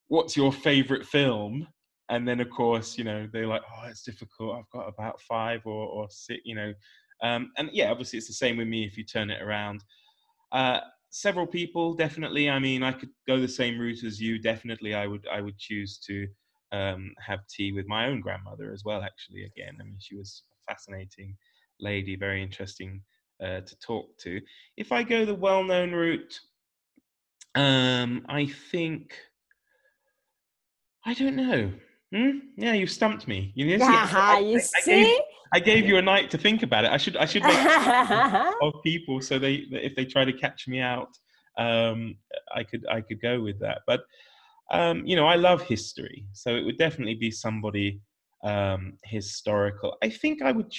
what's 0.07 0.35
your 0.35 0.51
favorite 0.51 1.05
film? 1.05 1.67
And 2.09 2.27
then 2.27 2.39
of 2.39 2.49
course, 2.49 2.97
you 2.97 3.03
know, 3.03 3.27
they're 3.31 3.45
like, 3.45 3.61
oh, 3.71 3.87
it's 3.87 4.01
difficult. 4.01 4.57
I've 4.57 4.69
got 4.71 4.87
about 4.87 5.21
five 5.21 5.61
or 5.65 5.85
or 5.85 6.07
six. 6.09 6.41
You 6.43 6.55
know, 6.55 6.73
um, 7.21 7.51
and 7.57 7.69
yeah, 7.71 7.91
obviously 7.91 8.17
it's 8.17 8.27
the 8.27 8.33
same 8.33 8.57
with 8.57 8.67
me 8.67 8.83
if 8.83 8.97
you 8.97 9.03
turn 9.03 9.29
it 9.29 9.43
around. 9.43 9.83
Uh, 10.51 10.79
several 11.09 11.47
people 11.47 11.93
definitely. 11.93 12.49
I 12.49 12.59
mean, 12.59 12.83
I 12.83 12.91
could 12.91 13.09
go 13.27 13.39
the 13.39 13.47
same 13.47 13.79
route 13.79 14.03
as 14.03 14.21
you. 14.21 14.39
Definitely, 14.39 14.93
I 14.93 15.07
would 15.07 15.25
I 15.31 15.41
would 15.41 15.57
choose 15.57 15.97
to 16.07 16.27
um, 16.71 17.13
have 17.25 17.39
tea 17.47 17.71
with 17.71 17.87
my 17.87 18.07
own 18.07 18.21
grandmother 18.21 18.71
as 18.73 18.83
well. 18.85 19.01
Actually, 19.03 19.43
again, 19.45 19.77
I 19.79 19.83
mean, 19.83 19.97
she 19.99 20.15
was 20.15 20.43
a 20.67 20.73
fascinating 20.73 21.35
lady, 21.79 22.15
very 22.15 22.43
interesting 22.43 23.01
uh, 23.43 23.61
to 23.61 23.75
talk 23.79 24.17
to. 24.19 24.41
If 24.77 24.91
I 24.91 25.03
go 25.03 25.25
the 25.25 25.35
well-known 25.35 25.91
route, 25.93 26.39
um, 27.55 28.25
I 28.29 28.45
think 28.45 29.13
I 31.05 31.13
don't 31.13 31.35
know. 31.35 31.73
Hmm? 32.13 32.39
Yeah, 32.57 32.73
you 32.73 32.87
stumped 32.87 33.27
me. 33.27 33.51
You 33.55 33.77
know, 33.77 33.85
yeah 33.91 34.07
I- 34.13 34.39
you 34.39 34.57
I- 34.57 34.77
I 34.77 34.81
gave- 34.85 35.05
see 35.05 35.21
I 35.51 35.59
gave 35.59 35.85
you 35.85 35.97
a 35.97 36.01
night 36.01 36.29
to 36.31 36.37
think 36.37 36.63
about 36.63 36.85
it. 36.85 36.91
I 36.91 36.97
should 36.97 37.17
I 37.17 37.25
should 37.25 37.43
make 37.43 38.53
of 38.61 38.73
people 38.83 39.21
so 39.21 39.39
they 39.39 39.65
if 39.71 39.95
they 39.95 40.05
try 40.05 40.25
to 40.25 40.33
catch 40.33 40.67
me 40.67 40.79
out, 40.79 41.09
um, 41.57 42.15
I 42.55 42.63
could 42.63 42.85
I 42.89 43.01
could 43.01 43.21
go 43.21 43.41
with 43.41 43.59
that. 43.59 43.81
But 43.87 44.01
um, 44.71 45.05
you 45.05 45.15
know, 45.15 45.25
I 45.25 45.35
love 45.35 45.63
history, 45.63 46.25
so 46.33 46.55
it 46.55 46.63
would 46.63 46.77
definitely 46.77 47.15
be 47.15 47.31
somebody 47.31 48.01
um, 48.43 48.97
historical. 49.03 49.97
I 50.03 50.09
think 50.09 50.41
I 50.41 50.51
would 50.51 50.71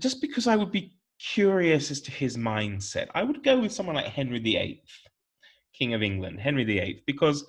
just 0.00 0.20
because 0.20 0.46
I 0.46 0.56
would 0.56 0.72
be 0.72 0.96
curious 1.34 1.90
as 1.90 2.00
to 2.02 2.10
his 2.10 2.36
mindset. 2.36 3.08
I 3.14 3.22
would 3.22 3.44
go 3.44 3.60
with 3.60 3.72
someone 3.72 3.96
like 3.96 4.06
Henry 4.06 4.38
VIII, 4.38 4.82
King 5.78 5.94
of 5.94 6.02
England, 6.02 6.40
Henry 6.40 6.64
VIII, 6.64 7.02
because 7.06 7.44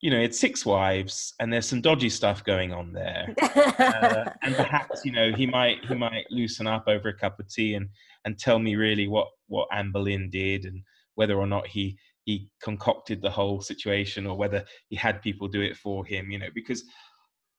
you 0.00 0.10
know 0.10 0.18
it's 0.18 0.40
six 0.40 0.64
wives 0.64 1.34
and 1.40 1.52
there's 1.52 1.66
some 1.66 1.80
dodgy 1.80 2.08
stuff 2.08 2.42
going 2.44 2.72
on 2.72 2.92
there, 2.92 3.34
uh, 3.42 4.30
and 4.42 4.54
perhaps 4.54 5.04
you 5.04 5.12
know 5.12 5.32
he 5.32 5.46
might 5.46 5.84
he 5.86 5.94
might 5.94 6.24
loosen 6.30 6.66
up 6.66 6.84
over 6.86 7.08
a 7.08 7.16
cup 7.16 7.38
of 7.38 7.48
tea 7.48 7.74
and 7.74 7.88
and 8.24 8.38
tell 8.38 8.58
me 8.58 8.76
really 8.76 9.08
what 9.08 9.28
what 9.48 9.68
Anne 9.72 9.92
Boleyn 9.92 10.30
did 10.30 10.64
and 10.64 10.82
whether 11.14 11.36
or 11.36 11.46
not 11.46 11.66
he 11.66 11.98
he 12.24 12.50
concocted 12.62 13.20
the 13.20 13.30
whole 13.30 13.60
situation 13.60 14.26
or 14.26 14.36
whether 14.36 14.64
he 14.88 14.96
had 14.96 15.22
people 15.22 15.48
do 15.48 15.60
it 15.60 15.76
for 15.76 16.04
him. 16.04 16.30
You 16.30 16.38
know 16.38 16.48
because 16.54 16.84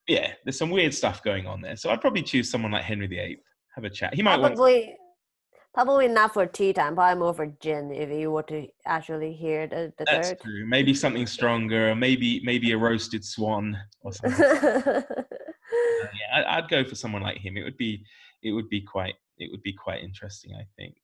yeah, 0.08 0.32
there's 0.44 0.58
some 0.58 0.70
weird 0.70 0.94
stuff 0.94 1.22
going 1.22 1.46
on 1.46 1.60
there. 1.60 1.76
So 1.76 1.90
I'd 1.90 2.00
probably 2.00 2.22
choose 2.22 2.50
someone 2.50 2.72
like 2.72 2.82
Henry 2.82 3.06
VIII. 3.06 3.38
Have 3.76 3.84
a 3.84 3.90
chat. 3.90 4.14
He 4.14 4.22
might 4.22 4.40
probably 4.40 4.96
Probably 5.74 6.06
not 6.06 6.34
for 6.34 6.44
tea 6.46 6.74
time, 6.74 6.94
but 6.94 7.02
I'm 7.02 7.22
over 7.22 7.46
gin 7.46 7.92
if 7.92 8.10
you 8.10 8.30
were 8.30 8.42
to 8.44 8.66
actually 8.84 9.32
hear 9.32 9.66
the, 9.66 9.92
the 9.96 10.04
That's 10.04 10.28
third. 10.30 10.40
true. 10.40 10.66
Maybe 10.66 10.92
something 10.92 11.26
stronger, 11.26 11.94
maybe 11.94 12.42
maybe 12.44 12.72
a 12.72 12.78
roasted 12.78 13.24
swan 13.24 13.78
or 14.02 14.12
something. 14.12 14.44
uh, 14.44 15.02
yeah, 15.72 16.44
I'd 16.46 16.68
go 16.68 16.84
for 16.84 16.94
someone 16.94 17.22
like 17.22 17.38
him. 17.38 17.56
It 17.56 17.62
would 17.62 17.78
be 17.78 18.04
it 18.42 18.52
would 18.52 18.68
be 18.68 18.82
quite 18.82 19.14
it 19.38 19.50
would 19.50 19.62
be 19.62 19.72
quite 19.72 20.02
interesting, 20.02 20.54
I 20.54 20.66
think. 20.76 20.94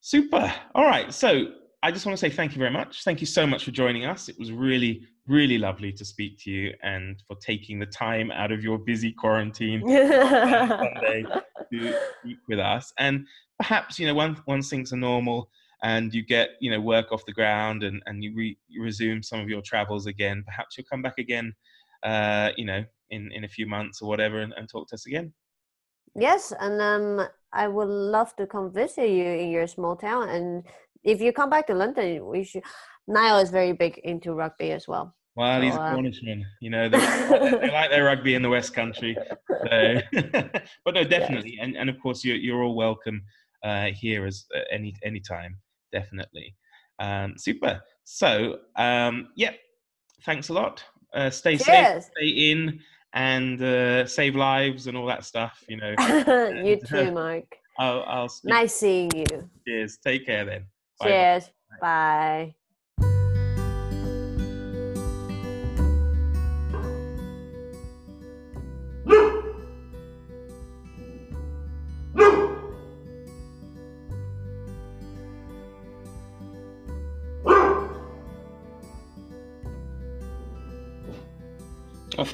Super. 0.00 0.52
All 0.74 0.84
right. 0.84 1.12
So 1.14 1.52
I 1.82 1.92
just 1.92 2.06
want 2.06 2.18
to 2.18 2.20
say 2.20 2.30
thank 2.30 2.52
you 2.52 2.58
very 2.58 2.72
much. 2.72 3.04
Thank 3.04 3.20
you 3.20 3.26
so 3.26 3.46
much 3.46 3.64
for 3.64 3.70
joining 3.70 4.04
us. 4.04 4.28
It 4.28 4.36
was 4.38 4.50
really, 4.50 5.06
really 5.28 5.58
lovely 5.58 5.92
to 5.92 6.04
speak 6.04 6.38
to 6.40 6.50
you 6.50 6.74
and 6.82 7.22
for 7.26 7.36
taking 7.36 7.78
the 7.78 7.86
time 7.86 8.30
out 8.32 8.50
of 8.50 8.64
your 8.64 8.78
busy 8.78 9.12
quarantine 9.12 9.80
Sunday 9.86 11.24
to 11.72 11.98
speak 12.20 12.38
with 12.48 12.58
us. 12.58 12.92
And 12.98 13.26
perhaps 13.58 13.98
you 13.98 14.06
know 14.06 14.14
once 14.14 14.38
once 14.46 14.68
things 14.68 14.92
are 14.92 14.98
normal 14.98 15.48
and 15.82 16.14
you 16.14 16.22
get 16.22 16.50
you 16.60 16.70
know 16.70 16.80
work 16.80 17.12
off 17.12 17.24
the 17.26 17.32
ground 17.32 17.82
and 17.82 18.02
and 18.06 18.22
you, 18.22 18.32
re, 18.34 18.56
you 18.68 18.82
resume 18.82 19.22
some 19.22 19.40
of 19.40 19.48
your 19.48 19.62
travels 19.62 20.06
again 20.06 20.42
perhaps 20.46 20.76
you'll 20.76 20.86
come 20.90 21.02
back 21.02 21.18
again 21.18 21.54
uh 22.02 22.50
you 22.56 22.64
know 22.64 22.84
in 23.10 23.30
in 23.32 23.44
a 23.44 23.48
few 23.48 23.66
months 23.66 24.02
or 24.02 24.08
whatever 24.08 24.40
and, 24.40 24.52
and 24.56 24.68
talk 24.68 24.88
to 24.88 24.94
us 24.94 25.06
again 25.06 25.32
yes 26.14 26.52
and 26.60 26.80
um 26.80 27.26
i 27.52 27.68
would 27.68 27.88
love 27.88 28.34
to 28.36 28.46
come 28.46 28.72
visit 28.72 29.08
you 29.08 29.24
in 29.24 29.50
your 29.50 29.66
small 29.66 29.96
town 29.96 30.28
and 30.28 30.64
if 31.04 31.20
you 31.20 31.32
come 31.32 31.50
back 31.50 31.66
to 31.66 31.74
london 31.74 32.26
we 32.26 32.44
should 32.44 32.62
niall 33.06 33.38
is 33.38 33.50
very 33.50 33.72
big 33.72 33.98
into 33.98 34.34
rugby 34.34 34.72
as 34.72 34.88
well 34.88 35.14
well, 35.36 35.60
he's 35.60 35.74
a 35.74 35.80
uh, 35.82 35.92
Cornishman. 35.92 36.46
You 36.62 36.70
know, 36.70 36.88
they, 36.88 36.98
they, 36.98 37.70
like 37.70 37.90
their 37.90 38.04
rugby 38.04 38.34
in 38.34 38.40
the 38.40 38.48
West 38.48 38.72
Country. 38.72 39.14
So, 39.48 40.00
but 40.82 40.94
no, 40.94 41.04
definitely, 41.04 41.56
yes. 41.56 41.60
and 41.60 41.76
and 41.76 41.90
of 41.90 42.00
course, 42.00 42.24
you're 42.24 42.36
you're 42.36 42.62
all 42.62 42.74
welcome 42.74 43.22
uh, 43.62 43.86
here 43.86 44.26
as 44.26 44.44
uh, 44.54 44.60
any 44.70 44.94
any 45.02 45.20
time, 45.20 45.58
definitely. 45.92 46.54
Um, 46.98 47.34
super. 47.36 47.82
So 48.04 48.58
um, 48.76 49.28
yeah, 49.36 49.52
thanks 50.24 50.48
a 50.48 50.52
lot. 50.52 50.84
Uh, 51.14 51.30
stay 51.30 51.56
safe, 51.56 52.04
stay 52.16 52.28
in, 52.28 52.80
and 53.12 53.60
uh, 53.62 54.06
save 54.06 54.36
lives 54.36 54.86
and 54.86 54.96
all 54.96 55.06
that 55.06 55.24
stuff. 55.24 55.62
You 55.68 55.78
know. 55.78 55.94
you 56.64 56.80
too, 56.80 57.10
Mike. 57.12 57.58
I'll, 57.78 58.04
I'll 58.06 58.34
nice 58.44 58.74
seeing 58.74 59.10
you. 59.14 59.50
Cheers. 59.66 59.98
Take 60.02 60.26
care 60.26 60.44
then. 60.44 60.66
Bye. 60.98 61.08
Cheers. 61.08 61.50
Bye. 61.80 62.38
Well, 62.44 62.54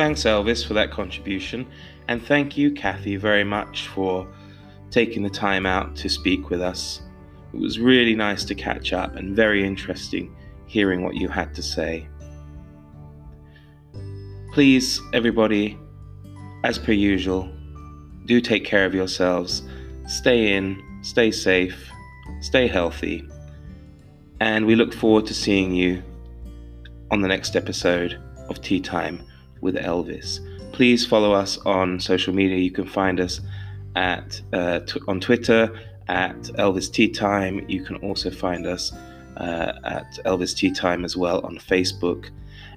thanks, 0.02 0.24
Elvis, 0.24 0.66
for 0.66 0.74
that 0.74 0.90
contribution. 0.90 1.64
And 2.08 2.20
thank 2.20 2.56
you, 2.56 2.72
Kathy, 2.72 3.14
very 3.14 3.44
much 3.44 3.86
for 3.86 4.26
taking 4.90 5.22
the 5.22 5.30
time 5.30 5.64
out 5.64 5.94
to 5.94 6.08
speak 6.08 6.50
with 6.50 6.60
us. 6.60 7.02
It 7.54 7.60
was 7.60 7.78
really 7.78 8.16
nice 8.16 8.44
to 8.46 8.56
catch 8.56 8.92
up 8.92 9.14
and 9.14 9.36
very 9.36 9.64
interesting 9.64 10.34
hearing 10.66 11.04
what 11.04 11.14
you 11.14 11.28
had 11.28 11.54
to 11.54 11.62
say. 11.62 12.08
Please, 14.52 15.00
everybody, 15.12 15.78
as 16.64 16.80
per 16.80 16.90
usual, 16.90 17.48
do 18.26 18.40
take 18.40 18.64
care 18.64 18.84
of 18.84 18.94
yourselves. 18.94 19.62
Stay 20.08 20.56
in, 20.56 20.82
stay 21.02 21.30
safe, 21.30 21.92
stay 22.40 22.66
healthy. 22.66 23.24
And 24.40 24.66
we 24.66 24.74
look 24.74 24.92
forward 24.92 25.26
to 25.26 25.34
seeing 25.34 25.72
you 25.72 26.02
on 27.12 27.20
the 27.20 27.28
next 27.28 27.54
episode 27.54 28.20
of 28.48 28.60
Tea 28.62 28.80
Time 28.80 29.24
with 29.62 29.76
Elvis. 29.76 30.40
Please 30.72 31.06
follow 31.06 31.32
us 31.32 31.56
on 31.64 31.98
social 31.98 32.34
media. 32.34 32.58
You 32.58 32.70
can 32.70 32.86
find 32.86 33.18
us 33.20 33.40
at 33.96 34.40
uh, 34.52 34.80
t- 34.80 35.00
on 35.08 35.20
Twitter 35.20 35.72
at 36.08 36.36
Elvis 36.58 36.92
Tea 36.92 37.08
Time. 37.08 37.64
You 37.68 37.82
can 37.82 37.96
also 37.96 38.30
find 38.30 38.66
us 38.66 38.92
uh, 39.38 39.72
at 39.84 40.18
Elvis 40.26 40.54
Tea 40.54 40.70
Time 40.70 41.04
as 41.04 41.16
well 41.16 41.40
on 41.44 41.56
Facebook. 41.56 42.28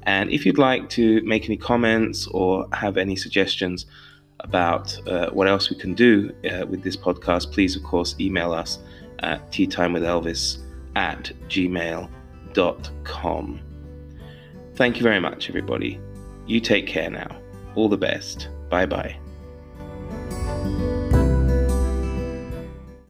And 0.03 0.29
if 0.29 0.45
you'd 0.45 0.57
like 0.57 0.89
to 0.91 1.21
make 1.23 1.45
any 1.45 1.57
comments 1.57 2.27
or 2.27 2.67
have 2.73 2.97
any 2.97 3.15
suggestions 3.15 3.86
about 4.41 4.97
uh, 5.07 5.29
what 5.31 5.47
else 5.47 5.69
we 5.69 5.77
can 5.77 5.93
do 5.93 6.31
uh, 6.51 6.65
with 6.67 6.83
this 6.83 6.95
podcast, 6.95 7.51
please, 7.51 7.75
of 7.75 7.83
course, 7.83 8.15
email 8.19 8.53
us 8.53 8.79
at 9.19 9.51
teatimewithelvis 9.51 10.59
at 10.95 11.31
gmail.com. 11.49 12.09
Thank 14.75 14.97
you 14.97 15.03
very 15.03 15.19
much, 15.19 15.49
everybody. 15.49 15.99
You 16.45 16.59
take 16.59 16.87
care 16.87 17.09
now. 17.09 17.37
All 17.75 17.89
the 17.89 17.97
best. 17.97 18.49
Bye 18.69 18.85
bye. 18.85 19.19